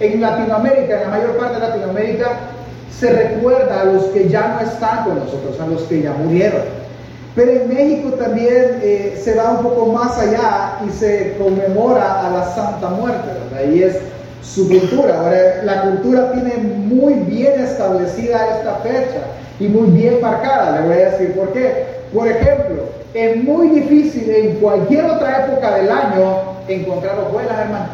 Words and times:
En 0.00 0.20
Latinoamérica, 0.20 0.96
en 0.96 1.00
la 1.02 1.08
mayor 1.08 1.36
parte 1.36 1.60
de 1.60 1.68
Latinoamérica, 1.68 2.26
se 2.90 3.10
recuerda 3.10 3.82
a 3.82 3.84
los 3.84 4.04
que 4.06 4.28
ya 4.28 4.48
no 4.48 4.68
están 4.68 5.04
con 5.04 5.18
nosotros, 5.18 5.60
a 5.60 5.66
los 5.66 5.82
que 5.82 6.02
ya 6.02 6.12
murieron. 6.12 6.62
Pero 7.34 7.50
en 7.50 7.68
México 7.68 8.10
también 8.10 8.80
eh, 8.82 9.20
se 9.22 9.34
va 9.34 9.50
un 9.50 9.62
poco 9.64 9.86
más 9.86 10.18
allá 10.18 10.78
y 10.86 10.90
se 10.90 11.34
conmemora 11.36 12.26
a 12.26 12.30
la 12.30 12.44
Santa 12.54 12.90
Muerte, 12.90 13.28
Ahí 13.56 13.82
es 13.82 13.98
su 14.42 14.68
cultura. 14.68 15.18
Ahora, 15.18 15.62
la 15.64 15.82
cultura 15.82 16.32
tiene 16.32 16.56
muy 16.56 17.14
bien 17.14 17.60
establecida 17.60 18.58
esta 18.58 18.76
fecha 18.76 19.22
y 19.58 19.68
muy 19.68 19.90
bien 19.90 20.20
marcada. 20.20 20.80
Le 20.80 20.86
voy 20.86 20.96
a 20.96 21.10
decir 21.10 21.32
por 21.32 21.52
qué. 21.52 21.86
Por 22.12 22.28
ejemplo, 22.28 22.84
es 23.14 23.42
muy 23.42 23.68
difícil 23.68 24.28
en 24.30 24.56
cualquier 24.56 25.04
otra 25.06 25.46
época 25.46 25.76
del 25.76 25.90
año 25.90 26.54
encontrar 26.68 27.18
hojuelas, 27.18 27.58
hermano. 27.58 27.86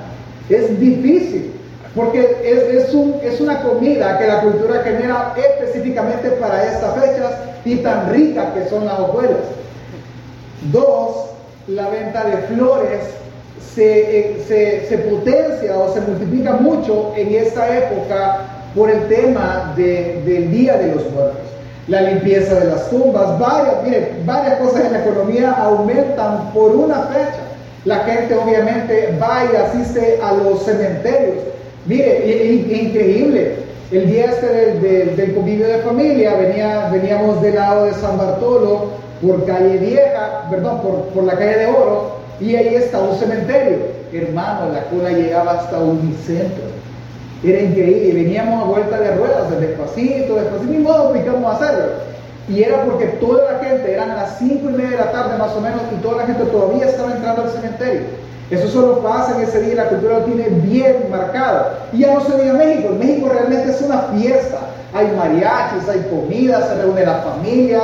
Es 0.48 0.78
difícil. 0.78 1.59
Porque 2.00 2.38
es, 2.42 2.86
es, 2.86 2.94
un, 2.94 3.20
es, 3.22 3.42
una 3.42 3.60
comida 3.62 4.18
que 4.18 4.26
la 4.26 4.40
cultura 4.40 4.82
genera 4.82 5.34
específicamente 5.36 6.30
para 6.30 6.64
estas 6.64 6.94
fechas 6.94 7.32
y 7.66 7.76
tan 7.76 8.10
rica 8.10 8.54
que 8.54 8.66
son 8.70 8.86
las 8.86 8.98
hojuelas. 9.00 9.36
Dos, 10.72 11.26
la 11.66 11.90
venta 11.90 12.24
de 12.24 12.38
flores 12.54 13.00
se, 13.74 14.42
se, 14.48 14.86
se, 14.88 14.96
potencia 14.96 15.76
o 15.76 15.92
se 15.92 16.00
multiplica 16.00 16.52
mucho 16.52 17.12
en 17.18 17.34
esta 17.34 17.76
época 17.76 18.46
por 18.74 18.90
el 18.90 19.06
tema 19.08 19.74
de, 19.76 20.22
del 20.24 20.50
Día 20.50 20.78
de 20.78 20.94
los 20.94 21.10
Muertos. 21.10 21.42
La 21.86 22.00
limpieza 22.00 22.54
de 22.60 22.64
las 22.64 22.88
tumbas, 22.88 23.38
varias, 23.38 23.74
mire, 23.84 24.12
varias 24.24 24.58
cosas 24.58 24.86
en 24.86 24.94
la 24.94 25.00
economía 25.00 25.52
aumentan 25.52 26.50
por 26.54 26.74
una 26.74 27.02
fecha. 27.08 27.40
La 27.84 27.96
gente 28.04 28.34
obviamente 28.34 29.18
va 29.20 29.44
y 29.52 29.56
asiste 29.56 30.18
a 30.22 30.32
los 30.32 30.62
cementerios 30.62 31.50
Mire, 31.86 32.44
increíble. 32.70 33.56
El 33.90 34.06
día 34.06 34.26
este 34.26 34.46
del, 34.46 35.34
convivio 35.34 35.66
de 35.66 35.78
familia, 35.78 36.36
venía, 36.36 36.90
veníamos 36.92 37.42
del 37.42 37.56
lado 37.56 37.86
de 37.86 37.94
San 37.94 38.18
Bartolo, 38.18 38.90
por 39.20 39.44
calle 39.46 39.78
Vieja, 39.78 40.46
perdón, 40.48 40.80
por, 41.12 41.24
la 41.24 41.34
calle 41.34 41.58
de 41.58 41.66
Oro, 41.66 42.20
y 42.38 42.54
ahí 42.54 42.74
está 42.76 43.00
un 43.00 43.16
cementerio. 43.18 43.78
Hermano, 44.12 44.72
la 44.72 44.84
cola 44.84 45.10
llegaba 45.10 45.52
hasta 45.52 45.78
Unicentro. 45.78 46.64
Era 47.42 47.62
increíble. 47.62 48.22
Veníamos 48.22 48.62
a 48.62 48.66
vuelta 48.66 49.00
de 49.00 49.16
ruedas, 49.16 49.60
despacito, 49.60 50.36
despacito, 50.36 50.70
ni 50.70 50.78
modo 50.78 51.12
a 51.48 51.52
hacerlo. 51.52 51.84
Y 52.48 52.62
era 52.62 52.84
porque 52.84 53.06
toda 53.06 53.52
la 53.52 53.58
gente, 53.58 53.92
eran 53.92 54.08
las 54.10 54.38
cinco 54.38 54.70
y 54.70 54.72
media 54.72 54.90
de 54.90 54.96
la 54.96 55.12
tarde 55.12 55.38
más 55.38 55.52
o 55.56 55.60
menos, 55.60 55.80
y 55.92 56.02
toda 56.02 56.18
la 56.18 56.26
gente 56.26 56.44
todavía 56.44 56.86
estaba 56.86 57.12
entrando 57.12 57.42
al 57.42 57.50
cementerio. 57.50 58.02
Eso 58.50 58.68
solo 58.68 58.98
pasa 58.98 59.36
en 59.36 59.44
ese 59.44 59.62
día, 59.62 59.76
la 59.76 59.88
cultura 59.88 60.18
lo 60.18 60.24
tiene 60.24 60.48
bien 60.48 61.06
marcado. 61.08 61.68
Y 61.92 61.98
ya 61.98 62.14
no 62.14 62.20
se 62.20 62.36
diga 62.36 62.54
México, 62.54 62.94
México 62.98 63.28
realmente 63.32 63.70
es 63.70 63.80
una 63.80 63.98
fiesta. 64.14 64.58
Hay 64.92 65.06
mariachis, 65.16 65.88
hay 65.88 66.00
comida, 66.10 66.66
se 66.66 66.82
reúne 66.82 67.06
la 67.06 67.16
familia, 67.16 67.80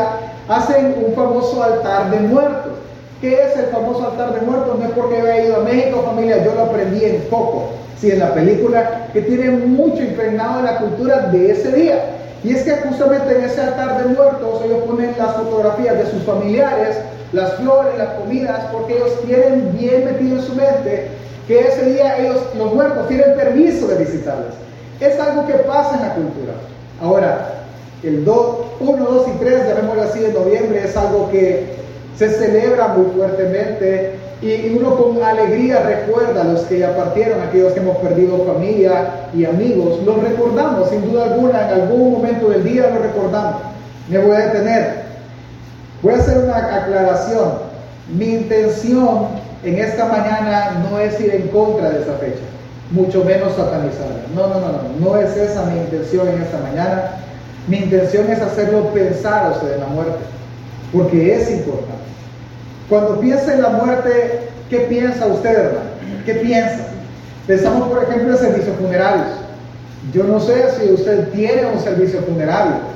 hacen 0.49 0.97
un 1.07 1.15
famoso 1.15 1.63
altar 1.63 2.11
de 2.11 2.19
muertos. 2.19 2.73
¿Qué 3.21 3.33
es 3.33 3.57
el 3.57 3.67
famoso 3.67 4.11
altar 4.11 4.35
de 4.35 4.41
muertos? 4.41 4.77
No 4.77 4.85
es 4.85 4.91
porque 4.91 5.21
haya 5.21 5.45
ido 5.45 5.57
a 5.57 5.61
México, 5.61 6.03
familia, 6.05 6.45
yo 6.45 6.55
lo 6.55 6.65
aprendí 6.65 7.05
en 7.05 7.23
poco. 7.31 7.69
Sí, 8.01 8.11
en 8.11 8.19
la 8.19 8.35
película 8.35 9.09
que 9.13 9.23
tiene 9.23 9.51
mucho 9.51 10.03
impregnado 10.03 10.59
en 10.59 10.65
la 10.67 10.79
cultura 10.79 11.29
de 11.29 11.53
ese 11.53 11.73
día. 11.73 12.17
Y 12.45 12.55
es 12.55 12.65
que 12.65 12.73
justamente 12.77 13.37
en 13.37 13.45
ese 13.45 13.61
altar 13.61 14.03
de 14.03 14.15
muertos 14.15 14.63
ellos 14.65 14.81
ponen 14.87 15.15
las 15.17 15.35
fotografías 15.35 15.97
de 15.97 16.11
sus 16.11 16.23
familiares, 16.25 16.99
las 17.33 17.55
flores, 17.55 17.99
las 17.99 18.15
comidas, 18.15 18.61
porque 18.73 18.97
ellos 18.97 19.21
tienen 19.27 19.77
bien 19.79 20.05
metido 20.05 20.37
en 20.37 20.43
su 20.43 20.55
mente 20.55 21.09
que 21.47 21.61
ese 21.61 21.91
día 21.91 22.19
ellos, 22.19 22.39
los 22.57 22.75
muertos, 22.75 23.09
tienen 23.09 23.37
permiso 23.37 23.87
de 23.87 23.97
visitarles. 23.97 24.55
Es 25.01 25.19
algo 25.21 25.47
que 25.47 25.55
pasa 25.55 25.97
en 25.97 26.03
la 26.03 26.15
cultura. 26.15 26.53
Ahora, 27.01 27.65
el 28.03 28.25
2, 28.25 28.57
1, 28.81 29.05
2 29.05 29.29
y 29.29 29.39
3, 29.39 29.69
llamémoslo 29.69 30.03
así, 30.03 30.21
de 30.21 30.33
noviembre, 30.33 30.83
es 30.85 30.97
algo 30.97 31.31
que 31.31 31.77
se 32.17 32.31
celebra 32.31 32.89
muy 32.89 33.07
fuertemente 33.17 34.15
y 34.43 34.77
uno 34.77 34.97
con 34.97 35.23
alegría 35.23 35.81
recuerda 35.81 36.43
a 36.43 36.45
los 36.45 36.61
que 36.63 36.81
ya 36.81 36.95
partieron, 36.95 37.41
aquellos 37.41 37.73
que 37.73 37.81
hemos 37.81 37.97
perdido 37.99 38.45
familia 38.45 39.29
y 39.35 39.47
amigos, 39.47 40.03
los 40.05 40.23
recordamos, 40.23 40.91
sin 40.91 41.11
duda 41.11 41.25
alguna, 41.25 41.73
en 41.73 41.81
algún 41.81 42.13
momento 42.13 42.51
del 42.51 42.63
día 42.63 42.91
los 42.91 43.01
recordamos. 43.01 43.63
Me 44.11 44.19
voy 44.19 44.37
a 44.37 44.47
detener. 44.47 45.06
Voy 46.07 46.15
a 46.15 46.19
hacer 46.19 46.39
una 46.39 46.57
aclaración. 46.57 47.55
Mi 48.17 48.27
intención 48.27 49.27
en 49.65 49.77
esta 49.77 50.05
mañana 50.05 50.87
no 50.89 51.01
es 51.01 51.21
ir 51.21 51.35
en 51.35 51.49
contra 51.49 51.91
de 51.91 52.01
esa 52.01 52.13
fecha, 52.13 52.45
mucho 52.93 53.25
menos 53.25 53.57
satanizarla. 53.57 54.15
No, 54.33 54.47
no, 54.47 54.61
no, 54.61 54.69
no, 54.69 54.83
no 55.01 55.17
es 55.17 55.37
esa 55.37 55.65
mi 55.65 55.81
intención 55.81 56.29
en 56.29 56.43
esta 56.43 56.59
mañana. 56.59 57.11
Mi 57.67 57.79
intención 57.79 58.31
es 58.31 58.41
hacerlo 58.41 58.93
pensar 58.93 59.53
a 59.53 59.75
en 59.75 59.81
la 59.81 59.87
muerte, 59.87 60.19
porque 60.93 61.35
es 61.35 61.51
importante. 61.51 62.05
Cuando 62.89 63.19
piensa 63.19 63.55
en 63.55 63.63
la 63.63 63.71
muerte, 63.71 64.43
¿qué 64.71 64.79
piensa 64.83 65.27
usted, 65.27 65.59
hermano? 65.59 65.91
¿Qué 66.25 66.35
piensa? 66.35 66.85
Pensamos, 67.49 67.89
por 67.89 68.05
ejemplo, 68.05 68.31
en 68.31 68.39
servicios 68.39 68.77
funerarios. 68.77 69.27
Yo 70.13 70.23
no 70.23 70.39
sé 70.39 70.67
si 70.79 70.89
usted 70.89 71.31
tiene 71.31 71.67
un 71.67 71.81
servicio 71.81 72.21
funerario. 72.21 72.96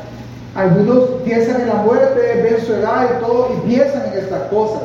Algunos 0.55 1.23
piensan 1.25 1.61
en 1.61 1.69
la 1.69 1.75
muerte, 1.75 2.43
ven 2.43 2.67
su 2.67 2.75
edad 2.75 3.07
y 3.17 3.25
todo, 3.25 3.51
y 3.57 3.69
piensan 3.69 4.03
en 4.13 4.19
estas 4.19 4.43
cosas. 4.51 4.81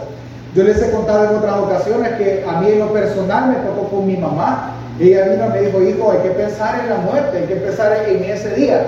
Yo 0.53 0.63
les 0.63 0.81
he 0.81 0.91
contado 0.91 1.25
en 1.25 1.35
otras 1.37 1.57
ocasiones 1.57 2.13
que 2.13 2.45
a 2.47 2.61
mí 2.61 2.71
en 2.71 2.79
lo 2.79 2.93
personal 2.93 3.49
me 3.49 3.55
tocó 3.55 3.89
con 3.89 4.07
mi 4.07 4.15
mamá. 4.15 4.71
Ella 4.99 5.27
vino 5.27 5.45
y 5.47 5.49
me 5.49 5.61
dijo, 5.61 5.81
hijo, 5.81 6.11
hay 6.11 6.19
que 6.19 6.29
pensar 6.29 6.79
en 6.81 6.89
la 6.89 6.97
muerte, 6.97 7.37
hay 7.39 7.45
que 7.45 7.55
pensar 7.55 7.91
en 8.07 8.23
ese 8.23 8.55
día. 8.55 8.81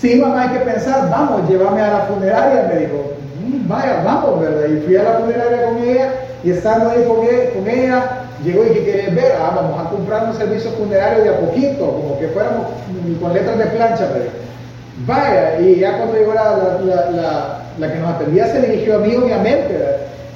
Sí, 0.00 0.16
mamá, 0.16 0.42
hay 0.42 0.58
que 0.58 0.64
pensar, 0.64 1.10
vamos, 1.10 1.48
llévame 1.48 1.82
a 1.82 1.90
la 1.90 2.00
funeraria, 2.02 2.70
me 2.72 2.80
dijo. 2.80 3.12
Mm, 3.44 3.68
vaya, 3.68 4.02
vamos, 4.04 4.40
¿verdad? 4.40 4.68
Y 4.68 4.86
fui 4.86 4.96
a 4.96 5.02
la 5.02 5.18
funeraria 5.18 5.66
con 5.66 5.78
ella 5.78 6.12
y 6.44 6.50
estando 6.50 6.90
ahí 6.90 7.04
con 7.04 7.24
ella, 7.24 7.50
con 7.52 7.68
ella 7.68 8.10
llegó 8.44 8.64
y 8.64 8.68
que 8.68 8.84
querés 8.84 9.14
ver, 9.14 9.32
ah, 9.40 9.52
vamos 9.56 9.86
a 9.86 9.90
comprar 9.90 10.28
un 10.28 10.36
servicio 10.36 10.70
funerario 10.72 11.24
de 11.24 11.30
a 11.30 11.40
poquito, 11.40 11.78
como 11.78 12.18
que 12.18 12.28
fuéramos 12.28 12.66
con 13.20 13.34
letras 13.34 13.58
de 13.58 13.66
plancha, 13.66 14.06
¿verdad? 14.06 14.45
Vaya, 15.04 15.60
y 15.60 15.76
ya 15.80 15.98
cuando 15.98 16.16
llegó 16.16 16.32
la, 16.32 16.80
la, 16.84 17.60
la, 17.78 17.92
que 17.92 17.98
nos 17.98 18.14
atendía 18.14 18.46
se 18.46 18.62
dirigió 18.62 18.96
a 18.96 18.98
mí 19.00 19.14
obviamente. 19.14 19.74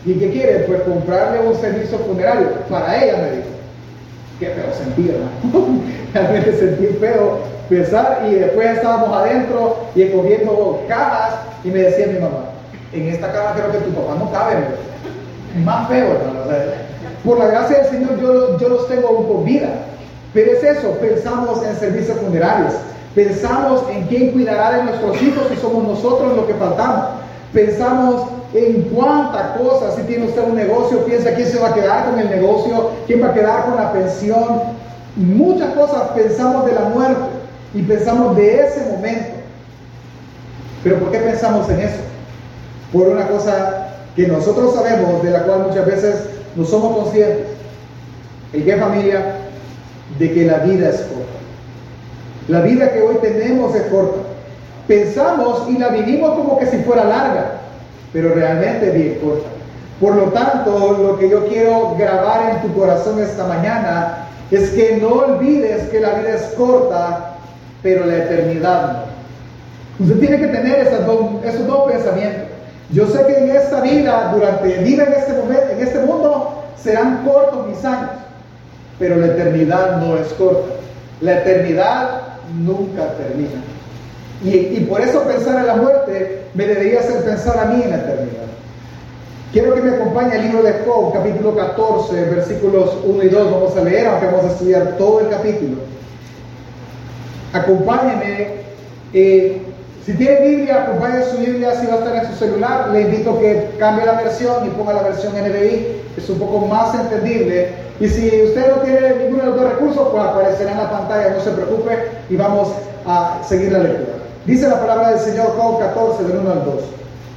¿Y 0.04 0.15
qué 0.15 0.31
quiere? 0.31 0.59
Pues 0.60 0.82
comprarle 0.82 1.41
un 1.41 1.54
servicio 1.56 1.98
funerario. 1.98 2.48
Para 2.69 3.03
ella 3.03 3.19
me 3.19 3.31
dijo. 3.37 3.48
Qué 4.38 4.47
feo 4.47 4.72
sentir, 4.75 5.15
¿no? 5.53 5.82
Realmente 6.15 6.59
sentí 6.59 6.87
feo 6.98 7.38
pensar 7.69 8.26
y 8.28 8.34
después 8.34 8.76
estábamos 8.76 9.16
adentro 9.16 9.76
y 9.94 10.03
escogiendo 10.03 10.82
cajas 10.88 11.34
y 11.62 11.69
me 11.69 11.81
decía 11.81 12.06
mi 12.09 12.19
mamá, 12.19 12.50
en 12.92 13.09
esta 13.09 13.31
caja 13.32 13.54
creo 13.54 13.72
que 13.72 13.78
tu 13.78 13.91
papá 13.92 14.16
no 14.19 14.31
cabe, 14.32 14.56
más 15.65 15.88
feo, 15.88 16.06
hermano. 16.06 16.41
por 17.25 17.38
la 17.38 17.47
gracia 17.47 17.78
del 17.78 17.87
Señor 17.91 18.21
yo, 18.21 18.59
yo 18.59 18.69
los 18.69 18.88
tengo 18.88 19.28
con 19.28 19.44
vida. 19.44 19.69
Pero 20.32 20.53
es 20.53 20.62
eso, 20.62 20.92
pensamos 21.00 21.65
en 21.65 21.75
servicios 21.77 22.16
funerarios. 22.19 22.75
Pensamos 23.15 23.82
en 23.91 24.04
quién 24.06 24.31
cuidará 24.32 24.76
de 24.76 24.84
nuestros 24.84 25.21
hijos 25.22 25.44
si 25.50 25.56
somos 25.56 25.82
nosotros 25.84 26.37
los 26.37 26.47
que 26.47 26.54
faltamos. 26.54 27.06
Pensamos 27.53 28.26
en 28.54 28.82
cuánta 28.94 29.54
cosa, 29.54 29.94
si 29.97 30.03
tiene 30.03 30.26
usted 30.26 30.43
un 30.44 30.54
negocio, 30.54 31.04
piensa 31.04 31.34
quién 31.34 31.48
se 31.48 31.59
va 31.59 31.69
a 31.69 31.75
quedar 31.75 32.10
con 32.10 32.19
el 32.19 32.31
negocio, 32.31 32.91
quién 33.06 33.22
va 33.22 33.28
a 33.28 33.34
quedar 33.34 33.65
con 33.65 33.76
la 33.76 33.93
pensión. 33.93 34.62
Muchas 35.16 35.75
cosas 35.75 36.10
pensamos 36.15 36.66
de 36.66 36.72
la 36.72 36.82
muerte 36.82 37.22
y 37.75 37.82
pensamos 37.82 38.37
de 38.37 38.60
ese 38.60 38.91
momento. 38.93 39.31
Pero 40.84 40.98
¿por 41.00 41.10
qué 41.10 41.19
pensamos 41.19 41.69
en 41.69 41.81
eso? 41.81 42.00
Por 42.92 43.09
una 43.09 43.27
cosa 43.27 43.88
que 44.16 44.27
nosotros 44.27 44.75
sabemos, 44.75 45.22
de 45.22 45.31
la 45.31 45.42
cual 45.42 45.66
muchas 45.69 45.87
veces 45.87 46.27
no 46.56 46.65
somos 46.65 46.97
conscientes. 46.97 47.47
¿El 48.53 48.65
qué 48.65 48.77
familia? 48.77 49.37
De 50.19 50.32
que 50.32 50.44
la 50.44 50.59
vida 50.59 50.91
es. 50.91 51.06
La 52.50 52.62
vida 52.62 52.92
que 52.92 53.00
hoy 53.00 53.14
tenemos 53.22 53.76
es 53.76 53.82
corta. 53.82 54.18
Pensamos 54.88 55.68
y 55.68 55.78
la 55.78 55.91
vivimos 55.91 56.30
como 56.30 56.58
que 56.58 56.66
si 56.66 56.78
fuera 56.78 57.04
larga, 57.04 57.52
pero 58.12 58.34
realmente 58.34 58.88
es 58.88 58.94
bien 58.94 59.18
corta. 59.22 59.47
Por 60.00 60.16
lo 60.16 60.24
tanto, 60.32 60.98
lo 61.00 61.16
que 61.16 61.28
yo 61.28 61.47
quiero 61.47 61.94
grabar 61.97 62.50
en 62.50 62.62
tu 62.62 62.76
corazón 62.76 63.22
esta 63.22 63.47
mañana 63.47 64.26
es 64.50 64.70
que 64.70 64.97
no 64.97 65.10
olvides 65.10 65.91
que 65.91 66.00
la 66.00 66.14
vida 66.14 66.34
es 66.34 66.42
corta, 66.56 67.36
pero 67.84 68.04
la 68.04 68.16
eternidad 68.16 69.04
no. 70.00 70.06
Usted 70.06 70.18
tiene 70.18 70.41
que 70.41 70.48
tener 70.48 70.80
esos 70.80 71.06
dos, 71.06 71.44
esos 71.44 71.68
dos 71.68 71.92
pensamientos. 71.92 72.48
Yo 72.91 73.06
sé 73.06 73.26
que 73.26 73.44
en 73.44 73.50
esta 73.50 73.80
vida, 73.80 74.32
durante 74.34 74.78
vida 74.78 75.04
en 75.04 75.12
este 75.12 75.34
momento, 75.34 75.66
en 75.70 75.86
este 75.86 76.00
mundo, 76.00 76.64
serán 76.82 77.22
cortos 77.24 77.68
mis 77.68 77.84
años, 77.84 78.10
pero 78.98 79.14
la 79.14 79.26
eternidad 79.26 79.98
no 79.98 80.16
es 80.16 80.26
corta. 80.32 80.74
La 81.20 81.42
eternidad 81.42 82.29
nunca 82.58 83.14
termina. 83.16 83.62
Y, 84.42 84.80
por 84.88 85.00
eso 85.02 85.22
pensar 85.24 85.60
en 85.60 85.66
la 85.66 85.76
muerte 85.76 86.44
me 86.54 86.66
debería 86.66 87.00
hacer 87.00 87.22
pensar 87.24 87.58
a 87.58 87.66
mí 87.66 87.82
en 87.82 87.91
la 87.91 87.97
eternidad. 87.97 88.47
Quiero 89.52 89.74
que 89.74 89.82
me 89.82 89.91
acompañe 89.91 90.36
el 90.36 90.42
libro 90.44 90.62
de 90.62 90.72
Job, 90.86 91.12
capítulo 91.12 91.54
14, 91.54 92.24
versículos 92.24 92.97
1 93.04 93.22
y 93.22 93.28
2. 93.28 93.50
Vamos 93.50 93.76
a 93.76 93.84
leer, 93.84 94.06
aunque 94.06 94.26
vamos 94.26 94.44
a 94.44 94.52
estudiar 94.52 94.97
todo 94.97 95.20
el 95.20 95.28
capítulo. 95.28 95.76
Acompáñenme. 97.52 98.60
Eh, 99.12 99.60
si 100.04 100.14
tiene 100.14 100.41
Biblia, 100.41 100.84
acompañe 100.84 101.22
su 101.24 101.36
Biblia, 101.38 101.74
si 101.78 101.86
va 101.86 101.94
a 101.94 101.98
estar 101.98 102.16
en 102.16 102.30
su 102.30 102.38
celular, 102.38 102.88
le 102.88 103.02
invito 103.02 103.32
a 103.32 103.41
que 103.41 103.70
cambie 103.78 104.06
la 104.06 104.22
versión 104.22 104.66
y 104.66 104.70
ponga 104.70 104.94
la 104.94 105.02
versión 105.02 105.34
NBI, 105.34 106.02
es 106.16 106.30
un 106.30 106.38
poco 106.38 106.66
más 106.66 106.94
entendible. 106.94 107.68
Y 108.00 108.08
si 108.08 108.42
usted 108.44 108.74
no 108.74 108.82
tiene 108.82 109.16
ninguno 109.16 109.42
de 109.42 109.48
los 109.50 109.60
dos 109.60 109.72
recursos, 109.72 110.08
pues 110.10 110.22
aparecerá 110.22 110.72
en 110.72 110.78
la 110.78 110.91
pantalla, 110.91 111.34
no 111.36 111.41
se 111.41 111.50
preocupe 111.50 111.98
y 112.30 112.36
vamos 112.36 112.68
a 113.06 113.41
seguir 113.47 113.72
la 113.72 113.80
lectura. 113.80 114.16
Dice 114.47 114.68
la 114.68 114.80
palabra 114.80 115.10
del 115.10 115.20
Señor 115.20 115.54
Job 115.58 115.78
14, 115.78 116.24
del 116.24 116.38
1 116.38 116.50
al 116.50 116.64
2. 116.64 116.74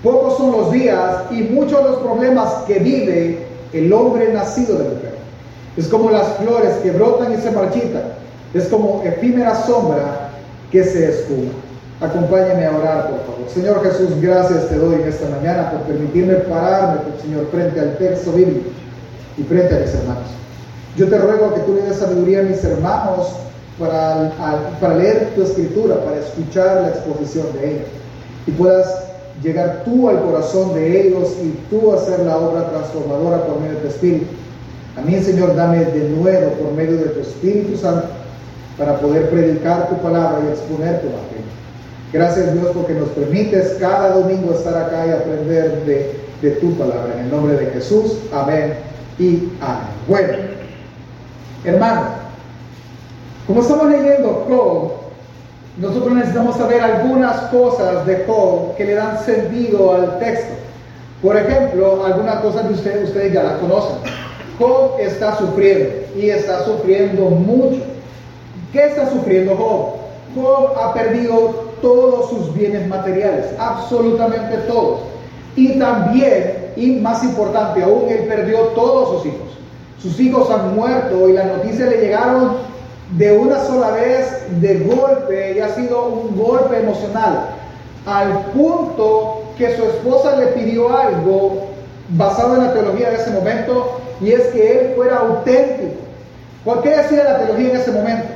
Pocos 0.01 0.38
son 0.38 0.51
los 0.54 0.71
días 0.71 1.24
y 1.31 1.44
muchos 1.44 1.83
los 1.83 1.98
problemas 1.98 2.50
que 2.66 2.80
vive 2.80 3.45
el 3.74 3.92
hombre 3.92 4.31
nacido 4.31 4.77
de 4.77 4.83
mujer. 4.86 5.16
Es 5.75 5.88
como 5.88 6.09
las 6.09 6.27
flores 6.38 6.75
que 6.81 6.92
brotan 6.92 7.33
y 7.33 7.38
se 7.38 7.51
marchitan. 7.51 8.04
Es 8.54 8.68
como 8.68 9.01
efímera 9.04 9.56
sombra 9.66 10.30
que 10.71 10.83
se 10.83 11.09
esfuma. 11.09 11.51
Acompáñame 12.04 12.66
a 12.66 12.76
orar, 12.76 13.08
por 13.08 13.20
favor. 13.22 13.50
Señor 13.54 13.82
Jesús, 13.82 14.10
gracias 14.22 14.68
te 14.68 14.76
doy 14.76 14.96
en 14.96 15.08
esta 15.08 15.30
mañana 15.30 15.72
por 15.72 15.82
permitirme 15.84 16.34
pararme, 16.36 17.00
Señor, 17.22 17.48
frente 17.50 17.80
al 17.80 17.98
texto 17.98 18.34
bíblico 18.34 18.70
y 19.38 19.44
frente 19.44 19.74
a 19.74 19.80
mis 19.80 19.94
hermanos. 19.94 20.28
Yo 20.98 21.08
te 21.08 21.18
ruego 21.18 21.54
que 21.54 21.62
tú 21.62 21.76
le 21.76 21.84
des 21.84 21.96
sabiduría 21.96 22.42
a 22.42 22.44
mis 22.44 22.62
hermanos 22.62 23.30
para, 23.80 24.34
para 24.82 24.98
leer 24.98 25.32
tu 25.34 25.44
escritura, 25.44 26.04
para 26.04 26.18
escuchar 26.18 26.82
la 26.82 26.90
exposición 26.90 27.48
de 27.54 27.72
ella. 27.72 27.86
Y 28.48 28.52
puedas 28.52 29.06
llegar 29.42 29.84
tú 29.86 30.10
al 30.10 30.22
corazón 30.24 30.74
de 30.74 31.08
ellos 31.08 31.38
y 31.42 31.52
tú 31.70 31.94
hacer 31.94 32.20
la 32.20 32.36
obra 32.36 32.70
transformadora 32.70 33.46
por 33.46 33.62
medio 33.62 33.76
de 33.76 33.80
tu 33.80 33.88
Espíritu. 33.88 34.26
A 34.98 35.02
mí, 35.02 35.18
Señor, 35.22 35.56
dame 35.56 35.86
de 35.86 36.10
nuevo 36.10 36.52
por 36.62 36.74
medio 36.74 36.98
de 36.98 37.06
tu 37.06 37.22
Espíritu 37.22 37.78
Santo 37.78 38.08
para 38.78 39.00
poder 39.00 39.30
predicar 39.30 39.88
tu 39.88 39.96
palabra 40.02 40.40
y 40.46 40.52
exponer 40.52 41.00
tu 41.00 41.08
evangelio. 41.08 41.43
Gracias 42.13 42.54
Dios 42.54 42.68
porque 42.75 42.94
nos 42.94 43.10
permites 43.10 43.77
cada 43.80 44.12
domingo 44.12 44.54
estar 44.54 44.77
acá 44.77 45.07
y 45.07 45.10
aprender 45.10 45.83
de, 45.83 46.15
de 46.44 46.51
tu 46.57 46.77
palabra. 46.77 47.12
En 47.15 47.25
el 47.25 47.31
nombre 47.31 47.57
de 47.57 47.65
Jesús, 47.71 48.19
amén 48.31 48.75
y 49.18 49.50
amén. 49.60 49.88
Bueno, 50.07 50.33
hermano, 51.65 52.01
como 53.48 53.62
estamos 53.62 53.89
leyendo 53.89 54.45
Job, 54.48 54.92
nosotros 55.77 56.13
necesitamos 56.13 56.56
saber 56.56 56.81
algunas 56.81 57.36
cosas 57.50 58.06
de 58.06 58.24
Job 58.27 58.75
que 58.75 58.86
le 58.86 58.94
dan 58.94 59.19
sentido 59.25 59.95
al 59.95 60.19
texto. 60.19 60.54
Por 61.19 61.36
ejemplo, 61.36 62.06
algunas 62.06 62.42
cosas 62.42 62.68
que 62.68 62.74
ustedes, 62.74 63.09
ustedes 63.09 63.33
ya 63.33 63.42
las 63.42 63.54
conocen. 63.54 63.95
Job 64.59 65.00
está 65.00 65.36
sufriendo 65.39 65.89
y 66.16 66.30
está 66.30 66.63
sufriendo 66.63 67.24
mucho. 67.24 67.81
¿Qué 68.71 68.86
está 68.86 69.09
sufriendo 69.09 69.56
Job? 69.56 69.95
Job 70.36 70.77
ha 70.77 70.94
perdido 70.94 71.73
todos 71.83 72.30
sus 72.30 72.56
bienes 72.56 72.88
materiales, 72.88 73.47
absolutamente 73.59 74.56
todos. 74.69 75.01
Y 75.57 75.77
también, 75.77 76.71
y 76.77 76.94
más 76.94 77.24
importante 77.24 77.83
aún, 77.83 78.09
él 78.09 78.25
perdió 78.27 78.59
todos 78.69 79.18
sus 79.18 79.27
hijos. 79.27 79.50
Sus 80.01 80.19
hijos 80.19 80.50
han 80.50 80.75
muerto 80.75 81.27
y 81.27 81.33
las 81.33 81.45
noticias 81.45 81.89
le 81.89 81.97
llegaron 81.97 82.53
de 83.18 83.38
una 83.38 83.59
sola 83.65 83.91
vez, 83.91 84.45
de 84.62 84.80
golpe, 84.80 85.56
y 85.57 85.59
ha 85.59 85.75
sido 85.75 86.06
un 86.06 86.41
golpe 86.41 86.80
emocional, 86.80 87.50
al 88.06 88.45
punto 88.53 89.44
que 89.57 89.75
su 89.75 89.83
esposa 89.83 90.38
le 90.38 90.47
pidió 90.47 90.97
algo 90.97 91.68
basado 92.09 92.56
en 92.56 92.63
la 92.63 92.74
teología 92.74 93.09
de 93.09 93.18
ese 93.18 93.31
momento, 93.31 94.00
y 94.21 94.31
es 94.31 94.44
que 94.47 94.71
él 94.71 94.94
fuera 94.95 95.18
auténtico. 95.18 96.00
¿Por 96.63 96.81
qué 96.81 96.91
decía 96.91 97.25
la 97.25 97.39
teología 97.39 97.71
en 97.71 97.75
ese 97.75 97.91
momento? 97.91 98.27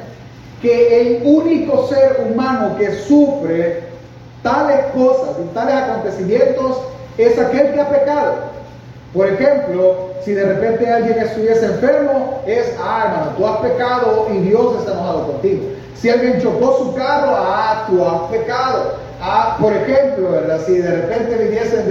Que 0.62 1.02
el 1.02 1.22
único 1.24 1.88
ser 1.88 2.28
humano 2.28 2.76
que 2.78 2.92
sufre 2.92 3.84
tales 4.44 4.86
cosas 4.94 5.36
y 5.44 5.54
tales 5.54 5.76
acontecimientos 5.76 6.78
es 7.18 7.38
aquel 7.38 7.74
que 7.74 7.82
ha 7.82 7.90
pecado. 7.90 8.36
Por 9.14 9.28
ejemplo, 9.28 10.12
si 10.24 10.34
de 10.34 10.44
repente 10.44 10.92
alguien 10.92 11.18
estuviese 11.18 11.66
enfermo, 11.66 12.42
es, 12.46 12.74
ah, 12.80 13.06
hermano, 13.06 13.32
tú 13.38 13.48
has 13.48 13.58
pecado 13.60 14.28
y 14.34 14.38
Dios 14.40 14.80
está 14.80 14.92
enojado 14.92 15.28
contigo. 15.28 15.64
Si 15.96 16.10
alguien 16.10 16.42
chocó 16.42 16.78
su 16.78 16.96
carro, 16.96 17.34
ah, 17.38 17.88
tú 17.90 18.04
has 18.06 18.30
pecado. 18.30 18.96
Ah, 19.22 19.58
por 19.60 19.74
ejemplo, 19.74 20.32
¿verdad? 20.32 20.60
Si 20.66 20.78
de 20.78 20.92
repente 20.92 21.36
viniesen 21.36 21.87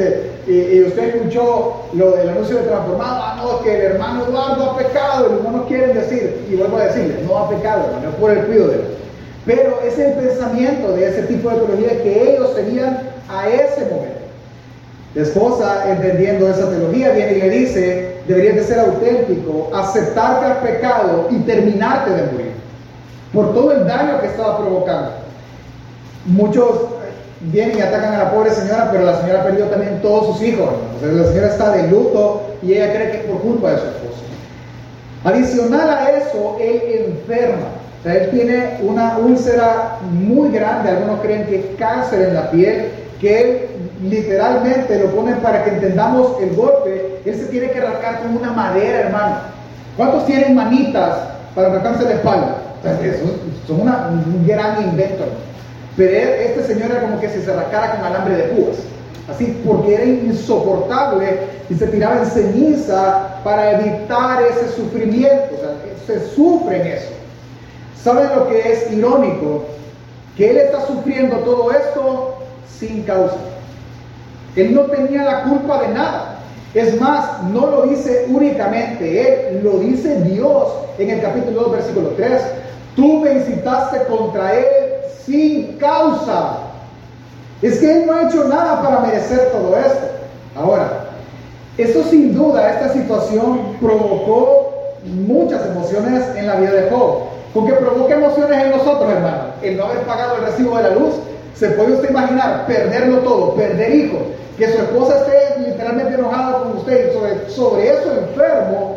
y, 0.57 0.83
usted 0.85 1.17
escuchó 1.17 1.85
lo 1.93 2.13
del 2.13 2.31
anuncio 2.31 2.57
de 2.57 2.63
transformado, 2.65 3.21
ah, 3.23 3.41
no, 3.43 3.63
que 3.63 3.75
el 3.75 3.83
hermano 3.93 4.27
Eduardo 4.27 4.71
ha 4.71 4.79
pecado, 4.79 5.29
y 5.29 5.33
algunos 5.33 5.67
quieren 5.67 5.95
decir, 5.95 6.47
y 6.51 6.57
vuelvo 6.57 6.77
a 6.79 6.85
decirle, 6.85 7.23
no 7.27 7.39
ha 7.39 7.49
pecado, 7.49 7.89
no 8.03 8.09
es 8.09 8.15
por 8.17 8.31
el 8.31 8.45
cuidado 8.47 8.69
de 8.69 8.75
él. 8.77 8.85
Pero 9.45 9.81
es 9.87 9.99
el 9.99 10.15
pensamiento 10.15 10.93
de 10.93 11.09
ese 11.09 11.23
tipo 11.23 11.51
de 11.51 11.57
teología 11.57 12.03
que 12.03 12.35
ellos 12.35 12.55
tenían 12.55 13.01
a 13.29 13.49
ese 13.49 13.85
momento. 13.87 14.17
La 15.15 15.23
esposa, 15.23 15.91
entendiendo 15.91 16.49
esa 16.49 16.69
teología, 16.69 17.11
viene 17.11 17.33
y 17.33 17.41
le 17.41 17.51
dice, 17.51 18.17
deberías 18.27 18.57
de 18.57 18.65
ser 18.65 18.81
auténtico, 18.81 19.71
aceptar 19.75 20.41
que 20.41 20.47
has 20.47 20.59
pecado 20.59 21.29
y 21.31 21.39
terminarte 21.41 22.11
de 22.11 22.33
morir 22.33 22.53
por 23.33 23.53
todo 23.55 23.73
el 23.73 23.87
daño 23.87 24.21
que 24.21 24.27
estaba 24.27 24.59
provocando. 24.59 25.13
Muchos 26.27 26.96
vienen 27.41 27.79
y 27.79 27.81
atacan 27.81 28.15
a 28.15 28.19
la 28.25 28.31
pobre 28.31 28.51
señora, 28.51 28.89
pero 28.91 29.05
la 29.05 29.21
señora 29.21 29.45
perdió 29.45 29.67
también 29.67 30.01
todos 30.03 30.37
sus 30.37 30.47
hijos. 30.47 30.69
la 31.03 31.25
señora 31.25 31.49
está 31.49 31.71
de 31.73 31.89
luto 31.89 32.43
y 32.63 32.75
ella 32.75 32.93
cree 32.93 33.11
que 33.11 33.17
es 33.19 33.25
por 33.25 33.41
culpa 33.41 33.71
de 33.71 33.79
su 33.79 33.87
esposo. 33.87 34.23
Adicional 35.25 35.91
a 35.91 36.11
eso, 36.11 36.57
él 36.61 36.81
enferma. 37.09 37.67
O 38.01 38.03
sea, 38.03 38.15
él 38.15 38.31
tiene 38.31 38.79
una 38.83 39.19
úlcera 39.19 39.99
muy 40.13 40.51
grande, 40.51 40.91
algunos 40.91 41.21
creen 41.21 41.47
que 41.47 41.57
es 41.57 41.67
cáncer 41.79 42.29
en 42.29 42.35
la 42.35 42.51
piel, 42.51 42.91
que 43.21 43.41
él 43.41 43.69
literalmente 44.03 44.99
lo 44.99 45.11
ponen 45.11 45.37
para 45.39 45.65
que 45.65 45.71
entendamos 45.71 46.41
el 46.41 46.55
golpe, 46.55 47.21
él 47.25 47.35
se 47.35 47.47
tiene 47.47 47.71
que 47.71 47.81
rascar 47.81 48.21
con 48.21 48.37
una 48.37 48.53
madera, 48.53 49.01
hermano. 49.01 49.37
¿Cuántos 49.97 50.27
tienen 50.27 50.55
manitas 50.55 51.17
para 51.55 51.71
rascarse 51.71 52.05
la 52.05 52.13
espalda? 52.13 52.57
eso, 53.03 53.25
son 53.67 53.81
un 53.81 54.47
gran 54.47 54.83
invento. 54.83 55.25
Pero 55.97 56.13
este 56.13 56.63
señor 56.65 56.91
era 56.91 57.01
como 57.01 57.21
que 57.21 57.29
se 57.29 57.53
rascara 57.53 57.97
con 57.97 58.05
alambre 58.05 58.37
de 58.37 58.43
púas. 58.49 58.77
Así, 59.29 59.61
porque 59.67 59.95
era 59.95 60.05
insoportable 60.05 61.39
y 61.69 61.75
se 61.75 61.87
tiraba 61.89 62.21
en 62.21 62.27
ceniza 62.27 63.41
para 63.43 63.81
evitar 63.81 64.43
ese 64.43 64.69
sufrimiento. 64.77 65.57
O 65.57 65.61
sea, 65.61 65.71
se 66.07 66.35
sufre 66.35 66.81
en 66.81 66.87
eso. 66.87 67.09
¿Saben 68.01 68.29
lo 68.37 68.49
que 68.49 68.73
es 68.73 68.93
irónico? 68.93 69.65
Que 70.37 70.51
él 70.51 70.59
está 70.59 70.87
sufriendo 70.87 71.39
todo 71.39 71.73
esto 71.73 72.37
sin 72.79 73.03
causa. 73.03 73.37
Él 74.55 74.75
no 74.75 74.83
tenía 74.83 75.25
la 75.25 75.43
culpa 75.45 75.83
de 75.83 75.89
nada. 75.89 76.39
Es 76.75 77.01
más, 77.01 77.43
no 77.45 77.67
lo 77.67 77.83
dice 77.83 78.27
únicamente 78.29 79.51
él, 79.51 79.65
lo 79.65 79.79
dice 79.79 80.21
Dios 80.23 80.69
en 80.99 81.11
el 81.11 81.23
capítulo 81.23 81.63
2, 81.63 81.73
versículo 81.73 82.09
3. 82.11 82.43
Tú 82.95 83.21
me 83.21 83.33
incitaste 83.33 84.05
contra 84.05 84.55
él 84.55 84.86
sin 85.27 85.77
causa. 85.79 86.59
Es 87.61 87.79
que 87.79 87.91
él 87.91 88.07
no 88.07 88.15
ha 88.15 88.29
hecho 88.29 88.45
nada 88.45 88.83
para 88.83 89.01
merecer 89.01 89.51
todo 89.51 89.77
esto. 89.77 90.07
Ahora, 90.55 91.07
eso 91.77 92.05
sin 92.05 92.35
duda, 92.35 92.71
esta 92.71 92.93
situación 92.93 93.77
provocó 93.81 94.73
muchas 95.05 95.67
emociones 95.67 96.25
en 96.37 96.47
la 96.47 96.57
vida 96.57 96.73
de 96.73 96.91
Job. 96.91 97.25
Porque 97.53 97.73
provoca 97.73 98.15
emociones 98.15 98.65
en 98.65 98.71
nosotros, 98.71 99.11
hermano. 99.11 99.45
El 99.63 99.77
no 99.77 99.85
haber 99.85 100.01
pagado 100.01 100.37
el 100.37 100.43
recibo 100.43 100.77
de 100.77 100.83
la 100.85 100.91
luz. 100.91 101.15
Se 101.55 101.71
puede 101.71 101.95
usted 101.95 102.11
imaginar 102.11 102.67
perderlo 102.67 103.19
todo, 103.21 103.55
perder 103.55 103.95
hijos, 103.95 104.21
que 104.59 104.73
su 104.73 104.79
esposa 104.79 105.17
esté 105.17 105.61
literalmente 105.67 106.15
enojada 106.15 106.59
con 106.59 106.77
usted 106.77 107.09
y 107.09 107.15
sobre, 107.15 107.49
sobre 107.49 107.89
eso 107.89 108.13
enfermo, 108.13 108.96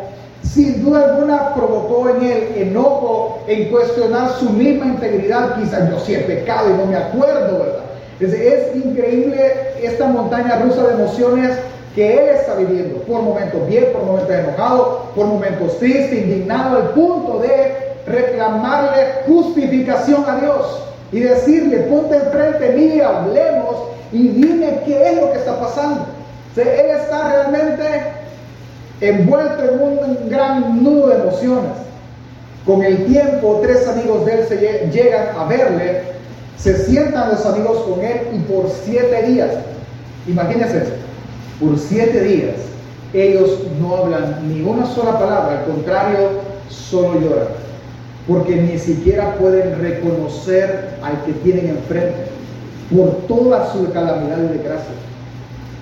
sin 0.52 0.84
duda 0.84 1.04
alguna 1.04 1.54
provocó 1.54 2.08
en 2.10 2.22
él 2.24 2.52
enojo 2.56 3.38
en 3.46 3.70
cuestionar 3.70 4.32
su 4.38 4.50
misma 4.50 4.86
integridad. 4.86 5.56
Quizás 5.60 5.90
yo 5.90 6.00
sí 6.00 6.14
he 6.14 6.20
pecado 6.20 6.70
y 6.70 6.72
no 6.78 6.86
me 6.86 6.96
acuerdo, 6.96 7.58
¿verdad? 7.58 7.84
Es, 8.20 8.76
increíble 8.76 9.52
esta 9.82 10.06
montaña 10.06 10.60
rusa 10.62 10.82
de 10.82 10.94
emociones 10.94 11.56
que 11.94 12.12
él 12.14 12.36
está 12.36 12.54
viviendo. 12.56 13.00
Por 13.02 13.22
momentos 13.22 13.66
bien, 13.66 13.86
por 13.92 14.02
momentos 14.02 14.34
enojado, 14.34 15.06
por 15.14 15.26
momentos 15.26 15.78
triste, 15.78 16.16
indignado, 16.16 16.76
al 16.76 16.90
punto 16.90 17.38
de 17.38 17.74
reclamarle 18.06 19.22
justificación 19.26 20.24
a 20.28 20.40
Dios 20.40 20.82
y 21.12 21.20
decirle, 21.20 21.78
ponte 21.90 22.16
enfrente 22.16 22.70
mío, 22.72 23.06
hablemos 23.08 23.76
y 24.12 24.28
dime 24.28 24.80
qué 24.84 25.10
es 25.10 25.20
lo 25.20 25.32
que 25.32 25.38
está 25.38 25.58
pasando. 25.60 26.06
él 26.56 26.90
está 27.00 27.28
realmente 27.28 28.19
envuelto 29.00 29.62
en 29.64 29.80
un 29.80 30.28
gran 30.28 30.82
nudo 30.82 31.08
de 31.08 31.14
emociones. 31.16 31.70
Con 32.66 32.82
el 32.84 33.06
tiempo, 33.06 33.60
tres 33.62 33.88
amigos 33.88 34.26
de 34.26 34.34
él 34.34 34.90
llegan 34.92 35.28
a 35.36 35.44
verle, 35.46 36.02
se 36.58 36.76
sientan 36.84 37.30
los 37.30 37.44
amigos 37.46 37.78
con 37.88 38.04
él 38.04 38.20
y 38.34 38.38
por 38.40 38.70
siete 38.84 39.22
días, 39.22 39.50
imagínense 40.26 40.82
por 41.58 41.78
siete 41.78 42.20
días, 42.20 42.56
ellos 43.14 43.60
no 43.80 43.96
hablan 43.96 44.46
ni 44.46 44.62
una 44.62 44.86
sola 44.86 45.18
palabra, 45.18 45.60
al 45.60 45.64
contrario, 45.64 46.18
solo 46.68 47.20
lloran. 47.20 47.48
porque 48.28 48.56
ni 48.56 48.78
siquiera 48.78 49.34
pueden 49.36 49.80
reconocer 49.80 50.90
al 51.02 51.24
que 51.24 51.32
tienen 51.42 51.70
enfrente 51.70 52.14
por 52.94 53.26
toda 53.26 53.72
su 53.72 53.90
calamidad 53.92 54.38
y 54.38 54.58
desgracia. 54.58 54.94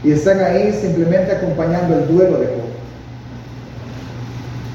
Y 0.05 0.13
están 0.13 0.41
ahí 0.41 0.73
simplemente 0.81 1.33
acompañando 1.33 1.99
el 1.99 2.09
duelo 2.09 2.39
de 2.39 2.47
Job. 2.47 2.68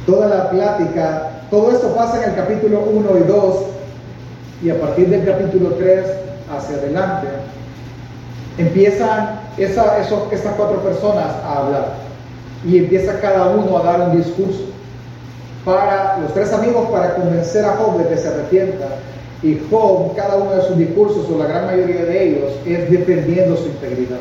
Toda 0.05 0.27
la 0.27 0.50
plática, 0.50 1.29
todo 1.50 1.72
esto 1.72 1.95
pasa 1.95 2.24
en 2.24 2.31
el 2.31 2.36
capítulo 2.36 2.81
1 2.81 3.17
y 3.19 3.24
2, 3.24 3.55
y 4.63 4.69
a 4.69 4.79
partir 4.79 5.10
del 5.10 5.25
capítulo 5.25 5.72
3 5.75 6.05
hacia 6.55 6.77
adelante, 6.77 7.27
empiezan 8.57 9.39
esa, 9.57 10.00
estas 10.00 10.53
cuatro 10.55 10.81
personas 10.81 11.27
a 11.45 11.60
hablar. 11.60 11.93
Y 12.65 12.77
empieza 12.77 13.19
cada 13.19 13.50
uno 13.50 13.77
a 13.77 13.83
dar 13.83 14.10
un 14.10 14.17
discurso 14.17 14.63
para 15.65 16.17
los 16.19 16.33
tres 16.33 16.51
amigos 16.53 16.89
para 16.89 17.15
convencer 17.15 17.65
a 17.65 17.75
Job 17.75 17.98
de 17.98 18.07
que 18.07 18.17
se 18.17 18.27
arrepienta. 18.27 18.88
Y 19.41 19.60
Job, 19.69 20.15
cada 20.15 20.38
uno 20.38 20.51
de 20.51 20.62
sus 20.63 20.77
discursos, 20.77 21.29
o 21.29 21.38
la 21.38 21.48
gran 21.48 21.65
mayoría 21.65 22.05
de 22.05 22.29
ellos, 22.29 22.51
es 22.65 22.89
defendiendo 22.89 23.57
su 23.57 23.67
integridad 23.67 24.19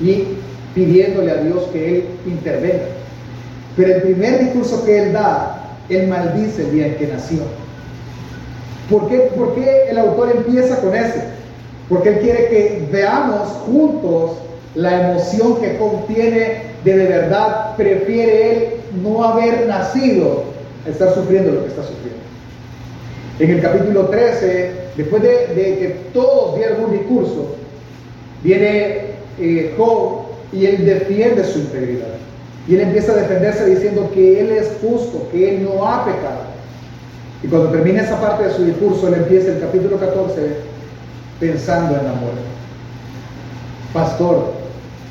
y 0.00 0.36
pidiéndole 0.74 1.30
a 1.30 1.36
Dios 1.36 1.64
que 1.72 1.98
Él 1.98 2.04
intervenga. 2.26 2.84
Pero 3.76 3.94
el 3.94 4.02
primer 4.02 4.40
discurso 4.40 4.84
que 4.84 5.02
Él 5.02 5.12
da, 5.12 5.76
Él 5.88 6.08
maldice 6.08 6.62
el 6.62 6.72
día 6.72 6.86
en 6.88 6.96
que 6.96 7.06
nació. 7.06 7.40
¿Por 8.90 9.08
qué, 9.08 9.18
¿Por 9.36 9.54
qué 9.54 9.88
el 9.90 9.98
autor 9.98 10.32
empieza 10.36 10.80
con 10.80 10.94
ese? 10.94 11.24
Porque 11.88 12.10
Él 12.10 12.18
quiere 12.20 12.48
que 12.48 12.88
veamos 12.90 13.48
juntos 13.66 14.32
la 14.74 15.10
emoción 15.10 15.60
que 15.60 15.76
Job 15.78 16.06
tiene 16.06 16.72
de 16.84 16.96
de 16.96 17.06
verdad 17.06 17.76
prefiere 17.76 18.52
Él 18.52 18.66
no 19.02 19.24
haber 19.24 19.66
nacido 19.66 20.44
estar 20.86 21.14
sufriendo 21.14 21.52
lo 21.52 21.62
que 21.62 21.68
está 21.68 21.82
sufriendo. 21.82 22.22
En 23.38 23.50
el 23.50 23.62
capítulo 23.62 24.06
13, 24.06 24.72
después 24.96 25.22
de, 25.22 25.28
que 25.54 25.96
todos 26.12 26.56
dieron 26.56 26.84
un 26.84 26.92
discurso, 26.92 27.56
viene 28.42 29.12
eh, 29.38 29.74
Job 29.76 30.22
y 30.52 30.66
él 30.66 30.84
defiende 30.84 31.44
su 31.44 31.60
integridad. 31.60 32.08
Y 32.68 32.74
él 32.74 32.80
empieza 32.80 33.12
a 33.12 33.16
defenderse 33.16 33.66
diciendo 33.66 34.10
que 34.14 34.40
él 34.40 34.50
es 34.50 34.70
justo, 34.80 35.28
que 35.30 35.56
él 35.56 35.64
no 35.64 35.86
ha 35.86 36.04
pecado. 36.04 36.52
Y 37.42 37.48
cuando 37.48 37.70
termina 37.70 38.02
esa 38.02 38.20
parte 38.20 38.44
de 38.44 38.54
su 38.54 38.64
discurso, 38.64 39.08
él 39.08 39.14
empieza 39.14 39.50
el 39.50 39.60
capítulo 39.60 39.98
14 39.98 40.56
pensando 41.40 41.98
en 41.98 42.04
la 42.04 42.12
muerte. 42.12 42.40
Pastor, 43.92 44.52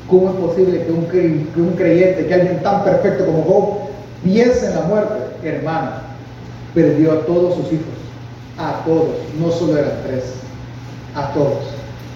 ¿cómo 0.08 0.30
es 0.30 0.36
posible 0.36 0.84
que 0.84 0.92
un, 0.92 1.74
creyente, 1.74 2.26
que 2.26 2.34
alguien 2.34 2.62
tan 2.62 2.84
perfecto 2.84 3.26
como 3.26 3.42
Job, 3.42 3.78
piense 4.24 4.66
en 4.66 4.74
la 4.74 4.80
muerte? 4.82 5.14
hermano, 5.44 5.90
perdió 6.74 7.12
a 7.12 7.26
todos 7.26 7.56
sus 7.56 7.72
hijos, 7.72 7.94
a 8.56 8.84
todos, 8.84 9.08
no 9.40 9.50
solo 9.50 9.76
eran 9.76 9.92
tres, 10.06 10.34
a 11.14 11.32
todos. 11.32 11.64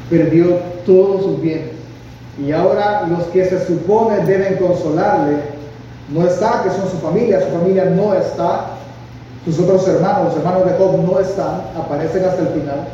Perdió 0.08 0.60
todos 0.86 1.24
sus 1.24 1.40
bienes. 1.40 1.75
Y 2.38 2.52
ahora 2.52 3.06
los 3.08 3.24
que 3.28 3.44
se 3.46 3.66
supone 3.66 4.24
deben 4.26 4.56
consolarle, 4.56 5.36
no 6.10 6.26
está, 6.26 6.62
que 6.62 6.70
son 6.70 6.88
su 6.90 6.98
familia, 6.98 7.40
su 7.40 7.58
familia 7.58 7.86
no 7.86 8.14
está, 8.14 8.66
sus 9.44 9.58
otros 9.60 9.86
hermanos, 9.88 10.34
los 10.34 10.36
hermanos 10.36 10.66
de 10.66 10.72
Job 10.76 10.98
no 11.04 11.18
están, 11.18 11.62
aparecen 11.76 12.24
hasta 12.24 12.42
el 12.42 12.48
final. 12.48 12.88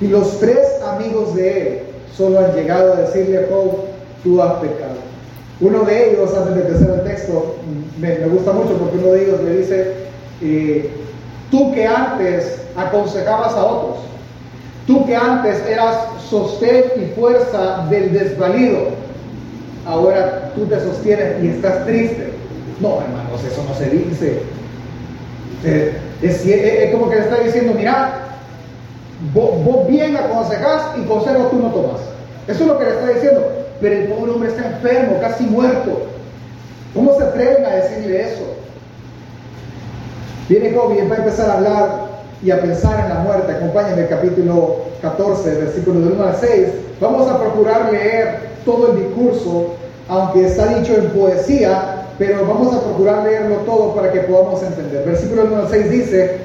Y 0.00 0.08
los 0.08 0.38
tres 0.40 0.58
amigos 0.86 1.34
de 1.34 1.60
él 1.60 1.82
solo 2.16 2.40
han 2.40 2.54
llegado 2.54 2.94
a 2.94 2.96
decirle 2.96 3.38
a 3.38 3.48
Job, 3.48 3.76
tú 4.24 4.42
has 4.42 4.54
pecado. 4.54 4.96
Uno 5.60 5.84
de 5.84 6.10
ellos, 6.10 6.36
antes 6.36 6.54
de 6.56 6.62
empezar 6.62 6.90
el 6.90 7.04
texto, 7.04 7.56
me, 7.98 8.16
gusta 8.26 8.52
mucho 8.52 8.76
porque 8.78 8.98
uno 8.98 9.12
de 9.12 9.24
ellos 9.24 9.40
le 9.42 9.56
dice, 9.58 9.94
eh, 10.40 10.90
tú 11.50 11.72
que 11.72 11.86
antes 11.86 12.62
aconsejabas 12.76 13.52
a 13.54 13.64
otros, 13.64 13.98
tú 14.86 15.06
que 15.06 15.16
antes 15.16 15.64
eras 15.66 15.96
sostén 16.28 16.84
y 16.96 17.14
fuerza 17.18 17.86
del 17.90 18.12
desvalido, 18.12 18.88
ahora 19.86 20.52
tú 20.54 20.66
te 20.66 20.80
sostienes 20.80 21.42
y 21.42 21.48
estás 21.48 21.84
triste. 21.86 22.32
No, 22.80 23.00
hermanos, 23.00 23.44
eso 23.44 23.64
no 23.68 23.74
se 23.74 23.90
dice. 23.90 24.42
Eh, 25.64 25.96
es, 26.22 26.92
como 26.92 27.08
que 27.08 27.16
le 27.16 27.22
está 27.22 27.40
diciendo, 27.40 27.74
mira, 27.76 28.38
vos, 29.32 29.64
vos 29.64 29.88
bien 29.88 30.16
aconsejás 30.16 30.98
y 30.98 31.02
consejo 31.02 31.48
tú 31.50 31.58
no 31.58 31.68
tomas. 31.68 32.00
Eso 32.48 32.62
es 32.62 32.66
lo 32.66 32.78
que 32.78 32.84
le 32.84 32.90
está 32.90 33.08
diciendo 33.08 33.62
pero 33.82 33.96
el 33.96 34.04
pobre 34.06 34.30
hombre 34.30 34.48
está 34.48 34.68
enfermo, 34.68 35.20
casi 35.20 35.44
muerto. 35.44 36.06
¿Cómo 36.94 37.18
se 37.18 37.24
atreven 37.24 37.66
a 37.66 37.70
decirle 37.70 38.22
eso? 38.22 38.44
Viene 40.48 40.72
Job 40.72 40.92
y 40.92 41.08
va 41.08 41.16
a 41.16 41.18
empezar 41.18 41.50
a 41.50 41.54
hablar 41.54 42.11
y 42.42 42.50
a 42.50 42.60
pensar 42.60 43.00
en 43.00 43.08
la 43.08 43.20
muerte. 43.20 43.52
Acompáñenme 43.52 44.02
el 44.02 44.08
capítulo 44.08 44.76
14, 45.00 45.54
versículo 45.54 46.00
de 46.00 46.12
1 46.12 46.24
al 46.24 46.36
6. 46.36 46.68
Vamos 47.00 47.28
a 47.28 47.38
procurar 47.38 47.92
leer 47.92 48.50
todo 48.64 48.92
el 48.92 48.98
discurso, 48.98 49.74
aunque 50.08 50.46
está 50.46 50.66
dicho 50.74 50.94
en 50.94 51.10
poesía, 51.10 52.06
pero 52.18 52.46
vamos 52.46 52.74
a 52.74 52.80
procurar 52.80 53.24
leerlo 53.24 53.56
todo 53.58 53.94
para 53.94 54.12
que 54.12 54.20
podamos 54.20 54.62
entender. 54.62 55.04
Versículo 55.04 55.44
1 55.44 55.56
al 55.56 55.68
6 55.68 55.90
dice, 55.90 56.36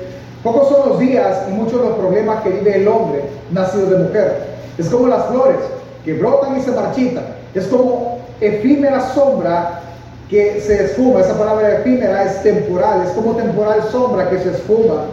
pocos 0.44 0.70
son 0.70 0.89
los 0.89 1.00
días 1.00 1.44
y 1.50 1.51
muchos 1.51 1.82
los 1.82 1.98
problemas 1.98 2.44
que 2.44 2.50
vive 2.50 2.77
el 2.77 2.88
hombre 2.88 3.24
nacido 3.51 3.88
de 3.88 3.98
mujer. 4.04 4.38
Es 4.77 4.89
como 4.89 5.08
las 5.08 5.25
flores 5.25 5.58
que 6.06 6.13
brotan 6.13 6.58
y 6.58 6.62
se 6.62 6.72
marchitan. 6.72 7.25
Es 7.54 7.66
como 7.66 8.20
efímera 8.39 9.13
sombra 9.13 9.82
que 10.30 10.62
se 10.62 10.86
esfuma. 10.86 11.22
Esa 11.22 11.38
palabra 11.38 11.80
efímera 11.80 12.24
es 12.24 12.44
temporal, 12.44 13.04
es 13.06 13.12
como 13.12 13.36
temporal 13.36 13.84
sombra 13.92 14.30
que 14.30 14.39
se 14.39 14.51
esfuma. 14.51 15.06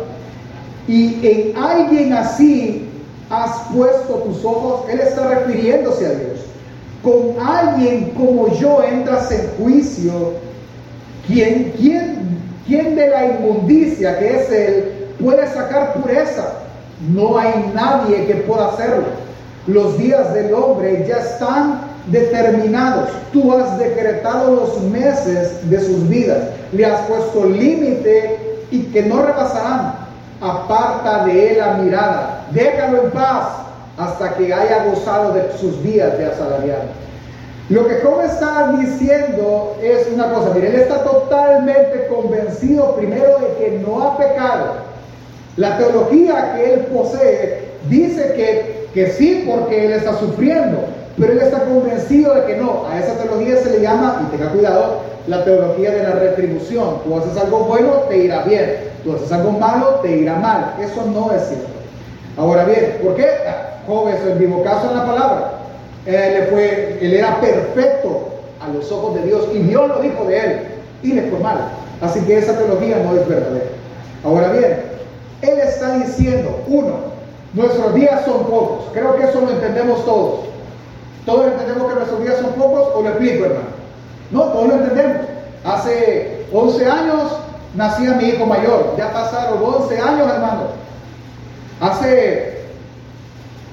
Y 0.87 1.27
en 1.27 1.57
alguien 1.57 2.13
así 2.13 2.89
has 3.31 3.69
puesto 3.75 4.15
tus 4.15 4.45
ojos, 4.45 4.83
Él 4.91 5.01
está 5.01 5.29
refiriéndose 5.29 6.07
a 6.07 6.11
Dios. 6.11 6.41
Con 7.03 7.47
alguien 7.47 8.11
como 8.11 8.49
yo 8.55 8.83
entras 8.83 9.31
en 9.31 9.49
juicio. 9.59 10.33
¿Quién, 11.27 11.73
quién, 11.79 12.39
quién 12.67 12.97
de 12.97 13.09
la 13.09 13.27
inmundicia 13.27 14.19
que 14.19 14.37
es 14.37 14.51
Él 14.51 14.93
puede 15.19 15.47
sacar 15.49 15.95
pureza? 15.95 16.53
No 17.13 17.39
hay 17.39 17.73
nadie 17.75 18.27
que 18.27 18.35
pueda 18.35 18.69
hacerlo. 18.69 19.05
Los 19.67 19.97
días 19.99 20.33
del 20.35 20.53
hombre 20.53 21.07
ya 21.09 21.17
están 21.17 21.81
determinados. 22.09 23.09
Tú 23.33 23.53
has 23.53 23.79
decretado 23.79 24.55
los 24.55 24.83
meses 24.83 25.69
de 25.69 25.81
sus 25.81 26.09
vidas. 26.09 26.49
Le 26.73 26.85
has 26.85 27.01
puesto 27.07 27.47
límite 27.47 28.39
y 28.71 28.83
que 28.85 29.03
no 29.03 29.23
repasarán. 29.23 30.04
Aparta 30.45 31.25
de 31.25 31.53
él 31.53 31.59
la 31.59 31.75
mirada. 31.75 32.47
Déjalo 32.51 33.05
en 33.05 33.11
paz 33.11 33.49
hasta 33.97 34.35
que 34.35 34.53
haya 34.53 34.85
gozado 34.85 35.33
de 35.33 35.51
sus 35.59 35.83
días 35.83 36.17
de 36.19 36.27
asalariado. 36.27 36.83
Lo 37.71 37.89
que 37.89 38.01
Job 38.03 38.21
está 38.21 38.73
diciendo 38.79 39.77
es 39.83 40.07
una 40.13 40.31
cosa, 40.33 40.51
mire, 40.55 40.69
él 40.69 40.75
está 40.75 41.03
totalmente 41.03 42.09
convencido 42.09 42.95
primero 42.95 43.39
de 43.39 43.57
que 43.59 43.83
no 43.87 44.03
ha 44.03 44.19
pecado. 44.19 44.75
La 45.57 45.79
teología 45.79 46.55
que 46.55 46.75
él 46.75 46.81
posee 46.93 47.71
dice 47.89 48.35
que 48.35 48.75
que 48.95 49.09
sí 49.09 49.45
porque 49.47 49.87
él 49.87 49.93
está 49.93 50.17
sufriendo, 50.19 50.79
pero 51.19 51.33
él 51.33 51.41
está 51.41 51.65
convencido 51.65 52.35
de 52.35 52.45
que 52.47 52.57
no. 52.57 52.87
A 52.89 53.01
esa 53.01 53.15
teología 53.15 53.57
se 53.57 53.71
le 53.71 53.81
llama, 53.81 54.23
y 54.25 54.37
tenga 54.37 54.53
cuidado, 54.53 55.01
la 55.27 55.45
teología 55.45 55.91
de 55.91 56.03
la 56.03 56.13
retribución. 56.13 57.03
Tú 57.05 57.17
haces 57.17 57.37
algo 57.37 57.61
bueno, 57.61 57.91
te 58.09 58.19
irá 58.19 58.43
bien. 58.43 58.91
Tú 59.03 59.15
haces 59.15 59.31
algo 59.33 59.53
malo, 59.53 60.01
te 60.03 60.17
irá 60.17 60.37
mal. 60.37 60.75
Eso 60.81 61.05
no 61.07 61.33
es 61.33 61.43
cierto. 61.49 61.67
Ahora 62.37 62.65
bien, 62.65 62.99
¿por 63.03 63.15
qué? 63.15 63.27
Job 63.87 64.09
es 64.09 64.21
el 64.23 64.39
vivo 64.39 64.63
caso 64.63 64.91
en 64.91 64.97
la 64.97 65.07
palabra. 65.07 65.53
Él, 66.07 66.49
fue, 66.51 66.99
él 67.01 67.15
era 67.15 67.41
perfecto 67.41 68.29
a 68.61 68.69
los 68.69 68.91
ojos 68.93 69.15
de 69.15 69.23
Dios 69.23 69.49
y 69.55 69.59
Dios 69.59 69.89
lo 69.89 70.01
dijo 70.01 70.25
de 70.25 70.39
él 70.39 70.61
y 71.03 71.13
le 71.13 71.23
fue 71.31 71.39
mal. 71.39 71.69
Así 72.01 72.21
que 72.21 72.39
esa 72.39 72.57
teología 72.57 72.99
no 72.99 73.15
es 73.15 73.27
verdadera. 73.29 73.67
Ahora 74.25 74.49
bien, 74.53 74.83
él 75.43 75.59
está 75.61 75.99
diciendo, 75.99 76.61
uno, 76.67 77.15
Nuestros 77.55 77.95
días 77.95 78.25
son 78.25 78.45
pocos. 78.47 78.87
Creo 78.93 79.17
que 79.17 79.25
eso 79.25 79.41
lo 79.41 79.51
entendemos 79.51 80.05
todos. 80.05 80.41
Todos 81.25 81.47
entendemos 81.47 81.89
que 81.89 81.95
nuestros 81.95 82.23
días 82.23 82.37
son 82.41 82.53
pocos, 82.55 82.89
o 82.95 83.03
lo 83.03 83.09
explico, 83.11 83.45
hermano. 83.45 83.84
No, 84.31 84.45
todos 84.45 84.69
lo 84.69 84.75
entendemos. 84.75 85.27
Hace 85.65 86.47
11 86.53 86.87
años 86.87 87.23
nacía 87.75 88.13
mi 88.13 88.25
hijo 88.25 88.47
mayor. 88.47 88.95
Ya 88.97 89.13
pasaron 89.13 89.63
11 89.63 89.99
años, 89.99 90.29
hermano. 90.33 90.63
Hace 91.81 92.65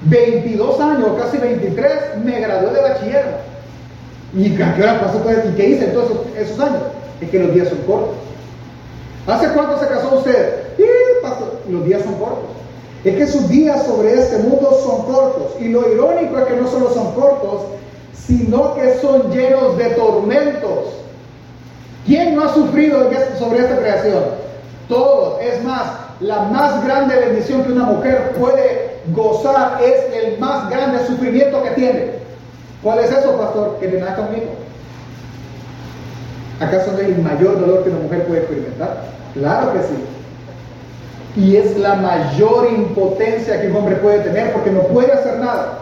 22 0.02 0.80
años, 0.80 1.08
casi 1.18 1.38
23, 1.38 1.92
me 2.24 2.40
gradué 2.40 2.72
de 2.72 2.80
bachiller. 2.80 3.24
¿Y 4.34 4.56
qué 4.56 4.62
hora 4.62 5.00
pasó 5.00 5.18
todo 5.18 5.32
¿Y 5.32 5.54
qué 5.54 5.68
hice 5.68 5.86
todos 5.88 6.10
esos, 6.36 6.58
años? 6.58 6.82
Es 7.20 7.30
que 7.30 7.38
los 7.38 7.54
días 7.54 7.68
son 7.68 7.78
cortos. 7.78 8.16
¿Hace 9.26 9.48
cuánto 9.48 9.78
se 9.78 9.86
casó 9.86 10.16
usted? 10.16 10.62
Los 11.68 11.84
días 11.84 12.02
son 12.02 12.14
cortos 12.14 12.50
es 13.04 13.16
que 13.16 13.26
sus 13.26 13.48
días 13.48 13.84
sobre 13.84 14.14
este 14.14 14.38
mundo 14.38 14.78
son 14.84 15.12
cortos. 15.12 15.60
Y 15.60 15.68
lo 15.68 15.90
irónico 15.92 16.38
es 16.38 16.44
que 16.44 16.56
no 16.56 16.68
solo 16.70 16.90
son 16.92 17.12
cortos, 17.12 17.62
sino 18.26 18.74
que 18.74 18.94
son 18.98 19.30
llenos 19.30 19.76
de 19.78 19.90
tormentos. 19.90 21.02
¿Quién 22.06 22.34
no 22.34 22.44
ha 22.44 22.54
sufrido 22.54 23.08
sobre 23.38 23.60
esta 23.60 23.78
creación? 23.78 24.24
Todos. 24.88 25.40
Es 25.40 25.62
más, 25.62 25.82
la 26.20 26.42
más 26.42 26.84
grande 26.84 27.16
bendición 27.16 27.64
que 27.64 27.72
una 27.72 27.84
mujer 27.84 28.32
puede 28.38 29.00
gozar 29.14 29.80
es 29.82 30.24
el 30.24 30.38
más 30.38 30.68
grande 30.70 31.06
sufrimiento 31.06 31.62
que 31.62 31.70
tiene. 31.70 32.10
¿Cuál 32.82 32.98
es 33.00 33.10
eso, 33.10 33.36
pastor? 33.38 33.78
Que 33.80 33.88
le 33.88 34.00
nazca. 34.00 34.28
¿Acaso 36.60 36.92
no 36.92 36.98
es 36.98 37.08
el 37.08 37.18
mayor 37.18 37.60
dolor 37.60 37.82
que 37.82 37.90
una 37.90 38.00
mujer 38.00 38.26
puede 38.26 38.40
experimentar? 38.40 39.04
Claro 39.34 39.72
que 39.72 39.80
sí. 39.80 39.94
Y 41.34 41.56
es 41.56 41.78
la 41.78 41.94
mayor 41.94 42.68
impotencia 42.70 43.60
que 43.60 43.68
un 43.68 43.76
hombre 43.76 43.96
puede 43.96 44.20
tener 44.20 44.52
porque 44.52 44.70
no 44.70 44.80
puede 44.82 45.12
hacer 45.12 45.38
nada. 45.38 45.78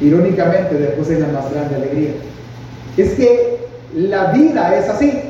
Irónicamente, 0.00 0.74
después 0.74 1.08
es 1.10 1.20
la 1.20 1.28
más 1.28 1.52
grande 1.52 1.76
alegría. 1.76 2.10
Es 2.96 3.12
que 3.14 3.58
la 3.94 4.32
vida 4.32 4.76
es 4.76 4.88
así. 4.88 5.20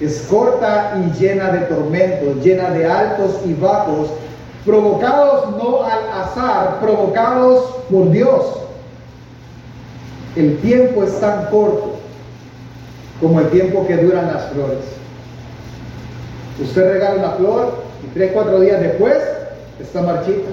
Es 0.00 0.22
corta 0.28 0.94
y 0.96 1.18
llena 1.18 1.50
de 1.50 1.60
tormentos, 1.66 2.44
llena 2.44 2.70
de 2.70 2.86
altos 2.86 3.40
y 3.46 3.54
bajos, 3.54 4.10
provocados 4.64 5.56
no 5.56 5.84
al 5.84 6.22
azar, 6.22 6.80
provocados 6.80 7.76
por 7.88 8.10
Dios. 8.10 8.42
El 10.34 10.58
tiempo 10.58 11.04
es 11.04 11.20
tan 11.20 11.46
corto 11.46 11.92
como 13.20 13.38
el 13.40 13.48
tiempo 13.50 13.86
que 13.86 13.96
duran 13.96 14.26
las 14.32 14.50
flores. 14.50 14.80
Usted 16.60 16.92
regala 16.92 17.16
una 17.16 17.30
flor 17.32 17.74
y 18.04 18.14
tres, 18.14 18.32
cuatro 18.32 18.60
días 18.60 18.80
después 18.80 19.16
está 19.80 20.02
marchita. 20.02 20.50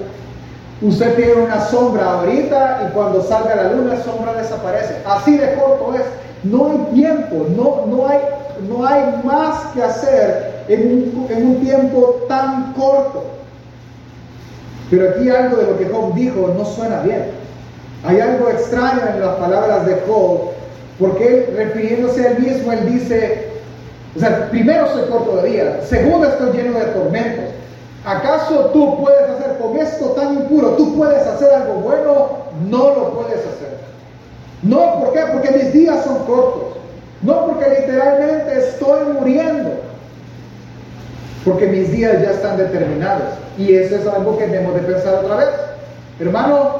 Usted 0.82 1.14
tiene 1.14 1.34
una 1.34 1.60
sombra 1.66 2.12
ahorita 2.12 2.86
y 2.86 2.92
cuando 2.94 3.22
salga 3.22 3.54
la 3.54 3.72
luna 3.72 3.94
la 3.94 4.02
sombra 4.02 4.32
desaparece. 4.34 4.96
Así 5.06 5.36
de 5.36 5.54
corto 5.54 5.94
es. 5.94 6.02
No 6.42 6.70
hay 6.70 6.94
tiempo, 6.94 7.46
no, 7.54 7.84
no, 7.86 8.08
hay, 8.08 8.18
no 8.66 8.86
hay 8.86 9.20
más 9.22 9.66
que 9.74 9.82
hacer 9.82 10.64
en 10.68 10.86
un, 10.86 11.26
en 11.28 11.46
un 11.46 11.60
tiempo 11.60 12.24
tan 12.28 12.72
corto. 12.72 13.24
Pero 14.90 15.10
aquí 15.10 15.28
algo 15.28 15.56
de 15.56 15.66
lo 15.66 15.78
que 15.78 15.84
Job 15.86 16.14
dijo 16.14 16.54
no 16.56 16.64
suena 16.64 17.02
bien. 17.02 17.26
Hay 18.02 18.18
algo 18.18 18.48
extraño 18.48 19.02
en 19.12 19.20
las 19.20 19.36
palabras 19.36 19.84
de 19.84 20.00
Job, 20.06 20.52
porque 20.98 21.26
él, 21.26 21.54
refiriéndose 21.56 22.26
a 22.26 22.30
él 22.30 22.38
mismo, 22.38 22.72
él 22.72 22.90
dice, 22.90 23.48
o 24.16 24.18
sea, 24.18 24.48
primero 24.48 24.88
soy 24.88 25.10
corto 25.10 25.36
de 25.36 25.50
vida, 25.50 25.80
segundo 25.86 26.26
estoy 26.26 26.52
lleno 26.56 26.78
de 26.78 26.86
tormentos. 26.86 27.44
¿Acaso 28.04 28.70
tú 28.72 28.98
puedes 29.00 29.28
hacer 29.28 29.58
con 29.58 29.76
esto 29.76 30.06
tan 30.10 30.34
impuro, 30.34 30.70
tú 30.70 30.96
puedes 30.96 31.26
hacer 31.26 31.52
algo 31.52 31.74
bueno? 31.74 32.28
No 32.68 32.78
lo 32.78 33.10
puedes 33.14 33.38
hacer. 33.38 33.78
No, 34.62 35.00
¿por 35.00 35.12
qué? 35.12 35.20
Porque 35.32 35.50
mis 35.50 35.72
días 35.72 36.04
son 36.04 36.24
cortos. 36.24 36.78
No 37.22 37.46
porque 37.46 37.68
literalmente 37.80 38.58
estoy 38.58 39.12
muriendo. 39.12 39.70
Porque 41.44 41.66
mis 41.66 41.90
días 41.90 42.22
ya 42.22 42.30
están 42.30 42.56
determinados. 42.56 43.28
Y 43.58 43.74
eso 43.74 43.96
es 43.96 44.06
algo 44.06 44.38
que 44.38 44.46
debemos 44.46 44.74
de 44.74 44.80
pensar 44.80 45.16
otra 45.16 45.36
vez. 45.36 45.48
Hermano, 46.18 46.76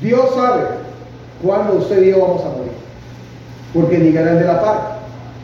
Dios 0.00 0.34
sabe 0.34 0.62
cuándo 1.42 1.74
usted 1.74 2.02
y 2.02 2.10
yo 2.10 2.20
vamos 2.20 2.42
a 2.44 2.48
morir. 2.48 2.72
Porque 3.72 3.98
digan 3.98 4.26
el 4.26 4.38
de 4.40 4.44
la 4.44 4.60
par, 4.60 4.98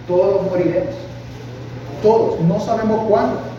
todos 0.09 0.42
moriremos. 0.50 0.94
Todos, 2.02 2.40
no 2.40 2.59
sabemos 2.61 3.06
cuándo. 3.09 3.53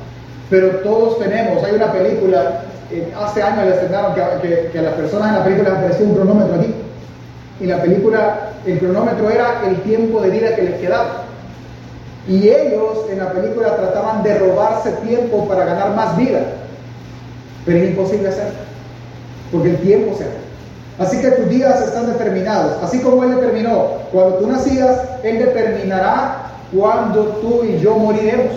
Pero 0.50 0.68
todos 0.78 1.20
tenemos, 1.20 1.64
hay 1.64 1.76
una 1.76 1.92
película, 1.92 2.62
eh, 2.92 3.12
hace 3.20 3.42
años 3.42 3.66
le 3.66 3.72
estrenaron 3.72 4.14
que, 4.14 4.70
que, 4.72 4.80
a 4.80 4.84
las 4.84 4.94
personas 4.94 5.30
en 5.30 5.36
la 5.40 5.44
película 5.44 5.70
les 5.70 5.80
apareció 5.80 6.06
un 6.06 6.16
cronómetro 6.16 6.56
aquí. 6.56 6.74
Y 7.60 7.66
la 7.66 7.82
película, 7.82 8.50
el 8.66 8.80
cronómetro 8.80 9.30
era 9.30 9.64
el 9.68 9.78
tiempo 9.82 10.22
de 10.22 10.30
vida 10.30 10.56
que 10.56 10.64
les 10.64 10.80
quedaba. 10.80 11.24
Y 12.28 12.50
ellos 12.50 13.06
en 13.10 13.20
la 13.20 13.32
película 13.32 13.76
trataban 13.76 14.24
de 14.24 14.38
robarse 14.38 14.92
tiempo 15.08 15.48
para 15.48 15.66
ganar 15.66 15.96
más 15.96 16.18
vida. 16.18 16.40
Pero 17.66 17.78
es 17.80 17.90
imposible 17.90 18.30
hacerlo. 18.30 18.60
Porque 19.52 19.70
el 19.72 19.78
tiempo 19.78 20.16
se 20.18 20.26
Así 20.98 21.20
que 21.20 21.30
tus 21.32 21.50
días 21.50 21.82
están 21.82 22.08
determinados. 22.08 22.82
Así 22.82 23.00
como 23.02 23.24
Él 23.24 23.36
determinó 23.36 23.88
cuando 24.12 24.36
tú 24.36 24.48
nacías, 24.48 25.02
Él 25.24 25.40
determinará 25.40 26.52
cuando 26.76 27.24
tú 27.42 27.64
y 27.66 27.80
yo 27.80 27.96
moriremos. 27.98 28.54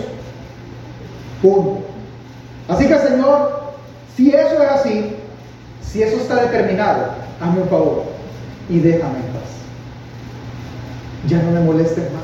Así 2.67 2.87
que 2.87 2.99
Señor, 2.99 3.61
si 4.15 4.29
eso 4.29 4.63
es 4.63 4.69
así, 4.69 5.15
si 5.81 6.03
eso 6.03 6.17
está 6.17 6.43
determinado, 6.43 7.05
hazme 7.39 7.61
un 7.61 7.69
favor 7.69 8.03
y 8.69 8.79
déjame 8.79 9.19
en 9.19 9.33
paz. 9.33 9.49
Ya 11.27 11.41
no 11.41 11.51
me 11.51 11.61
molestes 11.61 12.11
más. 12.13 12.23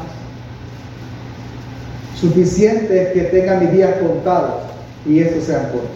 Suficiente 2.19 3.11
que 3.13 3.21
tenga 3.21 3.59
mis 3.59 3.71
días 3.71 3.95
contados 3.99 4.63
y 5.05 5.19
estos 5.19 5.45
sean 5.45 5.63
cortos. 5.69 5.89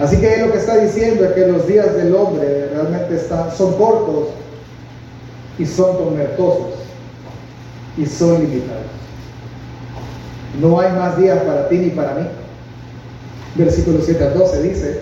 Así 0.00 0.16
que 0.16 0.38
lo 0.38 0.50
que 0.50 0.58
está 0.58 0.78
diciendo 0.78 1.24
es 1.24 1.32
que 1.32 1.46
los 1.46 1.66
días 1.66 1.94
del 1.94 2.14
hombre 2.14 2.70
realmente 2.72 3.16
están, 3.16 3.54
son 3.54 3.74
cortos 3.74 4.28
y 5.58 5.66
son 5.66 5.96
tormentosos 5.96 6.74
y 7.96 8.06
son 8.06 8.40
limitados. 8.40 8.82
No 10.60 10.80
hay 10.80 10.92
más 10.92 11.16
días 11.16 11.38
para 11.40 11.68
ti 11.68 11.78
ni 11.78 11.90
para 11.90 12.14
mí. 12.14 12.26
Versículo 13.54 14.00
7 14.02 14.24
al 14.24 14.34
12 14.34 14.62
dice, 14.62 15.00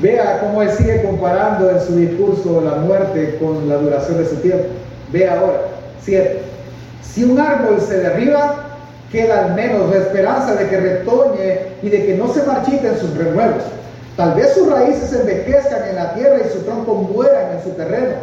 vea 0.00 0.40
cómo 0.40 0.62
él 0.62 0.70
sigue 0.70 1.02
comparando 1.02 1.70
en 1.70 1.80
su 1.80 1.96
discurso 1.96 2.60
la 2.60 2.76
muerte 2.76 3.38
con 3.40 3.68
la 3.68 3.76
duración 3.76 4.18
de 4.18 4.26
su 4.28 4.36
tiempo. 4.36 4.66
Vea 5.12 5.38
ahora, 5.38 5.62
7. 6.02 6.40
Si 7.02 7.24
un 7.24 7.40
árbol 7.40 7.80
se 7.80 7.98
derriba, 7.98 8.66
queda 9.10 9.46
al 9.46 9.54
menos 9.54 9.90
la 9.90 9.96
esperanza 9.96 10.54
de 10.54 10.68
que 10.68 10.76
retoñe 10.76 11.58
y 11.82 11.88
de 11.88 12.06
que 12.06 12.14
no 12.16 12.32
se 12.32 12.42
marchiten 12.42 12.98
sus 12.98 13.16
renuevos. 13.16 13.62
Tal 14.16 14.34
vez 14.34 14.54
sus 14.54 14.70
raíces 14.70 15.12
envejezcan 15.12 15.88
en 15.88 15.96
la 15.96 16.14
tierra 16.14 16.38
y 16.44 16.52
su 16.52 16.60
tronco 16.60 16.94
mueran 16.94 17.56
en 17.56 17.62
su 17.62 17.70
terreno, 17.70 18.14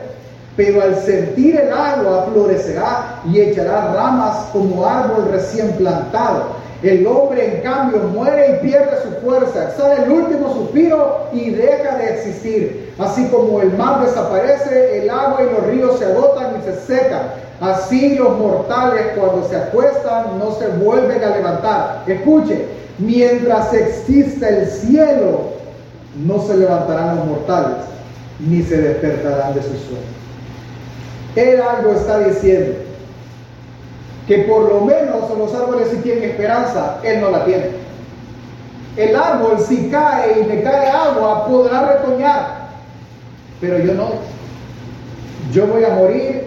pero 0.56 0.82
al 0.82 0.96
sentir 0.96 1.60
el 1.60 1.72
agua 1.72 2.28
florecerá 2.32 3.22
y 3.32 3.40
echará 3.40 3.94
ramas 3.94 4.50
como 4.52 4.86
árbol 4.86 5.30
recién 5.32 5.72
plantado. 5.74 6.64
El 6.84 7.08
hombre, 7.08 7.56
en 7.56 7.62
cambio, 7.62 8.00
muere 8.14 8.58
y 8.58 8.68
pierde 8.68 8.98
su 9.04 9.26
fuerza, 9.26 9.72
sale 9.78 10.04
el 10.04 10.12
último 10.12 10.54
suspiro 10.54 11.30
y 11.32 11.52
deja 11.52 11.98
de 11.98 12.14
existir. 12.14 12.94
Así 13.00 13.26
como 13.30 13.62
el 13.62 13.72
mar 13.78 14.06
desaparece, 14.06 15.02
el 15.02 15.10
agua 15.10 15.40
y 15.44 15.54
los 15.54 15.66
ríos 15.68 15.98
se 15.98 16.06
agotan 16.06 16.58
y 16.60 16.66
se 16.66 16.76
secan. 16.82 17.22
Así 17.62 18.16
los 18.16 18.38
mortales 18.38 19.18
cuando 19.18 19.48
se 19.48 19.56
acuestan 19.56 20.38
no 20.38 20.52
se 20.56 20.68
vuelven 20.68 21.24
a 21.24 21.30
levantar. 21.38 22.04
Escuche, 22.06 22.66
mientras 23.00 23.74
exista 23.74 24.50
el 24.50 24.68
cielo, 24.68 25.54
no 26.26 26.42
se 26.42 26.58
levantarán 26.58 27.16
los 27.16 27.26
mortales, 27.28 27.78
ni 28.40 28.62
se 28.62 28.78
despertarán 28.78 29.54
de 29.54 29.62
su 29.62 29.70
sueño. 29.70 30.23
Él 31.36 31.62
algo 31.62 31.94
está 31.94 32.20
diciendo, 32.20 32.76
que 34.28 34.40
por 34.40 34.70
lo 34.70 34.82
menos 34.82 35.38
los 35.38 35.54
árboles 35.54 35.90
si 35.90 35.98
tienen 35.98 36.30
esperanza, 36.30 37.00
él 37.04 37.22
no 37.22 37.32
la 37.32 37.46
tiene. 37.46 37.84
El 38.96 39.16
árbol 39.16 39.58
si 39.68 39.90
cae 39.90 40.42
y 40.42 40.46
le 40.46 40.62
cae 40.62 40.88
agua 40.88 41.48
podrá 41.48 41.94
retoñar, 41.94 42.70
pero 43.60 43.80
yo 43.80 43.94
no. 43.96 44.12
Yo 45.52 45.68
voy 45.68 45.84
a 45.84 45.90
morir 45.90 46.44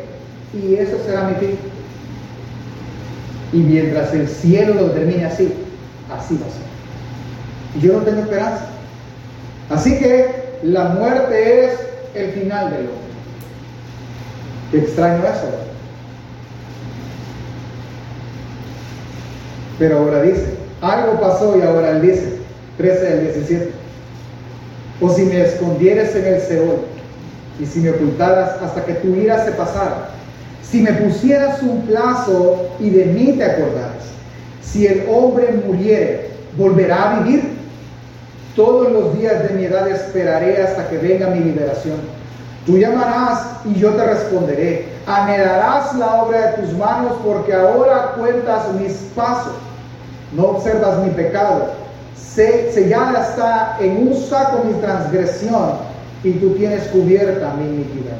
y 0.54 0.76
eso 0.76 0.96
será 1.04 1.24
mi 1.24 1.34
fin. 1.34 1.58
Y 3.52 3.58
mientras 3.58 4.12
el 4.14 4.28
cielo 4.28 4.74
lo 4.74 4.90
termine 4.92 5.24
así, 5.24 5.52
así 6.16 6.38
va 6.38 6.46
a 6.46 6.50
ser. 6.50 6.66
Y 7.76 7.86
yo 7.86 7.94
no 7.94 8.00
tengo 8.00 8.20
esperanza. 8.22 8.66
Así 9.70 9.98
que 9.98 10.58
la 10.62 10.84
muerte 10.90 11.66
es 11.66 11.72
el 12.14 12.32
final 12.32 12.70
del 12.70 12.80
hombre. 12.88 13.05
Qué 14.70 14.78
extraño 14.78 15.24
eso. 15.24 15.48
Pero 19.78 19.98
ahora 19.98 20.22
dice, 20.22 20.54
algo 20.80 21.20
pasó 21.20 21.58
y 21.58 21.62
ahora 21.62 21.90
él 21.90 22.02
dice, 22.02 22.38
13 22.78 23.00
del 23.00 23.34
17. 23.34 23.70
O 25.00 25.10
si 25.10 25.22
me 25.24 25.42
escondieres 25.42 26.14
en 26.16 26.26
el 26.26 26.40
Seol 26.40 26.78
y 27.60 27.66
si 27.66 27.80
me 27.80 27.90
ocultaras 27.90 28.62
hasta 28.62 28.84
que 28.84 28.94
tu 28.94 29.08
ira 29.14 29.44
se 29.44 29.52
pasara 29.52 30.16
si 30.70 30.82
me 30.82 30.92
pusieras 30.92 31.62
un 31.62 31.82
plazo 31.82 32.68
y 32.80 32.90
de 32.90 33.06
mí 33.06 33.34
te 33.36 33.44
acordaras, 33.44 34.04
si 34.62 34.86
el 34.86 35.04
hombre 35.08 35.52
muriere, 35.64 36.30
¿volverá 36.56 37.18
a 37.18 37.22
vivir? 37.22 37.56
Todos 38.56 38.90
los 38.90 39.18
días 39.18 39.48
de 39.48 39.54
mi 39.54 39.64
edad 39.66 39.88
esperaré 39.88 40.62
hasta 40.62 40.88
que 40.88 40.98
venga 40.98 41.28
mi 41.28 41.40
liberación. 41.40 41.96
Tú 42.66 42.78
llamarás 42.78 43.60
y 43.64 43.74
yo 43.74 43.94
te 43.94 44.04
responderé. 44.04 44.88
Anhelarás 45.06 45.94
la 45.94 46.22
obra 46.22 46.50
de 46.50 46.62
tus 46.62 46.72
manos 46.76 47.12
porque 47.24 47.54
ahora 47.54 48.14
cuentas 48.18 48.72
mis 48.72 48.92
pasos. 49.14 49.54
No 50.32 50.46
observas 50.48 50.98
mi 50.98 51.10
pecado. 51.10 51.70
sellada 52.24 53.22
está 53.22 53.76
en 53.80 54.08
un 54.08 54.14
saco 54.14 54.64
mi 54.64 54.74
transgresión 54.80 55.74
y 56.24 56.32
tú 56.32 56.54
tienes 56.54 56.88
cubierta 56.88 57.54
mi 57.54 57.66
iniquidad. 57.66 58.16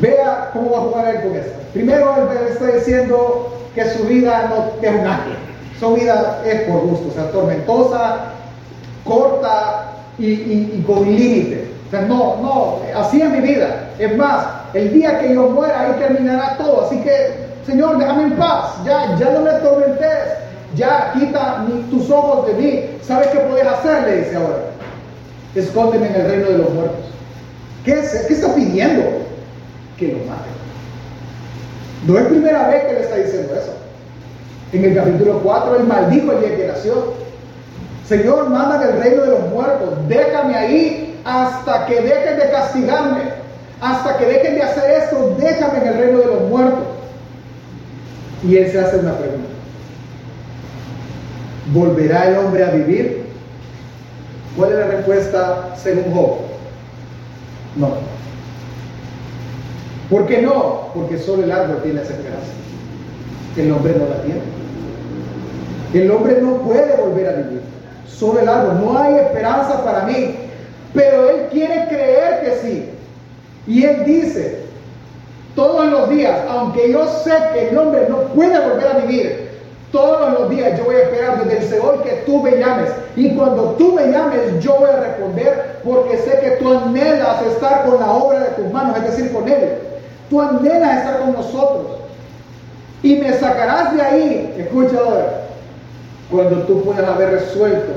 Vea 0.00 0.50
cómo 0.52 0.72
va 0.72 0.78
a 0.78 0.80
jugar 0.80 1.14
él 1.14 1.22
con 1.22 1.36
esto. 1.36 1.52
Primero, 1.72 2.28
él 2.30 2.48
está 2.48 2.66
diciendo 2.66 3.56
que 3.74 3.84
su 3.90 4.04
vida 4.04 4.48
no 4.48 4.86
es 4.86 5.02
un. 5.02 5.36
Su 5.78 5.94
vida 5.94 6.42
es 6.44 6.62
por 6.62 6.80
gusto, 6.82 7.08
o 7.08 7.12
sea, 7.12 7.30
tormentosa, 7.30 8.32
corta 9.04 9.92
y, 10.18 10.82
con 10.86 11.04
límite. 11.04 11.73
No, 12.02 12.36
no, 12.40 12.80
así 12.96 13.20
es 13.20 13.30
mi 13.30 13.40
vida. 13.40 13.90
Es 13.98 14.16
más, 14.16 14.46
el 14.74 14.92
día 14.92 15.20
que 15.20 15.34
yo 15.34 15.48
muera, 15.48 15.80
ahí 15.80 15.92
terminará 15.98 16.56
todo. 16.56 16.86
Así 16.86 17.00
que, 17.00 17.36
Señor, 17.66 17.98
déjame 17.98 18.24
en 18.24 18.32
paz. 18.32 18.74
Ya, 18.84 19.16
ya 19.18 19.30
no 19.30 19.40
me 19.40 19.50
atormentes. 19.50 20.08
Ya 20.74 21.12
quita 21.14 21.64
tus 21.90 22.10
ojos 22.10 22.46
de 22.48 22.54
mí. 22.54 22.84
¿Sabes 23.02 23.28
qué 23.28 23.38
puedes 23.38 23.66
hacer? 23.66 24.02
Le 24.04 24.16
dice 24.18 24.36
ahora. 24.36 24.58
Escóndeme 25.54 26.08
en 26.08 26.14
el 26.14 26.26
reino 26.28 26.46
de 26.46 26.58
los 26.58 26.70
muertos. 26.70 27.04
¿Qué, 27.84 28.00
es, 28.00 28.24
¿Qué 28.26 28.34
está 28.34 28.52
pidiendo? 28.54 29.02
Que 29.96 30.08
lo 30.08 30.18
mate. 30.24 30.48
No 32.06 32.18
es 32.18 32.24
primera 32.26 32.68
vez 32.68 32.84
que 32.84 32.92
le 32.92 33.00
está 33.02 33.16
diciendo 33.16 33.54
eso. 33.54 33.72
En 34.72 34.84
el 34.84 34.94
capítulo 34.94 35.40
4, 35.42 35.76
él 35.76 35.84
maldijo 35.84 36.32
el 36.32 36.40
día 36.40 36.56
que 36.56 36.66
nació. 36.66 37.14
Señor, 38.06 38.50
manda 38.50 38.82
el 38.82 39.00
reino 39.00 39.22
de 39.22 39.30
los 39.30 39.48
muertos. 39.48 39.90
Déjame 40.08 40.56
ahí 40.56 41.03
hasta 41.24 41.86
que 41.86 42.00
dejen 42.00 42.38
de 42.38 42.50
castigarme. 42.50 43.44
Hasta 43.80 44.16
que 44.16 44.24
dejen 44.26 44.54
de 44.54 44.62
hacer 44.62 45.02
esto, 45.02 45.36
déjame 45.38 45.78
en 45.78 45.86
el 45.88 45.98
reino 45.98 46.18
de 46.18 46.26
los 46.26 46.42
muertos. 46.48 46.84
Y 48.42 48.56
él 48.56 48.70
se 48.70 48.80
hace 48.80 48.98
una 48.98 49.16
pregunta. 49.18 49.48
¿Volverá 51.72 52.28
el 52.28 52.38
hombre 52.38 52.64
a 52.64 52.70
vivir? 52.70 53.24
¿Cuál 54.56 54.72
es 54.72 54.78
la 54.78 54.86
respuesta 54.86 55.74
según 55.76 56.14
Job? 56.14 56.36
No. 57.76 57.88
¿Por 60.10 60.26
qué 60.26 60.42
no? 60.42 60.88
Porque 60.94 61.18
solo 61.18 61.42
el 61.42 61.52
árbol 61.52 61.80
tiene 61.82 62.02
esa 62.02 62.12
esperanza. 62.12 62.52
El 63.56 63.72
hombre 63.72 63.94
no 63.98 64.08
la 64.08 64.22
tiene. 64.22 64.40
El 65.94 66.10
hombre 66.10 66.38
no 66.40 66.58
puede 66.58 66.96
volver 66.96 67.28
a 67.28 67.32
vivir. 67.32 67.60
Solo 68.06 68.40
el 68.40 68.48
árbol. 68.48 68.80
No 68.80 68.98
hay 68.98 69.14
esperanza 69.14 69.84
para 69.84 70.04
mí. 70.04 70.43
Pero 70.94 71.28
él 71.28 71.48
quiere 71.50 71.88
creer 71.88 72.40
que 72.44 72.56
sí. 72.62 72.90
Y 73.66 73.84
él 73.84 74.04
dice, 74.04 74.60
todos 75.56 75.86
los 75.86 76.08
días, 76.08 76.38
aunque 76.48 76.92
yo 76.92 77.06
sé 77.24 77.32
que 77.52 77.68
el 77.68 77.78
hombre 77.78 78.06
no 78.08 78.18
puede 78.34 78.58
volver 78.58 78.86
a 78.86 78.98
vivir, 79.00 79.50
todos 79.90 80.32
los 80.38 80.50
días 80.50 80.78
yo 80.78 80.84
voy 80.84 80.96
a 80.96 81.02
esperar 81.02 81.44
desde 81.44 81.58
el 81.58 81.68
Seol 81.68 82.02
que 82.02 82.22
tú 82.26 82.42
me 82.42 82.58
llames. 82.58 82.90
Y 83.16 83.34
cuando 83.34 83.74
tú 83.78 83.92
me 83.92 84.10
llames, 84.10 84.60
yo 84.60 84.76
voy 84.76 84.90
a 84.90 85.00
responder 85.00 85.80
porque 85.84 86.16
sé 86.18 86.40
que 86.40 86.50
tú 86.52 86.72
anhelas 86.72 87.42
estar 87.42 87.84
con 87.84 88.00
la 88.00 88.10
obra 88.10 88.40
de 88.40 88.62
tus 88.62 88.72
manos, 88.72 88.96
es 88.98 89.04
decir, 89.04 89.32
con 89.32 89.48
Él. 89.48 89.78
Tú 90.30 90.40
anhelas 90.40 90.98
estar 90.98 91.20
con 91.20 91.32
nosotros. 91.32 91.86
Y 93.02 93.16
me 93.16 93.32
sacarás 93.34 93.94
de 93.94 94.02
ahí, 94.02 94.54
escucha 94.58 94.96
ahora, 94.98 95.42
cuando 96.30 96.62
tú 96.62 96.82
puedas 96.82 97.06
haber 97.06 97.30
resuelto 97.32 97.92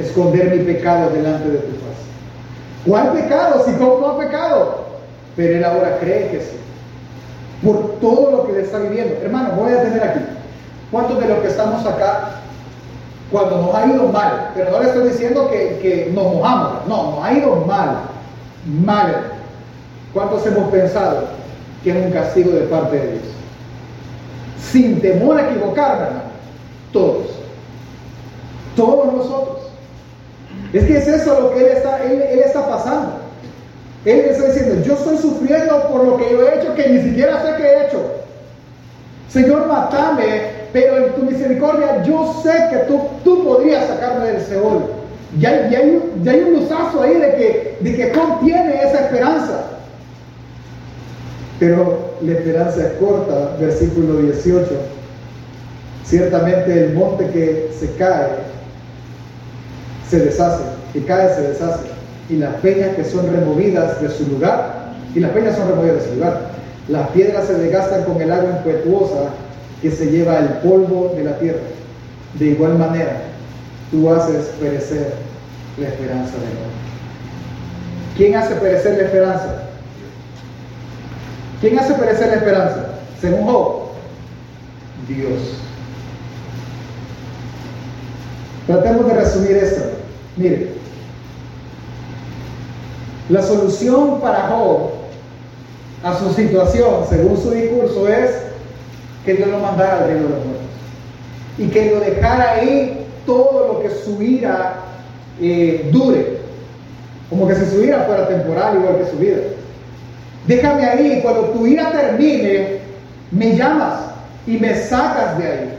esconder 0.00 0.54
mi 0.54 0.64
pecado 0.64 1.10
delante 1.10 1.48
de 1.48 1.58
tu 1.58 1.72
faz. 1.72 2.86
¿Cuál 2.86 3.12
pecado? 3.12 3.64
Si 3.64 3.72
tú 3.72 3.98
no 4.00 4.08
ha 4.08 4.18
pecado. 4.18 4.88
Pero 5.36 5.56
él 5.56 5.64
ahora 5.64 5.98
cree 6.00 6.30
que 6.30 6.40
sí. 6.40 6.56
Por 7.64 7.98
todo 8.00 8.30
lo 8.30 8.46
que 8.46 8.52
le 8.52 8.62
está 8.62 8.78
viviendo. 8.78 9.16
Hermano, 9.22 9.50
voy 9.56 9.72
a 9.72 9.82
tener 9.82 10.02
aquí. 10.02 10.20
¿Cuántos 10.90 11.20
de 11.20 11.28
los 11.28 11.38
que 11.38 11.48
estamos 11.48 11.84
acá, 11.84 12.38
cuando 13.30 13.60
nos 13.60 13.74
ha 13.74 13.86
ido 13.86 14.08
mal, 14.08 14.52
pero 14.54 14.70
no 14.70 14.80
le 14.80 14.88
estoy 14.88 15.08
diciendo 15.10 15.50
que, 15.50 15.78
que 15.82 16.10
nos 16.14 16.34
mojamos, 16.34 16.86
no, 16.86 17.10
nos 17.10 17.24
ha 17.24 17.32
ido 17.32 17.56
mal, 17.66 17.98
mal. 18.84 19.32
¿Cuántos 20.14 20.46
hemos 20.46 20.70
pensado 20.70 21.24
que 21.84 21.90
es 21.90 22.06
un 22.06 22.10
castigo 22.10 22.50
de 22.52 22.62
parte 22.62 22.96
de 22.96 23.12
Dios? 23.12 23.24
Sin 24.58 25.00
temor 25.00 25.38
a 25.38 25.50
equivocarme, 25.50 26.06
todos. 26.92 27.26
Todos 28.74 29.12
nosotros. 29.12 29.67
Es 30.72 30.84
que 30.84 30.98
es 30.98 31.08
eso 31.08 31.40
lo 31.40 31.54
que 31.54 31.60
él 31.60 31.76
está, 31.76 32.02
él, 32.04 32.22
él 32.30 32.38
está 32.40 32.68
pasando. 32.68 33.20
Él 34.04 34.20
está 34.20 34.46
diciendo, 34.46 34.82
yo 34.84 34.94
estoy 34.94 35.18
sufriendo 35.18 35.88
por 35.88 36.04
lo 36.04 36.16
que 36.16 36.30
yo 36.30 36.46
he 36.46 36.60
hecho 36.60 36.74
que 36.74 36.88
ni 36.88 37.02
siquiera 37.02 37.42
sé 37.42 37.56
que 37.56 37.68
he 37.68 37.86
hecho. 37.86 38.00
Señor, 39.28 39.66
matame 39.66 40.58
pero 40.72 40.98
en 40.98 41.12
tu 41.14 41.22
misericordia 41.22 42.02
yo 42.02 42.40
sé 42.42 42.52
que 42.70 42.78
tú, 42.88 43.00
tú 43.24 43.44
podrías 43.44 43.86
sacarme 43.86 44.26
del 44.26 44.42
Seol. 44.42 44.82
Ya, 45.38 45.50
hay, 45.50 45.74
hay 46.26 46.40
un 46.40 46.52
luzazo 46.54 47.02
ahí 47.02 47.14
de 47.14 47.34
que, 47.34 47.78
de 47.80 47.96
que 47.96 48.12
contiene 48.12 48.82
esa 48.82 49.06
esperanza. 49.06 49.64
Pero 51.58 52.14
la 52.22 52.32
esperanza 52.32 52.80
es 52.80 52.92
corta, 52.94 53.56
versículo 53.58 54.18
18. 54.20 54.66
Ciertamente 56.04 56.84
el 56.84 56.94
monte 56.94 57.26
que 57.30 57.70
se 57.78 57.92
cae, 57.96 58.28
se 60.08 60.20
deshace, 60.20 60.62
que 60.92 61.04
cae, 61.04 61.34
se 61.34 61.42
deshace. 61.42 61.84
Y 62.28 62.36
las 62.36 62.54
peñas 62.56 62.94
que 62.96 63.04
son 63.04 63.30
removidas 63.30 64.00
de 64.00 64.08
su 64.10 64.26
lugar, 64.26 64.92
y 65.14 65.20
las 65.20 65.30
peñas 65.32 65.56
son 65.56 65.68
removidas 65.68 66.02
de 66.02 66.08
su 66.08 66.14
lugar. 66.16 66.40
Las 66.88 67.08
piedras 67.10 67.46
se 67.46 67.54
desgastan 67.54 68.04
con 68.04 68.20
el 68.20 68.30
agua 68.30 68.50
impetuosa 68.58 69.30
que 69.82 69.90
se 69.90 70.10
lleva 70.10 70.38
el 70.38 70.48
polvo 70.62 71.12
de 71.16 71.24
la 71.24 71.38
tierra. 71.38 71.60
De 72.38 72.46
igual 72.46 72.78
manera, 72.78 73.22
tú 73.90 74.10
haces 74.10 74.46
perecer 74.60 75.12
la 75.78 75.88
esperanza 75.88 76.32
de 76.32 76.46
Dios. 76.46 76.68
¿Quién 78.16 78.36
hace 78.36 78.54
perecer 78.56 78.98
la 78.98 79.04
esperanza? 79.04 79.62
¿Quién 81.60 81.78
hace 81.78 81.94
perecer 81.94 82.28
la 82.28 82.34
esperanza? 82.34 82.86
Según 83.20 83.46
Job, 83.46 83.88
Dios. 85.08 85.67
Tratemos 88.68 89.06
de 89.06 89.14
resumir 89.14 89.56
esto. 89.56 89.80
Mire, 90.36 90.68
la 93.30 93.42
solución 93.42 94.20
para 94.20 94.48
Job 94.48 94.90
a 96.04 96.18
su 96.18 96.34
situación, 96.34 97.06
según 97.08 97.38
su 97.38 97.50
discurso, 97.50 98.06
es 98.06 98.30
que 99.24 99.34
Dios 99.34 99.48
lo 99.48 99.60
mandara 99.60 100.00
al 100.00 100.04
reino 100.04 100.24
de 100.24 100.28
los 100.28 100.44
muertos. 100.44 100.66
Y 101.56 101.68
que 101.68 101.92
lo 101.92 102.00
dejara 102.00 102.52
ahí 102.52 103.06
todo 103.24 103.72
lo 103.72 103.82
que 103.82 103.88
su 103.88 104.22
ira 104.22 104.74
eh, 105.40 105.88
dure. 105.90 106.36
Como 107.30 107.48
que 107.48 107.54
si 107.54 107.64
su 107.70 107.82
ira 107.82 108.04
fuera 108.04 108.28
temporal 108.28 108.76
igual 108.76 108.98
que 108.98 109.10
su 109.10 109.16
vida. 109.16 109.38
Déjame 110.46 110.84
ahí, 110.84 111.20
cuando 111.22 111.44
tu 111.46 111.66
ira 111.66 111.90
termine, 111.90 112.80
me 113.30 113.56
llamas 113.56 114.00
y 114.46 114.58
me 114.58 114.74
sacas 114.74 115.38
de 115.38 115.46
ahí. 115.46 115.78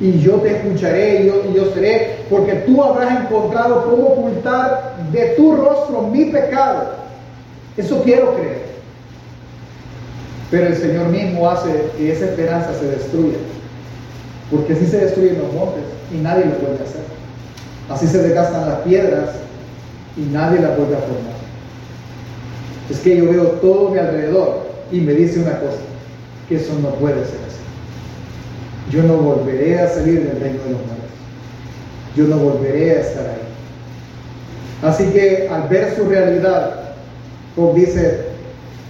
Y 0.00 0.20
yo 0.20 0.34
te 0.36 0.56
escucharé 0.56 1.22
y 1.22 1.26
yo, 1.26 1.42
y 1.50 1.54
yo 1.54 1.72
seré, 1.72 2.24
porque 2.28 2.54
tú 2.66 2.82
habrás 2.82 3.24
encontrado 3.24 3.84
cómo 3.84 4.08
ocultar 4.08 4.96
de 5.12 5.26
tu 5.36 5.54
rostro 5.54 6.02
mi 6.02 6.26
pecado. 6.26 6.94
Eso 7.76 8.02
quiero 8.02 8.34
creer. 8.34 8.64
Pero 10.50 10.66
el 10.66 10.76
Señor 10.76 11.08
mismo 11.08 11.48
hace 11.48 11.68
que 11.96 12.12
esa 12.12 12.26
esperanza 12.26 12.70
se 12.78 12.86
destruya. 12.86 13.38
Porque 14.50 14.72
así 14.72 14.86
se 14.86 14.98
destruyen 14.98 15.38
los 15.38 15.52
montes 15.52 15.84
y 16.12 16.18
nadie 16.18 16.44
lo 16.44 16.52
puede 16.58 16.74
hacer. 16.74 17.02
Así 17.88 18.06
se 18.06 18.18
desgastan 18.18 18.68
las 18.68 18.78
piedras 18.80 19.30
y 20.16 20.20
nadie 20.32 20.60
la 20.60 20.76
puede 20.76 20.90
formar. 20.90 21.34
Es 22.90 22.98
que 23.00 23.16
yo 23.16 23.30
veo 23.30 23.44
todo 23.60 23.90
mi 23.90 23.98
alrededor 23.98 24.64
y 24.92 25.00
me 25.00 25.12
dice 25.12 25.40
una 25.40 25.58
cosa, 25.58 25.78
que 26.48 26.56
eso 26.56 26.72
no 26.82 26.90
puede 26.90 27.24
ser 27.24 27.38
así. 27.48 27.63
Yo 28.90 29.02
no 29.02 29.16
volveré 29.16 29.80
a 29.80 29.88
salir 29.88 30.26
del 30.26 30.40
reino 30.40 30.62
de 30.62 30.70
los 30.70 30.80
muertos. 30.80 31.10
Yo 32.16 32.24
no 32.24 32.36
volveré 32.36 32.90
a 32.92 33.00
estar 33.00 33.26
ahí. 33.26 33.44
Así 34.82 35.04
que 35.12 35.48
al 35.50 35.68
ver 35.68 35.94
su 35.96 36.04
realidad, 36.04 36.94
Job 37.56 37.74
dice, 37.74 38.26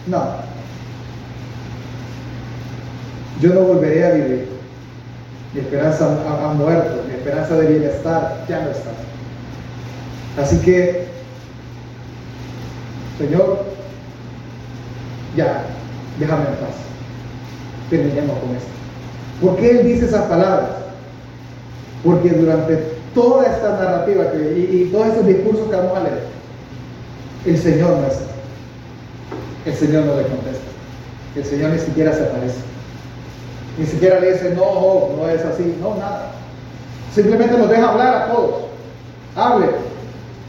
no, 0.07 0.45
yo 3.41 3.55
no 3.55 3.61
volveré 3.61 4.07
a 4.07 4.11
vivir. 4.11 4.49
Mi 5.53 5.61
esperanza 5.61 6.07
ha, 6.07 6.53
muerto, 6.55 7.05
mi 7.07 7.15
esperanza 7.15 7.57
de 7.57 7.67
bienestar 7.67 8.45
ya 8.49 8.61
no 8.61 8.71
está. 8.71 8.91
Así 10.43 10.59
que, 10.59 11.07
Señor, 13.19 13.65
ya, 15.37 15.65
déjame 16.19 16.43
en 16.43 16.57
paz. 16.57 16.75
Terminemos 17.89 18.39
con 18.41 18.57
esto. 18.57 18.84
¿Por 19.45 19.57
qué 19.57 19.73
Él 19.73 19.85
dice 19.85 20.07
esas 20.07 20.23
palabras? 20.23 20.71
Porque 22.03 22.31
durante 22.31 22.77
toda 23.15 23.45
esta 23.45 23.73
narrativa 23.73 24.25
y, 24.35 24.89
todos 24.91 25.09
estos 25.09 25.27
discursos 25.27 25.69
que 25.69 25.77
vamos 25.77 25.99
a 25.99 26.03
leer, 26.03 26.23
el 27.45 27.59
Señor 27.59 27.91
no 27.99 28.07
está. 28.07 28.25
El 29.67 29.75
Señor 29.75 30.07
no 30.07 30.17
le 30.17 30.23
contesta. 30.23 30.65
El 31.37 31.45
Señor 31.45 31.73
ni 31.73 31.79
siquiera 31.79 32.15
se 32.15 32.23
aparece. 32.23 32.57
Ni 33.79 33.85
siquiera 33.85 34.19
le 34.19 34.33
dice, 34.33 34.55
no, 34.55 35.11
no 35.15 35.29
es 35.29 35.45
así, 35.45 35.77
no, 35.79 35.95
nada. 35.97 36.31
Simplemente 37.15 37.59
nos 37.59 37.69
deja 37.69 37.91
hablar 37.91 38.15
a 38.15 38.33
todos. 38.33 38.55
Hable, 39.37 39.67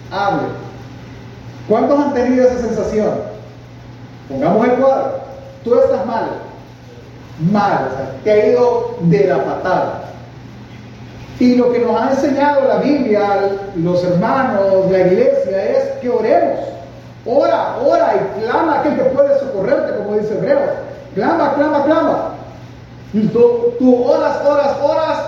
hable. 0.10 0.48
¿Cuántos 1.68 2.00
han 2.00 2.14
tenido 2.14 2.48
esa 2.48 2.60
sensación? 2.60 3.10
Pongamos 4.30 4.66
el 4.66 4.74
cuadro. 4.76 5.20
Tú 5.66 5.76
estás 5.76 6.06
mal, 6.06 6.45
mal, 7.52 7.90
te 8.24 8.32
ha 8.32 8.48
ido 8.48 8.98
de 9.02 9.28
la 9.28 9.44
patada. 9.44 10.02
Y 11.40 11.56
lo 11.56 11.72
que 11.72 11.80
nos 11.80 12.00
ha 12.00 12.12
enseñado 12.12 12.68
la 12.68 12.78
Biblia, 12.78 13.50
los 13.76 14.04
hermanos, 14.04 14.90
la 14.90 15.00
iglesia, 15.00 15.66
es 15.72 15.84
que 16.02 16.10
oremos. 16.10 16.60
Ora, 17.26 17.78
ora 17.86 18.14
y 18.16 18.42
clama 18.42 18.76
a 18.76 18.80
aquel 18.80 18.96
que 18.96 19.04
puede 19.04 19.40
socorrerte, 19.40 19.98
como 19.98 20.18
dice 20.18 20.38
Hebreos. 20.38 20.72
Clama, 21.14 21.56
clama, 21.56 21.84
clama. 21.84 22.30
Y 23.14 23.28
tú, 23.28 23.74
tú 23.80 24.04
oras, 24.06 24.38
oras, 24.46 24.78
oras 24.82 25.20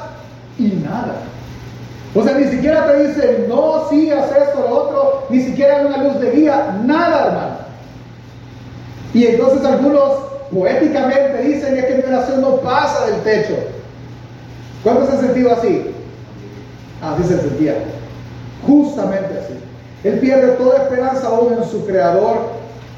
y 0.58 0.68
nada. 0.86 1.16
O 2.16 2.24
sea, 2.24 2.38
ni 2.38 2.46
siquiera 2.46 2.88
te 2.88 3.08
dicen, 3.08 3.46
no, 3.50 3.88
sí, 3.90 4.12
haz 4.12 4.32
esto, 4.32 4.60
lo 4.60 4.76
otro, 4.76 5.24
ni 5.30 5.42
siquiera 5.42 5.78
hay 5.78 5.86
una 5.86 6.04
luz 6.04 6.20
de 6.20 6.32
guía, 6.32 6.80
nada, 6.84 7.28
hermano. 7.28 7.58
Y 9.14 9.26
entonces 9.26 9.66
algunos 9.66 10.27
poéticamente 10.52 11.42
dicen 11.44 11.78
es 11.78 11.86
que 11.86 11.96
mi 11.96 12.04
oración 12.04 12.42
no 12.42 12.58
pasa 12.58 13.08
del 13.08 13.22
techo. 13.22 13.56
¿Cuántos 14.84 15.10
se 15.10 15.16
han 15.16 15.22
sentido 15.22 15.54
así? 15.54 15.92
Así 17.02 17.24
se 17.24 17.42
sentía. 17.42 17.76
Justamente 18.66 19.40
así. 19.40 19.54
Él 20.04 20.20
pierde 20.20 20.54
toda 20.54 20.84
esperanza 20.84 21.28
aún 21.28 21.54
en 21.54 21.64
su 21.70 21.86
creador 21.86 22.38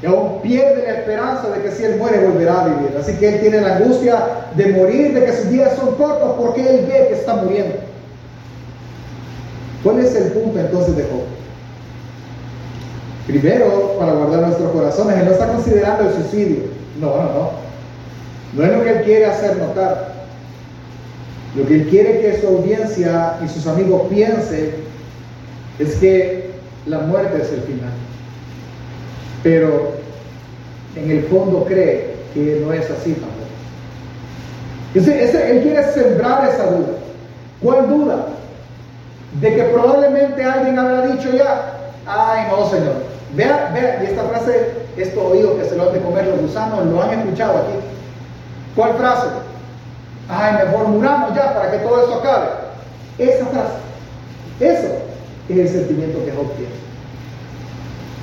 y 0.02 0.06
aún 0.06 0.40
pierde 0.42 0.82
la 0.82 1.00
esperanza 1.00 1.48
de 1.50 1.62
que 1.62 1.72
si 1.72 1.84
él 1.84 1.96
muere 1.96 2.26
volverá 2.26 2.62
a 2.62 2.68
vivir. 2.68 2.96
Así 2.98 3.14
que 3.14 3.28
él 3.28 3.40
tiene 3.40 3.60
la 3.60 3.76
angustia 3.76 4.22
de 4.54 4.72
morir, 4.72 5.14
de 5.14 5.24
que 5.24 5.32
sus 5.32 5.50
días 5.50 5.76
son 5.76 5.94
cortos 5.96 6.36
porque 6.38 6.60
él 6.60 6.86
ve 6.86 7.08
que 7.08 7.14
está 7.14 7.34
muriendo. 7.36 7.76
¿Cuál 9.82 10.00
es 10.00 10.14
el 10.14 10.32
punto 10.32 10.58
entonces 10.58 10.96
de 10.96 11.02
Job? 11.04 11.24
Primero, 13.26 13.96
para 13.98 14.12
guardar 14.12 14.40
nuestros 14.40 14.72
corazones, 14.72 15.16
él 15.18 15.24
no 15.24 15.32
está 15.32 15.48
considerando 15.48 16.08
el 16.08 16.14
suicidio. 16.14 16.79
No, 17.00 17.16
no, 17.16 17.22
no. 17.22 17.50
No 18.52 18.64
es 18.64 18.72
lo 18.76 18.84
que 18.84 18.90
él 18.90 19.02
quiere 19.04 19.26
hacer 19.26 19.56
notar. 19.56 20.12
Lo 21.56 21.66
que 21.66 21.74
él 21.74 21.88
quiere 21.88 22.20
que 22.20 22.40
su 22.40 22.46
audiencia 22.46 23.38
y 23.44 23.48
sus 23.48 23.66
amigos 23.66 24.02
piensen 24.08 24.74
es 25.78 25.94
que 25.96 26.50
la 26.86 26.98
muerte 26.98 27.42
es 27.42 27.52
el 27.52 27.62
final. 27.62 27.92
Pero 29.42 29.94
en 30.96 31.10
el 31.10 31.24
fondo 31.24 31.64
cree 31.64 32.14
que 32.34 32.62
no 32.64 32.72
es 32.72 32.88
así 32.90 33.14
tampoco. 33.14 33.40
él 34.94 35.62
quiere 35.62 35.92
sembrar 35.92 36.48
esa 36.48 36.66
duda. 36.66 36.88
¿Cuál 37.62 37.88
duda? 37.88 38.26
De 39.40 39.54
que 39.54 39.62
probablemente 39.64 40.42
alguien 40.42 40.78
habrá 40.78 41.06
dicho 41.06 41.30
ya, 41.32 41.78
ay 42.06 42.46
no, 42.50 42.68
Señor. 42.68 43.10
Vea, 43.34 43.70
vea, 43.72 44.02
y 44.02 44.06
esta 44.06 44.24
frase, 44.24 44.79
esto 44.96 45.26
oído 45.26 45.58
que 45.58 45.64
se 45.64 45.76
lo 45.76 45.88
han 45.88 45.92
de 45.92 46.00
comer 46.00 46.26
los 46.26 46.40
gusanos, 46.40 46.86
lo 46.86 47.02
han 47.02 47.18
escuchado 47.18 47.58
aquí. 47.58 47.72
¿Cuál 48.76 48.94
frase? 48.94 49.26
Ay, 50.28 50.64
mejor 50.64 50.88
muramos 50.88 51.34
ya 51.34 51.54
para 51.54 51.70
que 51.70 51.78
todo 51.78 52.02
esto 52.02 52.14
acabe. 52.14 52.46
Esa 53.18 53.46
frase. 53.46 53.74
Eso 54.60 54.88
es 55.48 55.58
el 55.58 55.68
sentimiento 55.68 56.24
que 56.24 56.32
Job 56.32 56.52
tiene. 56.56 56.72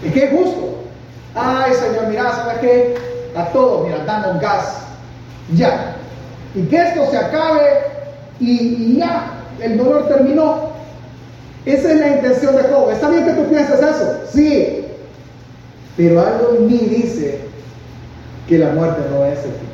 ¿Y 0.03 0.09
qué 0.11 0.25
es 0.25 0.31
justo? 0.31 0.75
Ay, 1.35 1.73
Señor, 1.73 2.07
mira, 2.07 2.31
¿sabes 2.31 2.57
qué? 2.59 2.95
A 3.35 3.45
todos, 3.47 3.85
mira, 3.85 4.03
danos 4.05 4.41
gas. 4.41 4.81
Ya. 5.53 5.95
Y 6.55 6.63
que 6.63 6.77
esto 6.77 7.05
se 7.11 7.17
acabe 7.17 7.61
y, 8.39 8.97
ya, 8.97 9.33
el 9.61 9.77
dolor 9.77 10.07
terminó. 10.07 10.71
Esa 11.65 11.91
es 11.91 11.99
la 11.99 12.07
intención 12.09 12.55
de 12.55 12.63
Job. 12.63 12.89
¿Está 12.91 13.09
bien 13.09 13.25
que 13.25 13.33
tú 13.33 13.43
pienses 13.49 13.79
eso? 13.79 14.21
Sí. 14.31 14.86
Pero 15.97 16.21
algo 16.21 16.55
en 16.55 16.67
mí 16.67 16.77
dice 16.77 17.39
que 18.47 18.59
la 18.59 18.69
muerte 18.69 19.01
no 19.11 19.25
es 19.25 19.39
el 19.39 19.51
fin. 19.51 19.67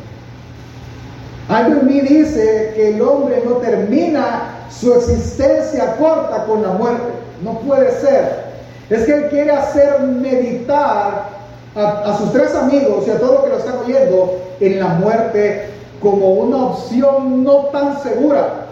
Algo 1.50 1.82
en 1.82 1.88
mí 1.88 2.00
dice 2.00 2.72
que 2.76 2.96
el 2.96 3.02
hombre 3.02 3.44
no 3.46 3.58
termina 3.58 4.68
su 4.70 4.94
existencia 4.94 5.98
corta 5.98 6.46
con 6.46 6.64
la 6.64 6.70
muerte. 6.70 7.04
No 7.44 7.60
puede 7.60 7.92
ser. 8.00 8.44
Es 8.90 9.04
que 9.04 9.14
él 9.14 9.28
quiere 9.30 9.52
hacer 9.52 10.00
meditar 10.00 11.30
a, 11.76 12.18
sus 12.18 12.32
tres 12.32 12.56
amigos 12.56 13.06
y 13.08 13.12
a 13.12 13.20
todos 13.20 13.34
los 13.34 13.44
que 13.44 13.50
lo 13.50 13.58
están 13.58 13.78
oyendo 13.80 14.42
en 14.60 14.80
la 14.80 14.88
muerte 14.88 15.66
como 16.02 16.30
una 16.32 16.58
opción 16.68 17.44
no 17.44 17.66
tan 17.66 18.02
segura. 18.02 18.68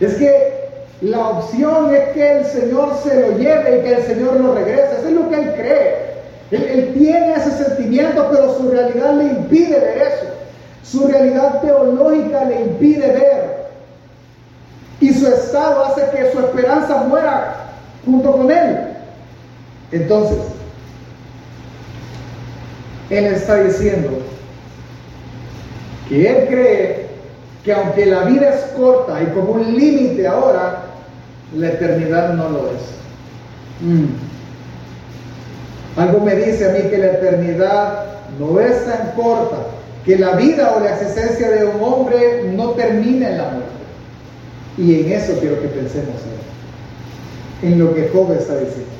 Es 0.00 0.14
que 0.14 0.54
la 1.00 1.28
opción 1.28 1.94
es 1.94 2.08
que 2.10 2.38
el 2.38 2.44
Señor 2.46 2.96
se 3.02 3.20
lo 3.20 3.38
lleve 3.38 3.78
y 3.78 3.82
que 3.82 3.94
el 3.94 4.02
Señor 4.02 4.40
lo 4.40 4.54
regrese. 4.54 4.96
Eso 4.98 5.08
es 5.08 5.14
lo 5.14 5.28
que 5.30 5.36
él 5.36 5.54
cree. 5.54 6.03
Él 6.56 6.94
tiene 6.98 7.34
ese 7.34 7.50
sentimiento, 7.52 8.28
pero 8.30 8.56
su 8.56 8.70
realidad 8.70 9.14
le 9.14 9.24
impide 9.24 9.78
ver 9.78 9.98
eso. 9.98 10.26
Su 10.82 11.06
realidad 11.06 11.60
teológica 11.60 12.44
le 12.44 12.60
impide 12.62 13.12
ver. 13.12 13.64
Y 15.00 15.12
su 15.12 15.26
estado 15.26 15.84
hace 15.84 16.02
que 16.14 16.32
su 16.32 16.38
esperanza 16.40 17.04
muera 17.08 17.56
junto 18.04 18.32
con 18.32 18.50
él. 18.50 18.78
Entonces, 19.92 20.38
él 23.10 23.26
está 23.26 23.56
diciendo 23.56 24.10
que 26.08 26.28
él 26.28 26.46
cree 26.48 27.04
que 27.64 27.72
aunque 27.72 28.06
la 28.06 28.24
vida 28.24 28.50
es 28.50 28.60
corta 28.76 29.22
y 29.22 29.26
como 29.26 29.52
un 29.52 29.74
límite 29.74 30.26
ahora, 30.26 30.82
la 31.56 31.68
eternidad 31.68 32.34
no 32.34 32.48
lo 32.50 32.58
es. 32.70 32.82
Mm. 33.80 34.06
Algo 35.96 36.20
me 36.20 36.34
dice 36.34 36.68
a 36.68 36.72
mí 36.72 36.90
que 36.90 36.98
la 36.98 37.06
eternidad 37.06 38.04
no 38.38 38.58
es 38.60 38.84
tan 38.84 39.12
corta 39.12 39.58
que 40.04 40.18
la 40.18 40.32
vida 40.32 40.74
o 40.76 40.80
la 40.80 40.94
existencia 40.94 41.50
de 41.50 41.64
un 41.64 41.82
hombre 41.82 42.50
no 42.52 42.70
termina 42.70 43.30
en 43.30 43.38
la 43.38 43.44
muerte. 43.44 43.70
Y 44.76 45.00
en 45.00 45.12
eso 45.12 45.34
quiero 45.40 45.60
que 45.60 45.68
pensemos 45.68 46.16
en 47.62 47.78
lo 47.78 47.94
que 47.94 48.10
Job 48.12 48.32
está 48.32 48.58
diciendo. 48.58 48.90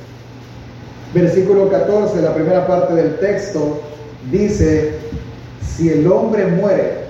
Versículo 1.13 1.69
14, 1.69 2.23
la 2.23 2.35
primera 2.35 2.67
parte 2.67 2.95
del 2.95 3.19
texto, 3.19 3.81
dice, 4.31 4.95
si 5.77 5.91
el 5.91 6.07
hombre 6.11 6.47
muere, 6.47 7.05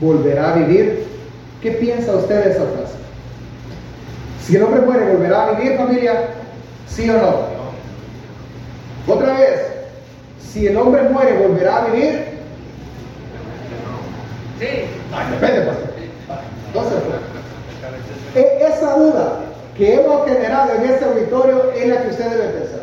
volverá 0.00 0.54
a 0.54 0.56
vivir. 0.56 1.04
¿Qué 1.60 1.72
piensa 1.72 2.16
usted 2.16 2.44
de 2.44 2.50
esa 2.50 2.64
frase? 2.64 2.94
Si 4.44 4.56
el 4.56 4.62
hombre 4.62 4.80
muere, 4.80 5.12
¿volverá 5.12 5.48
a 5.48 5.52
vivir 5.52 5.76
familia? 5.76 6.14
¿Sí 6.88 7.08
o 7.08 7.12
no? 7.12 7.51
Otra 9.06 9.38
vez, 9.38 9.66
si 10.52 10.66
el 10.66 10.76
hombre 10.76 11.02
muere, 11.04 11.46
¿volverá 11.46 11.78
a 11.78 11.86
vivir? 11.86 12.32
depende, 14.60 15.72
Entonces, 16.68 16.98
e-, 18.36 18.58
esa 18.64 18.96
duda 18.96 19.40
que 19.76 19.94
hemos 19.94 20.28
generado 20.28 20.74
en 20.74 20.90
este 20.90 21.04
auditorio 21.04 21.72
es 21.72 21.88
la 21.88 22.02
que 22.02 22.08
usted 22.10 22.30
debe 22.30 22.48
pensar. 22.60 22.82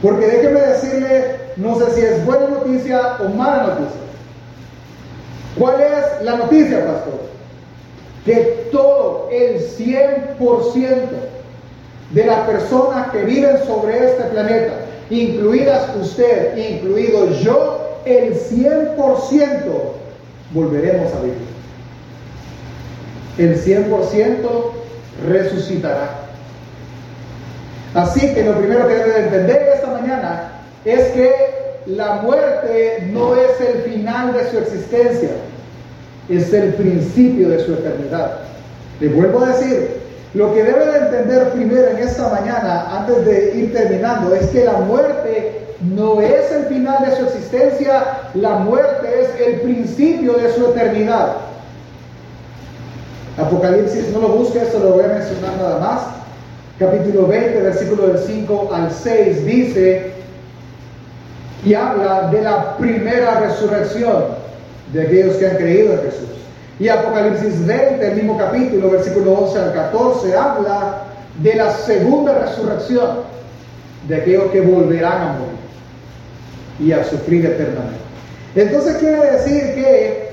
Porque 0.00 0.26
déjeme 0.26 0.60
decirle, 0.60 1.36
no 1.56 1.78
sé 1.78 1.90
si 1.94 2.00
es 2.00 2.24
buena 2.24 2.48
noticia 2.48 3.16
o 3.20 3.28
mala 3.28 3.64
noticia. 3.64 4.00
¿Cuál 5.58 5.80
es 5.80 6.22
la 6.22 6.36
noticia, 6.36 6.86
pastor? 6.86 7.20
Que 8.24 8.68
todo 8.72 9.28
el 9.30 9.60
100% 9.60 11.31
de 12.12 12.26
las 12.26 12.46
personas 12.46 13.10
que 13.10 13.22
viven 13.22 13.58
sobre 13.66 14.06
este 14.06 14.24
planeta, 14.24 14.74
incluidas 15.10 15.96
usted, 16.00 16.56
incluido 16.56 17.30
yo, 17.40 18.00
el 18.04 18.34
100% 18.34 18.96
volveremos 20.52 21.12
a 21.14 21.20
vivir. 21.20 21.52
El 23.38 23.56
100% 23.56 24.48
resucitará. 25.26 26.18
Así 27.94 28.20
que 28.34 28.44
lo 28.44 28.58
primero 28.58 28.88
que 28.88 28.94
debe 28.94 29.18
entender 29.20 29.70
esta 29.74 29.88
mañana 29.88 30.52
es 30.84 31.08
que 31.08 31.32
la 31.86 32.16
muerte 32.16 33.08
no 33.10 33.34
es 33.36 33.60
el 33.60 33.82
final 33.82 34.32
de 34.34 34.50
su 34.50 34.58
existencia, 34.58 35.30
es 36.28 36.52
el 36.52 36.74
principio 36.74 37.48
de 37.48 37.64
su 37.64 37.74
eternidad. 37.74 38.40
Le 39.00 39.08
vuelvo 39.08 39.44
a 39.44 39.48
decir, 39.48 40.01
lo 40.34 40.54
que 40.54 40.62
debe 40.62 40.86
de 40.86 40.98
entender 40.98 41.50
primero 41.50 41.88
en 41.88 41.98
esta 41.98 42.28
mañana, 42.28 42.98
antes 42.98 43.24
de 43.26 43.54
ir 43.54 43.72
terminando, 43.72 44.34
es 44.34 44.46
que 44.48 44.64
la 44.64 44.72
muerte 44.72 45.60
no 45.94 46.20
es 46.20 46.50
el 46.52 46.64
final 46.66 47.04
de 47.04 47.16
su 47.16 47.24
existencia, 47.24 48.04
la 48.34 48.56
muerte 48.56 49.08
es 49.20 49.46
el 49.46 49.60
principio 49.60 50.34
de 50.34 50.52
su 50.52 50.66
eternidad. 50.66 51.36
Apocalipsis, 53.36 54.08
no 54.12 54.20
lo 54.20 54.28
busques, 54.28 54.62
esto 54.62 54.78
lo 54.78 54.92
voy 54.92 55.04
a 55.04 55.08
mencionar 55.08 55.56
nada 55.56 55.78
más. 55.78 56.02
Capítulo 56.78 57.26
20, 57.26 57.60
versículo 57.60 58.08
del 58.08 58.18
5 58.18 58.70
al 58.72 58.90
6 58.90 59.44
dice 59.44 60.12
y 61.64 61.74
habla 61.74 62.28
de 62.28 62.42
la 62.42 62.76
primera 62.76 63.40
resurrección 63.40 64.24
de 64.92 65.02
aquellos 65.02 65.36
que 65.36 65.46
han 65.46 65.56
creído 65.56 65.92
en 65.94 66.00
Jesús. 66.00 66.41
Y 66.78 66.88
Apocalipsis 66.88 67.66
20, 67.66 68.06
el 68.06 68.14
mismo 68.16 68.38
capítulo, 68.38 68.90
versículo 68.90 69.32
11 69.32 69.58
al 69.58 69.72
14, 69.72 70.36
habla 70.36 71.02
de 71.40 71.54
la 71.54 71.70
segunda 71.70 72.38
resurrección 72.38 73.18
de 74.08 74.16
aquellos 74.16 74.50
que 74.50 74.60
volverán 74.60 75.12
a 75.12 75.32
morir 75.34 75.62
y 76.80 76.92
a 76.92 77.04
sufrir 77.04 77.46
eternamente. 77.46 78.00
Entonces 78.54 78.96
quiere 78.96 79.30
decir 79.32 79.74
que 79.74 80.32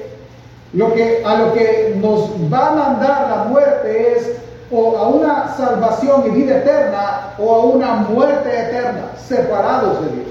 lo 0.73 0.93
que, 0.93 1.21
a 1.25 1.35
lo 1.35 1.53
que 1.53 1.95
nos 1.99 2.31
va 2.51 2.67
a 2.67 2.71
mandar 2.71 3.29
la 3.29 3.43
muerte 3.45 4.13
es 4.15 4.31
o 4.71 4.97
a 4.97 5.07
una 5.07 5.55
salvación 5.57 6.25
y 6.27 6.29
vida 6.29 6.57
eterna 6.57 7.33
o 7.39 7.53
a 7.53 7.65
una 7.65 7.95
muerte 7.95 8.49
eterna, 8.49 9.11
separados 9.27 10.05
de 10.05 10.11
Dios. 10.11 10.27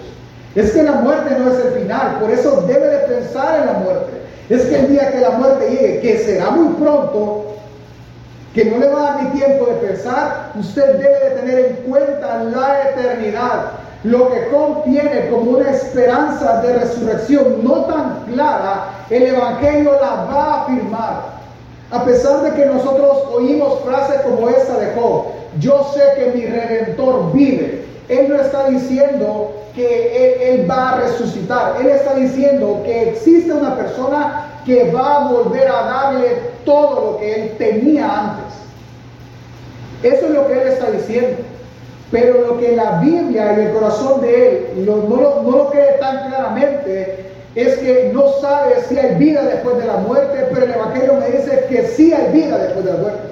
Es 0.54 0.72
que 0.72 0.82
la 0.82 0.92
muerte 0.92 1.36
no 1.38 1.50
es 1.50 1.64
el 1.64 1.82
final, 1.82 2.18
por 2.20 2.30
eso 2.30 2.64
debe 2.66 2.86
de 2.86 2.98
pensar 2.98 3.60
en 3.60 3.66
la 3.66 3.72
muerte. 3.74 4.18
Es 4.48 4.62
que 4.62 4.76
el 4.76 4.88
día 4.88 5.12
que 5.12 5.20
la 5.20 5.30
muerte 5.30 5.70
llegue, 5.70 6.00
que 6.00 6.18
será 6.18 6.50
muy 6.50 6.74
pronto, 6.74 7.44
que 8.54 8.64
no 8.64 8.78
le 8.78 8.88
va 8.88 8.98
a 8.98 9.12
dar 9.12 9.22
ni 9.24 9.30
tiempo 9.38 9.66
de 9.66 9.74
pensar, 9.74 10.52
usted 10.58 10.94
debe 10.94 11.30
de 11.30 11.40
tener 11.40 11.58
en 11.66 11.76
cuenta 11.88 12.44
la 12.44 12.90
eternidad, 12.90 13.72
lo 14.04 14.30
que 14.30 14.48
contiene 14.48 15.28
como 15.28 15.50
una 15.52 15.70
esperanza 15.70 16.62
de 16.62 16.78
resurrección 16.78 17.62
no 17.62 17.84
tan 17.84 18.24
clara, 18.32 18.90
el 19.10 19.24
Evangelio 19.24 19.92
la 20.00 20.24
va 20.24 20.44
a 20.44 20.62
afirmar. 20.62 21.38
A 21.90 22.04
pesar 22.04 22.42
de 22.42 22.52
que 22.52 22.66
nosotros 22.66 23.24
oímos 23.32 23.80
frases 23.84 24.20
como 24.22 24.48
esta 24.48 24.78
de 24.78 24.92
Job, 24.94 25.24
yo 25.58 25.92
sé 25.94 26.02
que 26.16 26.38
mi 26.38 26.46
redentor 26.46 27.32
vive. 27.32 27.87
Él 28.08 28.28
no 28.28 28.36
está 28.36 28.68
diciendo 28.70 29.52
que 29.74 30.54
él, 30.54 30.68
va 30.68 30.90
a 30.92 31.00
resucitar. 31.02 31.76
Él 31.80 31.88
está 31.88 32.14
diciendo 32.14 32.82
que 32.84 33.10
existe 33.10 33.52
una 33.52 33.76
persona 33.76 34.50
que 34.64 34.90
va 34.90 35.16
a 35.16 35.32
volver 35.32 35.68
a 35.68 35.82
darle 35.82 36.28
todo 36.64 37.12
lo 37.12 37.18
que 37.18 37.34
él 37.34 37.54
tenía 37.58 38.20
antes. 38.20 38.54
Eso 40.02 40.26
es 40.26 40.32
lo 40.32 40.46
que 40.46 40.52
él 40.54 40.68
está 40.68 40.90
diciendo. 40.90 41.36
Pero 42.10 42.46
lo 42.46 42.58
que 42.58 42.74
la 42.74 43.00
Biblia 43.00 43.54
y 43.56 43.66
el 43.66 43.72
corazón 43.72 44.22
de 44.22 44.48
él 44.48 44.66
no, 44.86 44.96
no, 44.96 45.42
no 45.42 45.50
lo 45.50 45.70
cree 45.70 45.98
tan 46.00 46.28
claramente 46.28 47.26
es 47.54 47.76
que 47.76 48.10
no 48.14 48.32
sabe 48.40 48.76
si 48.88 48.98
hay 48.98 49.16
vida 49.16 49.42
después 49.42 49.76
de 49.78 49.86
la 49.86 49.98
muerte, 49.98 50.46
pero 50.52 50.64
el 50.64 50.72
Evangelio 50.72 51.14
me 51.14 51.26
dice 51.26 51.66
que 51.68 51.88
sí 51.88 52.12
hay 52.12 52.32
vida 52.32 52.56
después 52.56 52.84
de 52.86 52.92
la 52.92 52.98
muerte. 52.98 53.28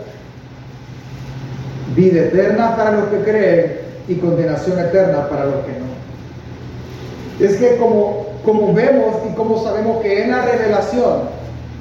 Vida 1.94 2.20
eterna 2.24 2.76
para 2.76 2.90
los 2.92 3.08
que 3.08 3.18
creen 3.20 3.85
y 4.08 4.14
condenación 4.16 4.78
eterna 4.78 5.28
para 5.28 5.46
los 5.46 5.64
que 5.64 5.72
no. 5.72 7.46
Es 7.46 7.56
que 7.56 7.76
como, 7.76 8.26
como 8.44 8.72
vemos 8.72 9.16
y 9.30 9.34
como 9.34 9.62
sabemos 9.62 10.02
que 10.02 10.22
en 10.22 10.30
la 10.30 10.42
revelación 10.42 11.22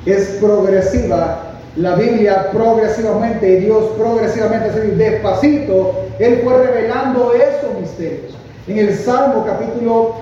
es 0.06 0.38
progresiva, 0.42 1.42
la 1.76 1.96
Biblia 1.96 2.52
progresivamente 2.52 3.50
y 3.50 3.56
Dios 3.62 3.84
progresivamente, 3.98 4.70
es 4.70 4.76
decir, 4.76 4.96
despacito, 4.96 6.06
Él 6.20 6.42
fue 6.44 6.66
revelando 6.66 7.34
esos 7.34 7.80
misterios. 7.80 8.34
En 8.68 8.80
el 8.80 8.98
Salmo 8.98 9.46
capítulo 9.46 10.16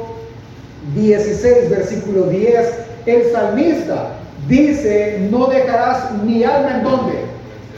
16, 0.96 1.70
versículo 1.70 2.24
10, 2.24 2.74
el 3.06 3.32
salmista 3.32 4.10
dice, 4.48 5.28
no 5.32 5.48
dejarás 5.48 6.12
mi 6.24 6.44
alma 6.44 6.78
en 6.78 6.84
donde? 6.84 7.13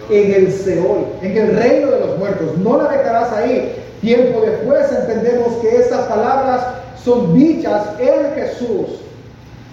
En 0.10 0.34
el 0.34 0.52
Seol, 0.52 1.06
en 1.22 1.38
el 1.38 1.56
reino 1.56 1.92
de 1.92 2.00
los 2.00 2.18
muertos, 2.18 2.58
no 2.58 2.82
la 2.82 2.90
dejarás 2.90 3.32
ahí. 3.34 3.76
Tiempo 4.06 4.42
después 4.42 4.86
entendemos 4.92 5.52
que 5.64 5.78
estas 5.78 6.06
palabras 6.06 6.62
son 7.04 7.34
dichas 7.34 7.88
en 7.98 8.36
Jesús, 8.36 9.00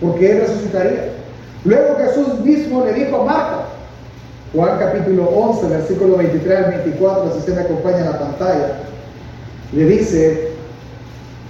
porque 0.01 0.31
Él 0.33 0.41
resucitaría. 0.41 1.11
Luego 1.67 1.97
Jesús 1.99 2.41
mismo 2.41 2.83
le 2.83 2.95
dijo 2.95 3.21
a 3.21 3.25
Marta, 3.27 3.59
Juan 4.55 4.79
capítulo 4.79 5.25
11, 5.25 5.69
versículo 5.69 6.17
23 6.17 6.65
al 6.65 6.71
24, 6.71 7.33
si 7.33 7.39
usted 7.41 7.57
me 7.57 7.61
acompaña 7.61 7.99
en 7.99 8.05
la 8.07 8.19
pantalla, 8.19 8.69
le 9.75 9.85
dice, 9.85 10.49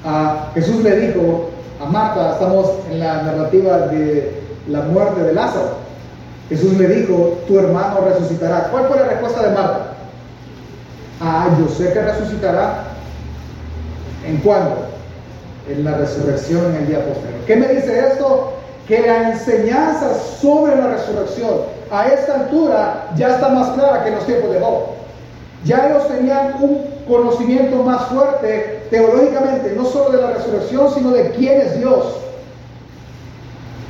a 0.04 0.50
Jesús 0.54 0.82
le 0.82 0.96
dijo 1.06 1.50
a 1.80 1.84
Marta, 1.88 2.32
estamos 2.32 2.68
en 2.90 2.98
la 2.98 3.22
narrativa 3.22 3.78
de 3.78 4.42
la 4.66 4.80
muerte 4.80 5.22
de 5.22 5.32
Lázaro, 5.34 5.76
Jesús 6.48 6.76
le 6.76 6.88
dijo, 6.88 7.38
tu 7.46 7.60
hermano 7.60 8.00
resucitará. 8.08 8.70
¿Cuál 8.72 8.88
fue 8.88 8.96
la 8.96 9.04
respuesta 9.04 9.40
de 9.40 9.54
Marta? 9.54 9.91
Ah, 11.22 11.48
yo 11.58 11.68
sé 11.68 11.92
que 11.92 12.02
resucitará. 12.02 12.84
¿En 14.26 14.38
cuándo? 14.38 14.92
en 15.68 15.84
la 15.84 15.96
resurrección 15.96 16.66
en 16.66 16.82
el 16.82 16.86
día 16.88 17.04
posterior. 17.04 17.40
¿Qué 17.46 17.56
me 17.56 17.68
dice 17.68 17.98
esto? 17.98 18.52
Que 18.88 19.00
la 19.00 19.30
enseñanza 19.30 20.14
sobre 20.40 20.76
la 20.76 20.88
resurrección 20.88 21.60
a 21.90 22.08
esta 22.08 22.40
altura 22.40 23.10
ya 23.16 23.34
está 23.34 23.48
más 23.50 23.70
clara 23.70 24.02
que 24.02 24.08
en 24.08 24.16
los 24.16 24.26
tiempos 24.26 24.52
de 24.52 24.60
Job. 24.60 24.82
Ya 25.64 25.88
ellos 25.88 26.08
tenían 26.08 26.54
un 26.60 26.84
conocimiento 27.06 27.76
más 27.84 28.06
fuerte 28.06 28.82
teológicamente, 28.90 29.72
no 29.76 29.84
solo 29.84 30.10
de 30.10 30.22
la 30.22 30.32
resurrección, 30.32 30.92
sino 30.92 31.10
de 31.10 31.30
quién 31.30 31.60
es 31.60 31.78
Dios. 31.78 32.16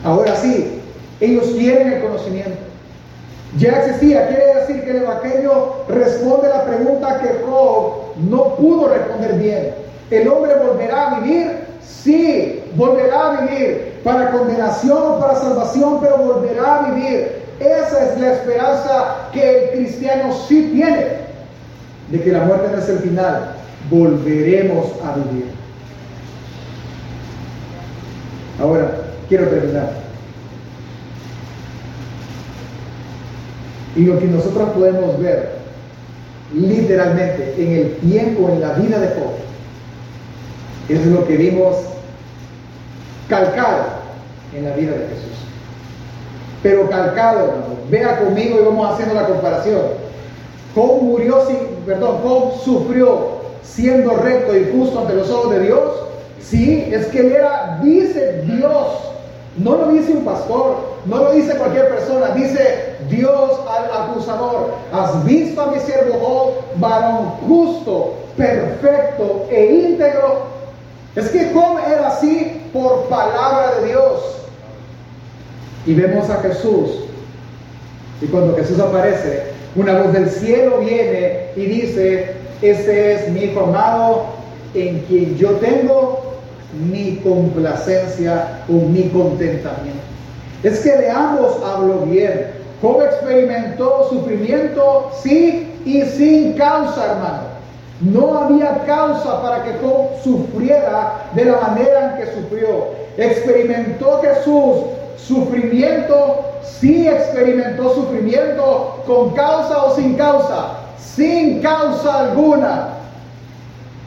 Ahora 0.04 0.36
sí, 0.36 0.80
ellos 1.20 1.46
quieren 1.56 1.92
el 1.92 2.02
conocimiento. 2.02 2.58
Ya 3.58 3.70
existía, 3.70 4.28
quiere 4.28 4.54
decir 4.54 4.82
que 4.82 4.90
el 4.90 5.02
Evangelio 5.02 5.74
responde 5.88 6.48
la 6.48 6.64
pregunta 6.64 7.20
que 7.20 7.44
Job 7.44 8.14
no 8.28 8.56
pudo 8.56 8.88
responder 8.88 9.34
bien. 9.34 9.74
¿El 10.10 10.28
hombre 10.28 10.54
volverá 10.56 11.10
a 11.10 11.20
vivir? 11.20 11.58
Sí, 11.82 12.62
volverá 12.74 13.28
a 13.28 13.40
vivir. 13.42 14.00
Para 14.04 14.30
condenación 14.30 14.98
o 14.98 15.20
para 15.20 15.36
salvación, 15.36 16.00
pero 16.00 16.16
volverá 16.16 16.78
a 16.78 16.90
vivir. 16.90 17.42
Esa 17.60 18.12
es 18.12 18.20
la 18.20 18.32
esperanza 18.32 19.28
que 19.32 19.64
el 19.64 19.70
cristiano 19.70 20.34
sí 20.48 20.70
tiene. 20.72 21.22
De 22.10 22.22
que 22.22 22.32
la 22.32 22.40
muerte 22.40 22.68
no 22.72 22.78
es 22.78 22.88
el 22.88 22.98
final. 22.98 23.54
Volveremos 23.90 24.86
a 25.04 25.16
vivir. 25.16 25.50
Ahora, 28.60 28.90
quiero 29.28 29.46
terminar. 29.48 30.01
Y 33.96 34.04
lo 34.04 34.18
que 34.18 34.26
nosotros 34.26 34.70
podemos 34.70 35.20
ver 35.20 35.62
literalmente 36.54 37.54
en 37.58 37.72
el 37.72 37.96
tiempo, 37.96 38.48
en 38.48 38.60
la 38.60 38.72
vida 38.74 38.98
de 38.98 39.08
Job, 39.08 39.32
es 40.88 41.06
lo 41.06 41.26
que 41.26 41.36
vimos 41.36 41.76
calcado 43.28 43.84
en 44.54 44.64
la 44.64 44.76
vida 44.76 44.92
de 44.92 45.08
Jesús. 45.08 45.32
Pero 46.62 46.88
calcado. 46.88 47.72
Vea 47.90 48.20
conmigo 48.20 48.58
y 48.60 48.64
vamos 48.64 48.92
haciendo 48.92 49.14
la 49.14 49.26
comparación. 49.26 49.80
Job 50.74 51.02
murió 51.02 51.46
sin, 51.46 51.58
perdón, 51.84 52.18
Job 52.22 52.60
sufrió 52.64 53.42
siendo 53.62 54.16
recto 54.16 54.56
y 54.56 54.70
justo 54.72 55.00
ante 55.00 55.14
los 55.14 55.30
ojos 55.30 55.54
de 55.54 55.60
Dios. 55.60 55.82
Sí, 56.40 56.88
es 56.92 57.06
que 57.06 57.20
él 57.20 57.32
era, 57.32 57.80
dice 57.82 58.42
Dios, 58.46 58.86
no 59.56 59.76
lo 59.76 59.88
dice 59.88 60.12
un 60.12 60.24
pastor, 60.24 60.91
no 61.06 61.16
lo 61.16 61.32
dice 61.32 61.56
cualquier 61.56 61.88
persona, 61.88 62.30
dice 62.34 62.96
Dios 63.08 63.60
al 63.68 64.02
acusador. 64.02 64.74
Has 64.92 65.24
visto 65.24 65.60
a 65.60 65.66
mi 65.72 65.80
siervo 65.80 66.18
Job, 66.20 66.80
varón 66.80 67.26
justo, 67.48 68.14
perfecto 68.36 69.46
e 69.50 69.88
íntegro, 69.88 70.46
es 71.14 71.28
que 71.28 71.50
Job 71.52 71.78
era 71.86 72.08
así 72.08 72.62
por 72.72 73.04
palabra 73.08 73.80
de 73.80 73.88
Dios. 73.88 74.20
Y 75.84 75.94
vemos 75.94 76.30
a 76.30 76.36
Jesús. 76.36 76.90
Y 78.20 78.26
cuando 78.26 78.56
Jesús 78.56 78.78
aparece, 78.78 79.52
una 79.74 80.00
voz 80.00 80.12
del 80.12 80.30
cielo 80.30 80.78
viene 80.78 81.48
y 81.56 81.66
dice, 81.66 82.36
este 82.62 83.14
es 83.14 83.28
mi 83.30 83.40
hijo 83.40 83.60
amado 83.60 84.26
en 84.74 85.00
quien 85.00 85.36
yo 85.36 85.50
tengo 85.56 86.36
mi 86.90 87.16
complacencia 87.16 88.62
o 88.68 88.72
mi 88.72 89.08
contentamiento. 89.08 90.00
Es 90.62 90.80
que 90.80 90.96
de 90.96 91.10
ambos 91.10 91.56
hablo 91.64 92.00
bien. 92.00 92.52
Job 92.80 93.02
experimentó 93.02 94.08
sufrimiento, 94.08 95.10
sí, 95.22 95.72
y 95.84 96.02
sin 96.02 96.54
causa, 96.54 97.12
hermano. 97.12 97.52
No 98.00 98.36
había 98.36 98.84
causa 98.84 99.40
para 99.42 99.62
que 99.64 99.72
Job 99.80 100.20
sufriera 100.22 101.30
de 101.34 101.44
la 101.44 101.60
manera 101.60 102.16
en 102.16 102.24
que 102.24 102.32
sufrió. 102.34 102.86
Experimentó 103.16 104.20
Jesús 104.22 104.76
sufrimiento, 105.16 106.44
sí 106.62 107.06
experimentó 107.06 107.94
sufrimiento 107.94 109.02
con 109.06 109.30
causa 109.30 109.84
o 109.84 109.94
sin 109.94 110.14
causa, 110.14 110.78
sin 110.98 111.60
causa 111.60 112.20
alguna. 112.20 112.88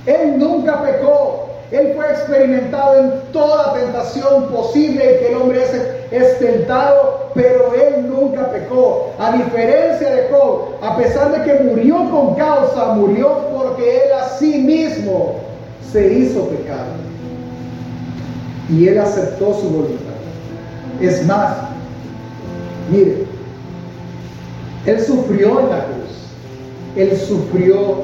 Él 0.06 0.38
nunca 0.38 0.84
pecó, 0.84 1.45
él 1.76 1.94
fue 1.96 2.06
experimentado 2.10 2.96
en 2.98 3.12
toda 3.32 3.74
tentación 3.74 4.48
posible 4.48 5.20
que 5.20 5.30
el 5.30 5.36
hombre 5.36 5.64
es, 6.12 6.40
tentado, 6.40 7.32
pero 7.34 7.74
él 7.74 8.08
nunca 8.08 8.50
pecó. 8.50 9.12
A 9.20 9.34
diferencia 9.34 10.10
de 10.10 10.30
Job, 10.30 10.76
a 10.82 10.96
pesar 10.98 11.32
de 11.32 11.44
que 11.44 11.64
murió 11.64 12.10
con 12.10 12.36
causa, 12.36 12.94
murió 12.94 13.48
porque 13.54 14.06
él 14.06 14.14
a 14.14 14.30
sí 14.30 14.58
mismo 14.60 15.36
se 15.92 16.14
hizo 16.14 16.48
pecado. 16.48 16.94
Y 18.70 18.88
él 18.88 19.00
aceptó 19.00 19.54
su 19.54 19.70
voluntad. 19.70 20.14
Es 21.02 21.26
más, 21.26 21.58
mire, 22.90 23.26
él 24.86 25.02
sufrió 25.02 25.60
en 25.60 25.70
la 25.70 25.86
cruz. 25.86 25.96
Él 26.96 27.18
sufrió 27.18 28.04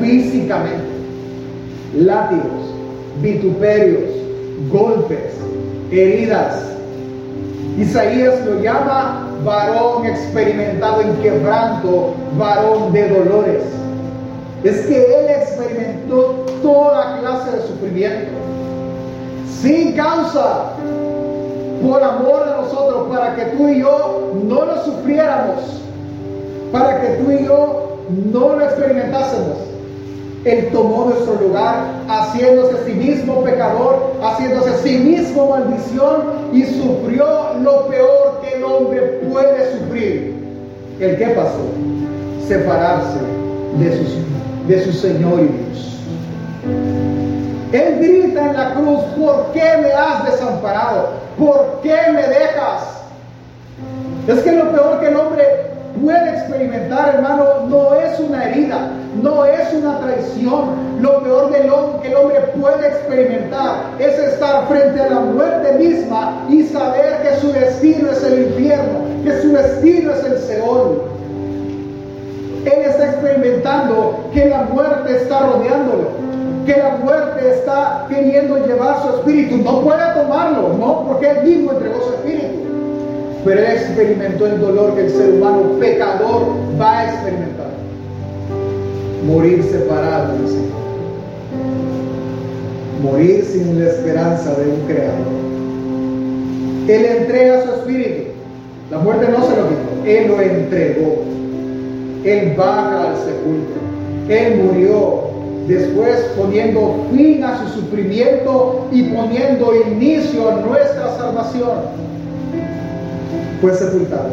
físicamente 0.00 0.98
látigos, 1.94 2.74
vituperios, 3.20 4.10
golpes, 4.70 5.34
heridas. 5.90 6.64
Isaías 7.78 8.44
lo 8.44 8.60
llama 8.60 9.28
varón 9.44 10.06
experimentado 10.06 11.00
en 11.00 11.14
quebranto, 11.16 12.14
varón 12.36 12.92
de 12.92 13.08
dolores. 13.08 13.62
Es 14.64 14.86
que 14.86 14.96
Él 14.96 15.30
experimentó 15.40 16.46
toda 16.62 17.20
clase 17.20 17.52
de 17.52 17.62
sufrimiento, 17.68 18.32
sin 19.60 19.92
causa, 19.92 20.72
por 21.82 22.02
amor 22.02 22.42
a 22.42 22.62
nosotros, 22.62 23.06
para 23.08 23.36
que 23.36 23.44
tú 23.56 23.68
y 23.68 23.80
yo 23.80 24.32
no 24.44 24.64
lo 24.64 24.84
sufriéramos, 24.84 25.82
para 26.72 27.00
que 27.00 27.08
tú 27.22 27.30
y 27.30 27.44
yo 27.44 27.98
no 28.32 28.56
lo 28.56 28.64
experimentásemos. 28.64 29.77
Él 30.44 30.68
tomó 30.72 31.06
nuestro 31.06 31.34
lugar, 31.34 31.86
haciéndose 32.08 32.74
a 32.74 32.84
sí 32.84 32.92
mismo 32.92 33.42
pecador, 33.42 34.14
haciéndose 34.22 34.70
a 34.70 34.78
sí 34.78 34.98
mismo 34.98 35.50
maldición 35.50 36.50
y 36.52 36.64
sufrió 36.64 37.54
lo 37.60 37.88
peor 37.88 38.40
que 38.42 38.56
el 38.56 38.64
hombre 38.64 39.00
puede 39.30 39.78
sufrir. 39.78 40.34
¿El 41.00 41.16
qué 41.16 41.26
pasó? 41.28 41.70
Separarse 42.46 43.18
de, 43.78 43.96
sus, 43.96 44.68
de 44.68 44.84
su 44.84 44.92
Señor 44.92 45.40
y 45.40 45.48
Dios. 45.48 45.98
Él 47.72 47.98
grita 48.00 48.46
en 48.46 48.56
la 48.56 48.74
cruz, 48.74 49.00
¿por 49.18 49.52
qué 49.52 49.76
me 49.82 49.92
has 49.92 50.24
desamparado? 50.24 51.10
¿Por 51.38 51.80
qué 51.82 51.96
me 52.12 52.22
dejas? 52.22 53.02
Es 54.26 54.40
que 54.40 54.52
lo 54.52 54.70
peor 54.70 55.00
que 55.00 55.08
el 55.08 55.16
hombre 55.16 55.67
puede 56.02 56.30
experimentar, 56.30 57.14
hermano, 57.16 57.44
no 57.68 57.94
es 57.94 58.18
una 58.20 58.44
herida, 58.44 58.90
no 59.22 59.44
es 59.44 59.72
una 59.74 60.00
traición. 60.00 60.98
Lo 61.00 61.22
peor 61.22 61.50
que 61.50 62.08
el 62.08 62.14
hombre 62.14 62.40
puede 62.58 62.88
experimentar 62.88 63.82
es 63.98 64.18
estar 64.18 64.66
frente 64.68 65.00
a 65.00 65.10
la 65.10 65.20
muerte 65.20 65.72
misma 65.74 66.44
y 66.48 66.64
saber 66.64 67.22
que 67.22 67.40
su 67.40 67.52
destino 67.52 68.10
es 68.10 68.22
el 68.24 68.48
infierno, 68.48 69.00
que 69.24 69.42
su 69.42 69.52
destino 69.52 70.12
es 70.12 70.24
el 70.24 70.38
Seol. 70.38 71.02
Él 72.64 72.82
está 72.84 73.06
experimentando 73.06 74.24
que 74.32 74.46
la 74.46 74.62
muerte 74.64 75.16
está 75.16 75.40
rodeándolo, 75.40 76.08
que 76.66 76.76
la 76.76 76.96
muerte 77.02 77.50
está 77.50 78.06
queriendo 78.08 78.66
llevar 78.66 79.02
su 79.02 79.08
espíritu. 79.16 79.58
No 79.58 79.82
puede 79.82 80.02
tomarlo, 80.14 80.74
no, 80.78 81.04
porque 81.06 81.30
él 81.30 81.44
mismo 81.44 81.72
entregó 81.72 82.02
su 82.02 82.14
espíritu. 82.14 82.67
Pero 83.48 83.60
él 83.60 83.66
experimentó 83.66 84.46
el 84.46 84.60
dolor 84.60 84.94
que 84.94 85.06
el 85.06 85.10
ser 85.10 85.30
humano 85.32 85.78
pecador 85.80 86.48
va 86.78 86.98
a 86.98 87.04
experimentar. 87.06 87.70
Morir 89.26 89.64
separado 89.64 90.34
del 90.34 90.48
Señor. 90.48 90.68
Morir 93.02 93.42
sin 93.46 93.82
la 93.82 93.88
esperanza 93.88 94.54
de 94.54 94.70
un 94.70 94.80
creador. 94.86 95.26
Él 96.88 97.04
entrega 97.06 97.62
su 97.62 97.70
espíritu. 97.70 98.32
La 98.90 98.98
muerte 98.98 99.28
no 99.32 99.42
se 99.42 99.56
lo 99.56 99.68
quitó. 99.70 100.04
Él 100.04 100.28
lo 100.28 100.42
entregó. 100.42 101.22
Él 102.24 102.54
baja 102.54 103.12
al 103.12 103.16
sepulcro. 103.16 103.80
Él 104.28 104.62
murió 104.62 105.22
después 105.66 106.18
poniendo 106.36 107.06
fin 107.16 107.42
a 107.44 107.58
su 107.60 107.80
sufrimiento 107.80 108.88
y 108.92 109.04
poniendo 109.04 109.72
inicio 109.86 110.50
a 110.50 110.56
nuestra 110.56 111.16
salvación 111.16 112.07
fue 113.60 113.74
sepultado. 113.74 114.30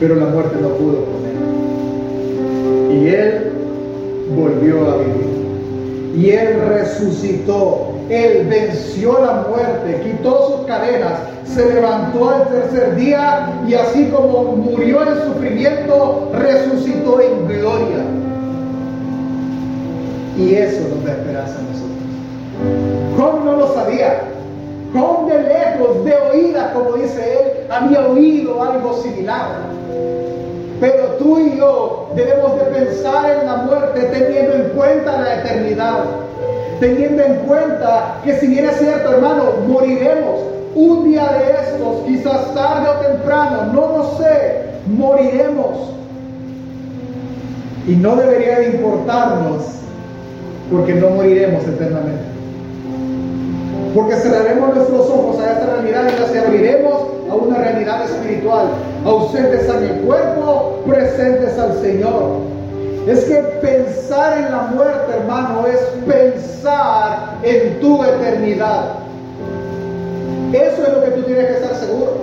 Pero 0.00 0.16
la 0.16 0.26
muerte 0.26 0.56
no 0.60 0.68
pudo 0.70 1.04
con. 1.04 1.24
Y 2.96 3.08
él 3.08 3.52
volvió 4.36 4.90
a 4.90 4.98
vivir. 4.98 5.34
Y 6.16 6.30
él 6.30 6.60
resucitó. 6.68 7.90
Él 8.10 8.46
venció 8.50 9.18
la 9.24 9.46
muerte, 9.48 10.02
quitó 10.04 10.58
sus 10.58 10.66
cadenas, 10.66 11.20
se 11.46 11.72
levantó 11.72 12.28
al 12.28 12.48
tercer 12.48 12.96
día 12.96 13.48
y 13.66 13.72
así 13.72 14.10
como 14.14 14.56
murió 14.56 15.08
en 15.08 15.24
sufrimiento, 15.24 16.30
resucitó 16.34 17.22
en 17.22 17.48
gloria. 17.48 18.04
Y 20.36 20.54
eso 20.54 20.86
nos 20.94 21.02
da 21.02 21.12
esperanza 21.12 21.54
a 21.58 21.62
nosotros. 21.62 23.16
¿Cómo 23.16 23.44
no 23.44 23.56
lo 23.56 23.72
sabía? 23.72 24.33
Con 24.94 25.26
de 25.26 25.42
lejos, 25.42 26.04
de 26.04 26.14
oídas, 26.14 26.72
como 26.72 26.92
dice 26.92 27.20
él, 27.20 27.66
había 27.68 28.06
oído 28.06 28.62
algo 28.62 28.94
similar. 29.02 29.46
Pero 30.80 31.04
tú 31.18 31.40
y 31.40 31.56
yo 31.56 32.10
debemos 32.14 32.56
de 32.56 32.64
pensar 32.66 33.40
en 33.40 33.46
la 33.46 33.56
muerte 33.56 34.02
teniendo 34.02 34.54
en 34.54 34.68
cuenta 34.70 35.20
la 35.20 35.40
eternidad. 35.40 36.04
Teniendo 36.78 37.24
en 37.24 37.34
cuenta 37.46 38.20
que 38.24 38.38
si 38.38 38.46
bien 38.46 38.68
es 38.68 38.76
cierto, 38.78 39.12
hermano, 39.12 39.44
moriremos 39.66 40.40
un 40.76 41.10
día 41.10 41.26
de 41.32 41.50
estos, 41.50 42.02
quizás 42.06 42.54
tarde 42.54 42.88
o 42.88 43.12
temprano, 43.12 43.72
no 43.72 43.98
lo 43.98 44.18
sé, 44.18 44.62
moriremos. 44.86 45.90
Y 47.88 47.96
no 47.96 48.14
debería 48.14 48.60
de 48.60 48.66
importarnos 48.66 49.62
porque 50.70 50.94
no 50.94 51.10
moriremos 51.10 51.64
eternamente 51.64 52.33
porque 53.94 54.16
cerraremos 54.16 54.74
nuestros 54.74 55.08
ojos 55.08 55.40
a 55.40 55.52
esta 55.52 55.66
realidad 55.66 56.10
y 56.10 56.20
nos 56.20 56.44
abriremos 56.44 56.94
a 57.30 57.34
una 57.34 57.58
realidad 57.58 58.04
espiritual, 58.04 58.66
ausentes 59.04 59.68
en 59.68 59.82
el 59.84 60.00
cuerpo, 60.00 60.82
presentes 60.86 61.56
al 61.58 61.80
Señor. 61.80 62.40
Es 63.06 63.24
que 63.24 63.34
pensar 63.34 64.38
en 64.38 64.50
la 64.50 64.62
muerte, 64.74 65.12
hermano, 65.12 65.66
es 65.66 65.78
pensar 66.06 67.36
en 67.42 67.78
tu 67.80 68.02
eternidad. 68.02 68.94
Eso 70.52 70.82
es 70.86 70.92
lo 70.92 71.04
que 71.04 71.10
tú 71.10 71.22
tienes 71.22 71.46
que 71.46 71.52
estar 71.52 71.74
seguro. 71.76 72.14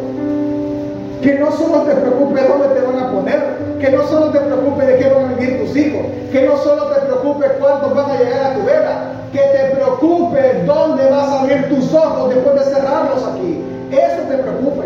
Que 1.22 1.40
no 1.40 1.52
solo 1.52 1.84
te 1.84 1.94
preocupe 1.94 2.42
dónde 2.42 2.68
te 2.70 2.82
van 2.82 3.00
a 3.00 3.12
poner, 3.12 3.61
que 3.82 3.92
no 3.92 4.08
solo 4.08 4.28
te 4.28 4.40
preocupe 4.40 4.86
de 4.86 4.98
qué 4.98 5.10
van 5.10 5.26
a 5.26 5.34
vivir 5.34 5.60
tus 5.60 5.76
hijos, 5.76 6.06
que 6.32 6.46
no 6.46 6.56
solo 6.58 6.86
te 6.86 7.02
preocupe 7.02 7.48
cuántos 7.60 7.96
van 7.96 8.12
a 8.12 8.18
llegar 8.20 8.52
a 8.52 8.54
tu 8.54 8.64
vela, 8.64 9.12
que 9.34 9.40
te 9.40 9.76
preocupe 9.76 10.64
dónde 10.68 11.10
vas 11.10 11.28
a 11.30 11.42
abrir 11.42 11.68
tus 11.68 11.92
ojos 11.92 12.30
después 12.30 12.56
de 12.56 12.76
cerrarlos 12.76 13.24
aquí. 13.24 13.60
Eso 13.92 14.22
te 14.30 14.38
preocupe. 14.38 14.86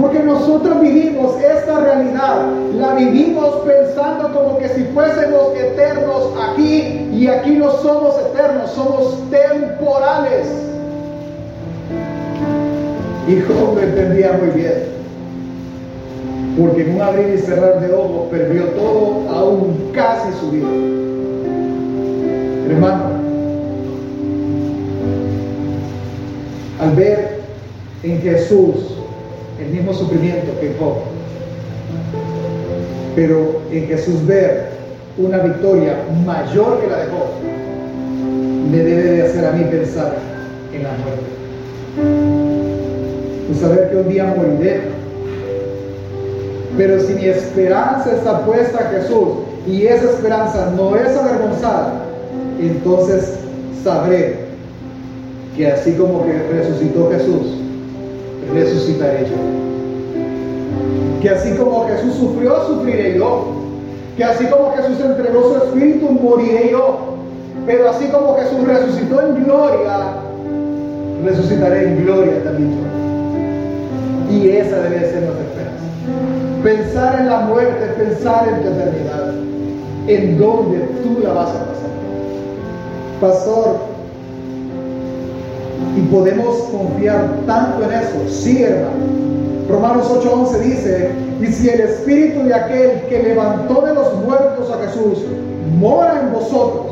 Porque 0.00 0.18
nosotros 0.18 0.80
vivimos 0.80 1.40
esta 1.40 1.78
realidad, 1.78 2.46
la 2.74 2.94
vivimos 2.94 3.54
pensando 3.64 4.32
como 4.32 4.58
que 4.58 4.68
si 4.70 4.84
fuésemos 4.86 5.54
eternos 5.56 6.30
aquí 6.50 7.08
y 7.12 7.28
aquí 7.28 7.52
no 7.52 7.70
somos 7.70 8.16
eternos, 8.18 8.70
somos 8.72 9.16
temporales. 9.30 10.48
Y 13.28 13.40
Job 13.40 13.78
entendía 13.78 14.32
muy 14.32 14.48
bien. 14.48 14.93
Porque 16.58 16.82
en 16.82 16.94
un 16.94 17.02
abrir 17.02 17.34
y 17.34 17.38
cerrar 17.38 17.80
de 17.80 17.92
ojos 17.92 18.28
perdió 18.30 18.64
todo, 18.68 19.28
aún 19.28 19.90
casi 19.92 20.32
su 20.38 20.50
vida. 20.52 20.68
Hermano, 22.70 23.04
al 26.80 26.94
ver 26.94 27.40
en 28.02 28.20
Jesús 28.20 28.94
el 29.60 29.68
mismo 29.72 29.92
sufrimiento 29.92 30.52
que 30.60 30.74
Job, 30.78 30.94
pero 33.16 33.60
en 33.70 33.86
Jesús 33.86 34.26
ver 34.26 34.68
una 35.18 35.38
victoria 35.38 35.96
mayor 36.24 36.80
que 36.80 36.88
la 36.88 36.98
de 36.98 37.06
Job, 37.06 37.28
me 38.70 38.78
debe 38.78 39.02
de 39.02 39.22
hacer 39.22 39.44
a 39.44 39.52
mí 39.52 39.64
pensar 39.64 40.16
en 40.72 40.82
la 40.82 40.90
muerte. 40.90 41.34
Y 43.50 43.54
saber 43.54 43.90
que 43.90 43.96
un 43.96 44.08
día 44.08 44.34
moriré. 44.36 45.03
Pero 46.76 47.00
si 47.00 47.14
mi 47.14 47.26
esperanza 47.26 48.12
está 48.12 48.44
puesta 48.44 48.78
a 48.78 48.90
Jesús 48.90 49.28
y 49.66 49.86
esa 49.86 50.10
esperanza 50.10 50.72
no 50.76 50.96
es 50.96 51.16
avergonzada, 51.16 51.92
entonces 52.60 53.38
sabré 53.82 54.44
que 55.56 55.70
así 55.70 55.92
como 55.92 56.24
que 56.24 56.32
resucitó 56.52 57.10
Jesús, 57.10 57.58
resucitaré 58.52 59.20
yo. 59.20 59.36
Que 61.22 61.30
así 61.30 61.52
como 61.52 61.86
Jesús 61.86 62.14
sufrió, 62.14 62.66
sufriré 62.66 63.16
yo. 63.16 63.46
Que 64.16 64.24
así 64.24 64.44
como 64.46 64.72
Jesús 64.72 64.98
entregó 65.00 65.54
su 65.54 65.64
espíritu, 65.64 66.10
moriré 66.10 66.70
yo. 66.72 67.14
Pero 67.66 67.88
así 67.88 68.06
como 68.08 68.36
Jesús 68.36 68.66
resucitó 68.66 69.22
en 69.22 69.44
gloria, 69.44 70.12
resucitaré 71.24 71.88
en 71.88 72.04
gloria 72.04 72.44
también 72.44 72.72
yo. 72.72 74.34
Y 74.34 74.50
esa 74.50 74.76
debe 74.82 75.00
ser 75.00 75.22
nuestra 75.22 75.44
esperanza. 75.44 76.43
Pensar 76.64 77.20
en 77.20 77.28
la 77.28 77.40
muerte, 77.40 77.86
pensar 77.98 78.48
en 78.48 78.62
tu 78.62 78.68
eternidad, 78.68 79.34
en 80.08 80.38
dónde 80.38 80.78
tú 81.02 81.20
la 81.22 81.34
vas 81.34 81.50
a 81.50 81.66
pasar 81.66 81.84
pastor, 83.20 83.76
y 85.96 86.00
podemos 86.12 86.56
confiar 86.70 87.28
tanto 87.46 87.84
en 87.84 87.92
eso. 87.92 88.28
Sí, 88.28 88.62
hermano. 88.62 89.14
Romanos 89.68 90.10
8:11 90.10 90.58
dice, 90.60 91.10
y 91.40 91.46
si 91.46 91.68
el 91.68 91.80
espíritu 91.80 92.44
de 92.44 92.54
aquel 92.54 93.02
que 93.08 93.22
levantó 93.22 93.82
de 93.82 93.94
los 93.94 94.14
muertos 94.24 94.70
a 94.70 94.86
Jesús 94.86 95.24
mora 95.78 96.20
en 96.20 96.32
vosotros, 96.32 96.86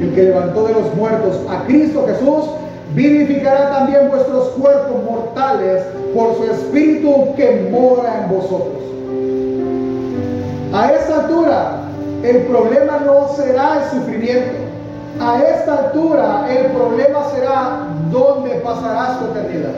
el 0.00 0.14
que 0.14 0.24
levantó 0.24 0.66
de 0.66 0.74
los 0.74 0.94
muertos 0.94 1.40
a 1.48 1.64
Cristo 1.66 2.04
Jesús, 2.06 2.50
vivificará 2.94 3.70
también 3.70 4.08
vuestros 4.08 4.48
cuerpos 4.50 5.02
mortales 5.08 5.82
por 6.14 6.36
su 6.36 6.44
espíritu 6.44 7.34
que 7.36 7.68
mora 7.70 8.24
en 8.24 8.30
vosotros. 8.30 8.82
A 10.72 10.92
esta 10.92 11.20
altura, 11.20 11.82
el 12.22 12.38
problema 12.42 13.00
no 13.04 13.28
será 13.34 13.82
el 13.82 13.90
sufrimiento. 13.90 14.52
A 15.20 15.42
esta 15.42 15.86
altura, 15.86 16.46
el 16.50 16.66
problema 16.72 17.28
será 17.34 17.86
dónde 18.10 18.50
pasarás 18.64 19.18
tu 19.18 19.26
eternidad. 19.26 19.74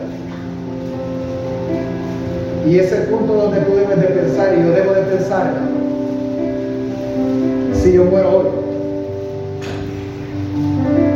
Y 2.66 2.78
es 2.78 2.92
el 2.92 3.08
punto 3.08 3.34
donde 3.34 3.60
tú 3.60 3.74
debes 3.74 4.00
de 4.00 4.06
pensar 4.06 4.54
y 4.54 4.62
yo 4.62 4.70
debo 4.70 4.92
de 4.92 5.02
pensar, 5.02 5.52
si 7.74 7.92
yo 7.92 8.04
muero 8.04 8.38
hoy, 8.38 8.46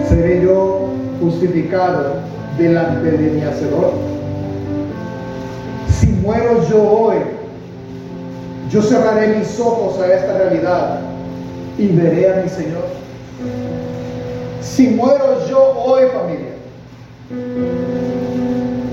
seré 0.08 0.42
yo 0.42 0.88
justificado 1.20 2.16
delante 2.58 3.10
de 3.12 3.30
mi 3.30 3.40
Hacedor. 3.42 4.17
Muero 6.28 6.62
yo 6.68 6.82
hoy, 6.82 7.16
yo 8.70 8.82
cerraré 8.82 9.38
mis 9.38 9.58
ojos 9.58 9.98
a 9.98 10.14
esta 10.14 10.36
realidad 10.36 11.00
y 11.78 11.86
veré 11.86 12.30
a 12.30 12.42
mi 12.42 12.50
Señor. 12.50 12.84
Si 14.60 14.88
muero 14.88 15.48
yo 15.48 15.72
hoy, 15.86 16.02
familia, 16.12 16.52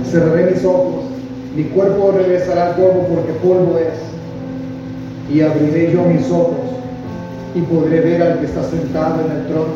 cerraré 0.09 0.51
mis 0.51 0.63
ojos, 0.63 1.03
mi 1.57 1.65
cuerpo 1.65 2.13
regresará 2.17 2.67
al 2.67 2.75
polvo 2.75 3.05
porque 3.13 3.33
polvo 3.33 3.79
es, 3.79 3.99
y 5.29 5.41
abriré 5.41 5.91
yo 5.91 6.03
mis 6.03 6.31
ojos 6.31 6.55
y 7.53 7.59
podré 7.63 7.99
ver 7.99 8.21
al 8.23 8.39
que 8.39 8.45
está 8.45 8.63
sentado 8.63 9.25
en 9.25 9.31
el 9.31 9.47
trono. 9.47 9.73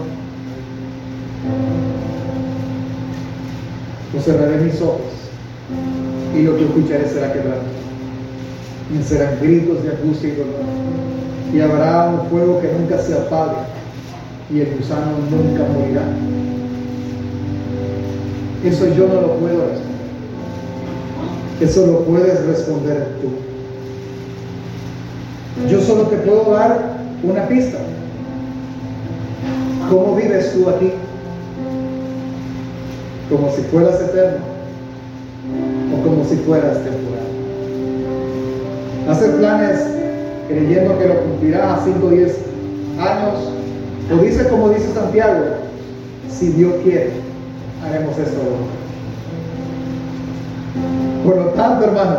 Pues 4.13 4.23
cerraré 4.23 4.61
mis 4.61 4.81
ojos 4.81 5.18
y 6.35 6.43
lo 6.43 6.55
que 6.55 6.65
escucharé 6.65 7.07
será 7.07 7.33
quebrado. 7.33 7.61
Y 8.93 9.03
serán 9.03 9.39
gritos 9.41 9.83
de 9.83 9.91
angustia 9.91 10.29
y 10.29 10.35
dolor. 10.35 10.61
Y 11.53 11.59
habrá 11.61 12.07
un 12.09 12.29
fuego 12.29 12.61
que 12.61 12.71
nunca 12.71 12.99
se 12.99 13.13
apague 13.13 13.57
y 14.51 14.61
el 14.61 14.75
gusano 14.75 15.11
nunca 15.29 15.63
morirá. 15.73 16.03
Eso 18.63 18.87
yo 18.95 19.07
no 19.07 19.21
lo 19.21 19.35
puedo 19.35 19.67
responder. 19.67 19.89
Eso 21.61 21.87
lo 21.87 21.99
puedes 22.05 22.45
responder 22.45 23.07
tú. 23.21 23.29
Yo 25.69 25.81
solo 25.81 26.03
te 26.03 26.17
puedo 26.17 26.51
dar 26.51 26.99
una 27.23 27.47
pista. 27.47 27.77
¿Cómo 29.89 30.15
vives 30.15 30.53
tú 30.53 30.69
aquí? 30.69 30.91
¿Como 33.29 33.51
si 33.51 33.61
fueras 33.63 34.01
eterno? 34.01 34.48
¿O 36.09 36.11
como 36.11 36.25
si 36.25 36.37
fueras 36.37 36.73
temporal? 36.83 37.27
Hacer 39.09 39.35
planes 39.35 39.79
creyendo 40.47 40.97
que 40.97 41.07
lo 41.07 41.19
cumplirá 41.21 41.75
a 41.75 41.83
5 41.83 42.03
o 42.03 42.09
10 42.09 42.37
años. 42.99 43.35
O 44.11 44.23
dice 44.23 44.47
como 44.49 44.69
dice 44.69 44.91
Santiago, 44.91 45.43
si 46.27 46.47
Dios 46.53 46.73
quiere, 46.83 47.11
haremos 47.85 48.17
esto. 48.17 48.39
Por 51.23 51.35
lo 51.35 51.45
tanto, 51.49 51.85
hermano, 51.85 52.17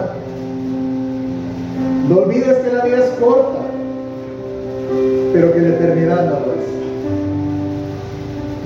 no 2.08 2.16
olvides 2.18 2.58
que 2.58 2.72
la 2.72 2.84
vida 2.84 2.98
es 2.98 3.10
corta, 3.20 3.58
pero 5.32 5.52
que 5.52 5.60
la 5.62 5.68
eternidad 5.68 6.26
no 6.26 6.30
lo 6.30 6.52
es. 6.52 6.66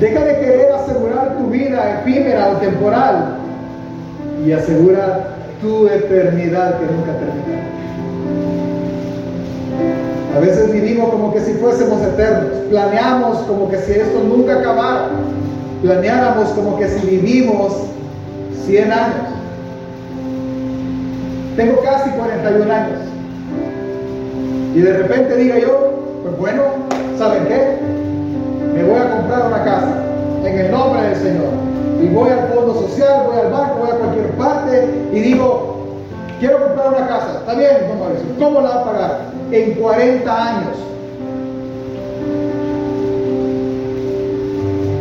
Deja 0.01 0.23
de 0.23 0.41
querer 0.41 0.73
asegurar 0.73 1.39
tu 1.39 1.47
vida 1.47 2.01
efímera 2.01 2.51
o 2.51 2.57
temporal 2.57 3.34
y 4.45 4.53
asegura 4.53 5.29
tu 5.61 5.89
eternidad 5.89 6.79
que 6.79 6.87
nunca 6.87 7.13
terminará. 7.19 7.75
A 10.37 10.41
veces 10.41 10.73
vivimos 10.73 11.11
como 11.11 11.33
que 11.33 11.41
si 11.41 11.53
fuésemos 11.55 12.03
eternos. 12.03 12.51
Planeamos 12.69 13.39
como 13.47 13.71
que 13.71 13.79
si 13.79 13.93
esto 13.93 14.21
nunca 14.25 14.59
acabara. 14.59 15.09
Planeáramos 15.83 16.49
como 16.51 16.77
que 16.79 16.89
si 16.89 17.07
vivimos 17.07 17.73
100 18.67 18.93
años. 18.93 19.17
Tengo 21.57 21.81
casi 21.83 22.11
41 22.11 22.73
años. 22.73 22.99
Y 24.75 24.81
de 24.81 24.93
repente 24.93 25.37
diga 25.37 25.59
yo, 25.61 26.03
pues 26.25 26.37
bueno, 26.39 26.63
¿saben 27.17 27.45
qué? 27.47 27.77
Me 28.75 28.83
voy 28.83 28.99
a 28.99 29.11
comprar 29.11 29.47
una 29.47 29.65
casa 29.65 30.03
en 30.45 30.59
el 30.59 30.71
nombre 30.73 31.03
del 31.03 31.17
Señor. 31.17 31.74
Y 32.03 32.07
voy 32.09 32.31
al 32.31 32.49
fondo 32.49 32.75
social, 32.89 33.27
voy 33.27 33.39
al 33.39 33.53
banco, 33.53 33.79
voy 33.81 33.91
a 33.91 33.99
cualquier 33.99 34.31
parte 34.33 34.89
y 35.13 35.21
digo, 35.21 35.75
quiero 36.41 36.61
comprar 36.61 36.89
una 36.89 37.09
casa. 37.09 37.39
Está 37.41 37.55
bien, 37.55 37.89
don 37.89 38.01
Mauricio. 38.01 38.27
¿Cómo 38.39 38.61
la 38.61 38.69
va 38.69 38.81
a 38.81 38.85
pagar? 38.85 39.21
En 39.51 39.75
40 39.75 40.49
años. 40.49 40.77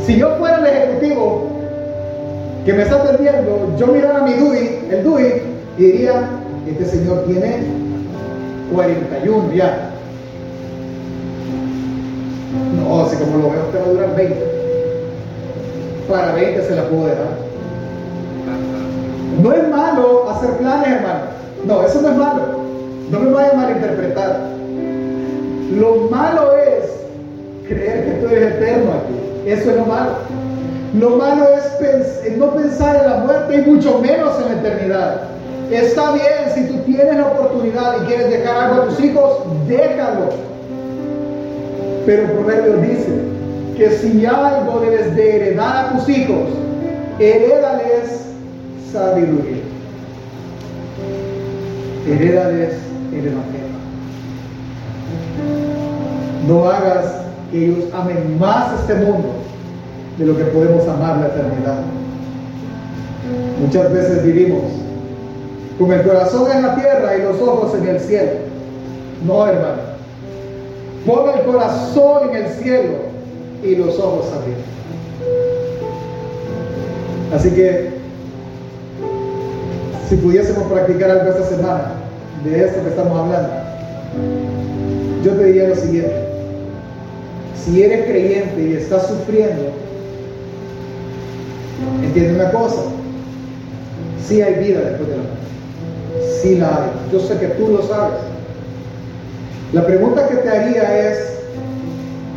Si 0.05 0.17
yo 0.17 0.35
fuera 0.37 0.57
el 0.59 0.65
ejecutivo 0.67 1.47
que 2.65 2.73
me 2.73 2.83
está 2.83 2.95
atendiendo, 2.95 3.73
yo 3.77 3.87
mirara 3.87 4.19
a 4.19 4.23
mi 4.23 4.33
DUI, 4.33 4.79
el 4.91 5.03
DUI, 5.03 5.41
y 5.77 5.83
diría, 5.83 6.29
este 6.67 6.85
señor 6.85 7.23
tiene 7.25 7.63
41 8.73 9.53
ya. 9.53 9.89
No, 12.75 13.05
así 13.05 13.17
como 13.17 13.37
lo 13.37 13.49
veo, 13.51 13.63
usted 13.63 13.79
va 13.79 13.85
a 13.85 13.89
durar 13.89 14.15
20. 14.15 14.52
Para 16.09 16.33
20 16.33 16.63
se 16.63 16.75
la 16.75 16.83
puedo 16.83 17.05
dejar. 17.05 17.27
No 19.41 19.51
es 19.51 19.67
malo 19.69 20.29
hacer 20.29 20.51
planes, 20.57 20.87
hermano. 20.87 21.21
No, 21.65 21.83
eso 21.83 22.01
no 22.01 22.09
es 22.09 22.17
malo. 22.17 22.41
No 23.09 23.19
me 23.19 23.31
vaya 23.31 23.51
a 23.51 23.55
malinterpretar. 23.55 24.39
Lo 25.79 26.09
malo 26.09 26.57
es 26.57 26.89
creer 27.67 28.05
que 28.05 28.11
tú 28.19 28.27
eres 28.27 28.55
eterno 28.55 28.91
aquí. 28.91 29.49
Eso 29.49 29.71
es 29.71 29.77
lo 29.77 29.85
malo. 29.85 30.11
Lo 30.99 31.09
malo 31.11 31.47
es 31.55 31.63
no 32.37 32.51
pensar 32.51 32.95
en 32.97 33.09
la 33.09 33.17
muerte 33.17 33.55
y 33.55 33.69
mucho 33.69 33.99
menos 33.99 34.33
en 34.39 34.45
la 34.45 34.61
eternidad. 34.61 35.21
Está 35.71 36.11
bien, 36.11 36.53
si 36.53 36.65
tú 36.65 36.79
tienes 36.85 37.15
la 37.15 37.27
oportunidad 37.27 38.01
y 38.01 38.05
quieres 38.05 38.29
dejar 38.29 38.55
algo 38.55 38.83
a 38.83 38.85
tus 38.85 38.99
hijos, 38.99 39.39
déjalo. 39.67 40.29
Pero 42.05 42.33
Proverbios 42.33 42.81
dice 42.81 43.32
que 43.77 43.89
si 43.89 44.25
algo 44.25 44.79
debes 44.81 45.15
de 45.15 45.35
heredar 45.35 45.85
a 45.85 45.89
tus 45.93 46.09
hijos, 46.09 46.49
heredales 47.19 48.25
sabiduría. 48.91 49.63
Heredales 52.07 52.73
el 53.11 53.27
Evangelio. 53.27 53.73
No 56.47 56.69
hagas 56.69 57.23
que 57.51 57.65
ellos 57.65 57.85
amen 57.93 58.37
más 58.39 58.79
este 58.79 58.95
mundo 58.95 59.29
de 60.17 60.25
lo 60.25 60.37
que 60.37 60.43
podemos 60.45 60.87
amar 60.87 61.17
la 61.17 61.27
eternidad. 61.27 61.79
Muchas 63.59 63.91
veces 63.93 64.23
vivimos 64.23 64.63
con 65.79 65.91
el 65.91 66.03
corazón 66.03 66.51
en 66.51 66.61
la 66.61 66.75
tierra 66.75 67.17
y 67.17 67.21
los 67.21 67.41
ojos 67.41 67.73
en 67.75 67.87
el 67.87 67.99
cielo. 67.99 68.31
No, 69.25 69.47
hermano. 69.47 69.93
Pon 71.05 71.29
el 71.37 71.45
corazón 71.45 72.29
en 72.29 72.45
el 72.45 72.49
cielo 72.51 73.02
y 73.63 73.75
los 73.75 73.97
ojos 73.99 74.27
arriba. 74.31 74.57
Así 77.33 77.49
que, 77.51 77.89
si 80.07 80.15
pudiésemos 80.17 80.71
practicar 80.71 81.09
algo 81.09 81.31
esta 81.31 81.45
semana 81.45 81.93
de 82.43 82.65
esto 82.65 82.83
que 82.83 82.89
estamos 82.89 83.17
hablando, 83.17 83.49
yo 85.23 85.31
te 85.31 85.45
diría 85.45 85.69
lo 85.69 85.75
siguiente. 85.75 86.13
Si 87.55 87.81
eres 87.81 88.05
creyente 88.05 88.61
y 88.61 88.73
estás 88.73 89.07
sufriendo, 89.07 89.71
entiende 92.03 92.35
una 92.35 92.51
cosa. 92.51 92.81
Si 94.27 94.41
hay 94.41 94.55
vida 94.55 94.81
después 94.81 95.09
de 95.09 95.17
la 95.17 95.23
muerte. 95.23 96.41
Si 96.41 96.55
la 96.57 96.67
hay. 96.67 96.91
Yo 97.11 97.19
sé 97.19 97.37
que 97.39 97.47
tú 97.47 97.69
lo 97.69 97.81
sabes. 97.83 98.19
La 99.71 99.85
pregunta 99.85 100.27
que 100.27 100.35
te 100.35 100.49
haría 100.49 101.09
es, 101.09 101.32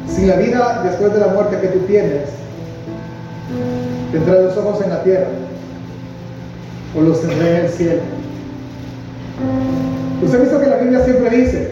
si 0.09 0.27
la 0.27 0.37
vida 0.37 0.83
después 0.85 1.13
de 1.13 1.21
la 1.21 1.29
muerte 1.29 1.59
que 1.61 1.69
tú 1.69 1.81
tienes, 1.81 2.31
tendrá 4.13 4.41
los 4.41 4.57
ojos 4.57 4.83
en 4.83 4.91
la 4.91 5.03
tierra 5.03 5.29
o 6.97 7.01
los 7.01 7.21
tendrá 7.21 7.49
en 7.49 7.57
el 7.67 7.69
cielo. 7.71 8.01
Usted 10.23 10.39
ha 10.39 10.43
visto 10.43 10.61
que 10.61 10.67
la 10.67 10.77
Biblia 10.77 11.05
siempre 11.05 11.37
dice, 11.37 11.71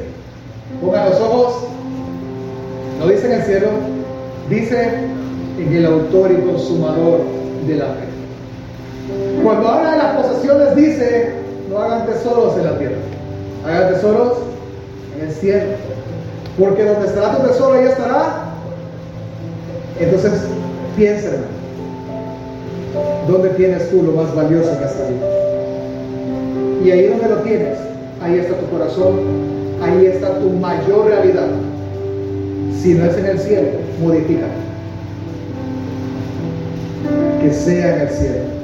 ponga 0.80 1.09
los 1.09 1.20
ojos, 1.20 1.68
no 2.99 3.07
dice 3.09 3.26
en 3.26 3.41
el 3.41 3.43
cielo, 3.43 3.68
dice 4.51 4.91
en 5.59 5.72
el 5.72 5.87
autor 5.87 6.32
y 6.32 6.47
consumador 6.47 7.20
de 7.66 7.76
la 7.76 7.87
fe. 7.87 8.14
Cuando 9.43 9.68
habla 9.68 9.93
de 9.93 9.99
las 9.99 10.16
posesiones 10.16 10.76
dice, 10.76 11.32
no 11.70 11.78
hagan 11.78 12.07
tesoros 12.07 12.57
en 12.59 12.64
la 12.64 12.78
tierra, 12.78 12.97
hagan 13.66 13.95
tesoros 13.95 14.39
en 15.16 15.28
el 15.28 15.32
cielo. 15.32 15.66
Porque 16.59 16.84
donde 16.84 17.07
estará 17.07 17.36
tu 17.36 17.46
tesoro, 17.48 17.74
ahí 17.74 17.86
estará. 17.86 18.44
Entonces, 19.98 20.32
hermano. 21.24 21.55
¿Dónde 23.28 23.48
tienes 23.50 23.90
tú 23.90 24.02
lo 24.02 24.12
más 24.12 24.34
valioso 24.34 24.78
que 24.78 24.84
has 24.84 24.94
vida? 25.09 25.26
Y 26.84 26.90
ahí 26.90 27.09
donde 27.09 27.28
lo 27.28 27.36
tienes, 27.36 27.78
ahí 28.22 28.38
está 28.38 28.55
tu 28.55 28.66
corazón, 28.68 29.20
ahí 29.82 30.07
está 30.07 30.38
tu 30.38 30.50
mayor 30.50 31.07
realidad. 31.07 31.48
Si 32.80 32.94
no 32.94 33.07
es 33.07 33.16
en 33.16 33.26
el 33.26 33.38
cielo, 33.38 33.68
modifica. 34.00 34.46
Que 37.40 37.52
sea 37.52 37.96
en 37.96 38.00
el 38.02 38.09
cielo. 38.11 38.64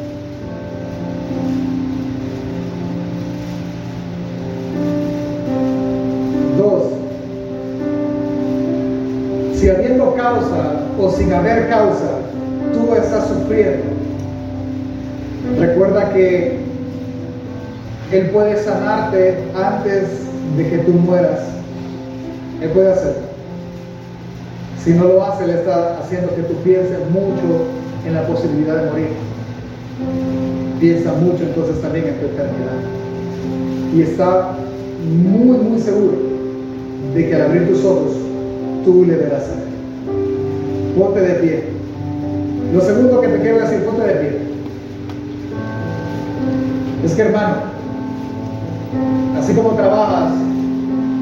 Causa 10.21 10.75
o 10.99 11.11
sin 11.11 11.33
haber 11.33 11.68
causa, 11.68 12.11
tú 12.73 12.95
estás 12.95 13.27
sufriendo, 13.29 13.85
recuerda 15.59 16.12
que 16.12 16.59
Él 18.12 18.31
puede 18.31 18.62
sanarte 18.62 19.39
antes 19.55 20.09
de 20.57 20.68
que 20.68 20.79
tú 20.79 20.93
mueras. 20.93 21.41
Él 22.61 22.71
puede 22.71 22.93
hacerlo. 22.93 23.31
Si 24.85 24.93
no 24.93 25.05
lo 25.05 25.25
hace, 25.25 25.45
Él 25.45 25.51
está 25.51 25.99
haciendo 25.99 26.35
que 26.35 26.43
tú 26.43 26.55
pienses 26.62 26.99
mucho 27.11 27.64
en 28.07 28.14
la 28.14 28.27
posibilidad 28.27 28.77
de 28.77 28.91
morir. 28.91 29.09
Piensa 30.81 31.12
mucho 31.12 31.45
entonces 31.45 31.81
también 31.81 32.09
en 32.09 32.14
tu 32.21 32.27
eternidad. 32.27 32.81
Y 33.95 34.03
está 34.03 34.53
muy, 35.23 35.57
muy 35.59 35.81
seguro 35.81 36.18
de 37.14 37.29
que 37.29 37.35
al 37.35 37.43
abrir 37.43 37.68
tus 37.68 37.85
ojos, 37.85 38.12
tú 38.85 39.05
le 39.05 39.16
verás 39.16 39.49
a 39.49 39.55
Él. 39.55 39.70
Ponte 40.99 41.20
de 41.20 41.34
pie. 41.34 41.64
Lo 42.72 42.80
segundo 42.80 43.20
que 43.20 43.28
te 43.28 43.41
quiero 43.41 43.61
decir, 43.61 43.84
ponte 43.84 44.07
de 44.07 44.14
pie. 44.14 44.38
Es 47.05 47.14
que 47.14 47.22
hermano, 47.22 47.57
así 49.38 49.55
como 49.55 49.70
trabajas 49.70 50.32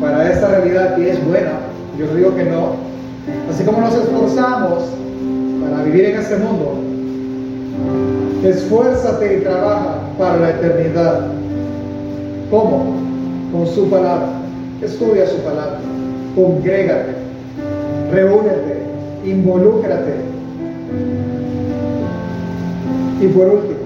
para 0.00 0.30
esta 0.30 0.48
realidad 0.48 0.96
que 0.96 1.10
es 1.10 1.24
buena, 1.26 1.52
yo 1.98 2.14
digo 2.14 2.34
que 2.34 2.44
no, 2.44 2.72
así 3.50 3.64
como 3.64 3.80
nos 3.80 3.94
esforzamos 3.94 4.84
para 5.62 5.84
vivir 5.84 6.06
en 6.06 6.20
este 6.20 6.36
mundo, 6.36 6.78
esfuérzate 8.44 9.36
y 9.36 9.40
trabaja 9.40 9.98
para 10.18 10.36
la 10.36 10.50
eternidad. 10.50 11.26
¿Cómo? 12.50 12.96
Con 13.52 13.66
su 13.66 13.88
palabra. 13.88 14.28
Estudia 14.82 15.26
su 15.26 15.38
palabra. 15.38 15.78
Congrégate. 16.34 17.14
Reúnete. 18.10 18.77
Involúcrate. 19.28 20.14
Y 23.20 23.26
por 23.28 23.46
último, 23.46 23.78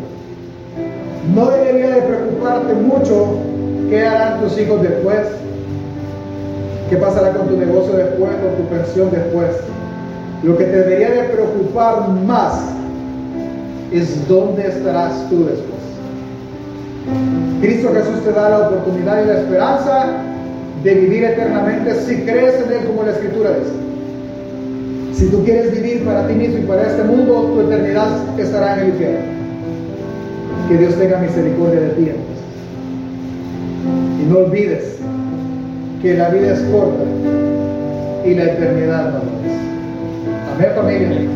no 1.34 1.50
debería 1.50 1.90
de 1.90 2.02
preocuparte 2.02 2.74
mucho 2.74 3.38
qué 3.88 4.06
harán 4.06 4.40
tus 4.40 4.58
hijos 4.58 4.82
después, 4.82 5.20
qué 6.90 6.96
pasará 6.96 7.32
con 7.32 7.48
tu 7.48 7.56
negocio 7.56 7.94
después, 7.94 8.30
con 8.36 8.56
tu 8.56 8.70
pensión 8.70 9.10
después. 9.10 9.48
Lo 10.44 10.56
que 10.56 10.64
te 10.64 10.76
debería 10.76 11.10
de 11.10 11.28
preocupar 11.30 12.08
más 12.26 12.62
es 13.92 14.28
dónde 14.28 14.68
estarás 14.68 15.28
tú 15.28 15.44
después. 15.44 15.82
Cristo 17.60 17.90
Jesús 17.94 18.24
te 18.24 18.32
da 18.32 18.48
la 18.48 18.68
oportunidad 18.68 19.24
y 19.24 19.26
la 19.26 19.38
esperanza 19.40 20.06
de 20.84 20.94
vivir 20.94 21.24
eternamente 21.24 21.94
si 22.06 22.22
crees 22.22 22.54
en 22.66 22.72
Él 22.72 22.86
como 22.86 23.04
la 23.04 23.12
Escritura 23.12 23.50
dice. 23.50 23.91
Si 25.22 25.28
tú 25.28 25.44
quieres 25.44 25.70
vivir 25.70 26.04
para 26.04 26.26
ti 26.26 26.34
mismo 26.34 26.58
y 26.58 26.62
para 26.62 26.82
este 26.82 27.04
mundo, 27.04 27.52
tu 27.54 27.60
eternidad 27.60 28.36
estará 28.36 28.74
en 28.74 28.80
el 28.80 28.88
infierno. 28.88 29.20
Que 30.68 30.78
Dios 30.78 30.96
tenga 30.96 31.18
misericordia 31.18 31.78
de 31.78 31.88
ti. 31.90 32.10
Y 34.20 34.28
no 34.28 34.38
olvides 34.38 34.96
que 36.02 36.14
la 36.14 36.28
vida 36.30 36.54
es 36.54 36.60
corta 36.62 37.04
y 38.26 38.34
la 38.34 38.44
eternidad 38.46 39.12
no 39.12 39.18
es. 39.18 39.58
Amén 40.56 40.70
familia. 40.74 41.32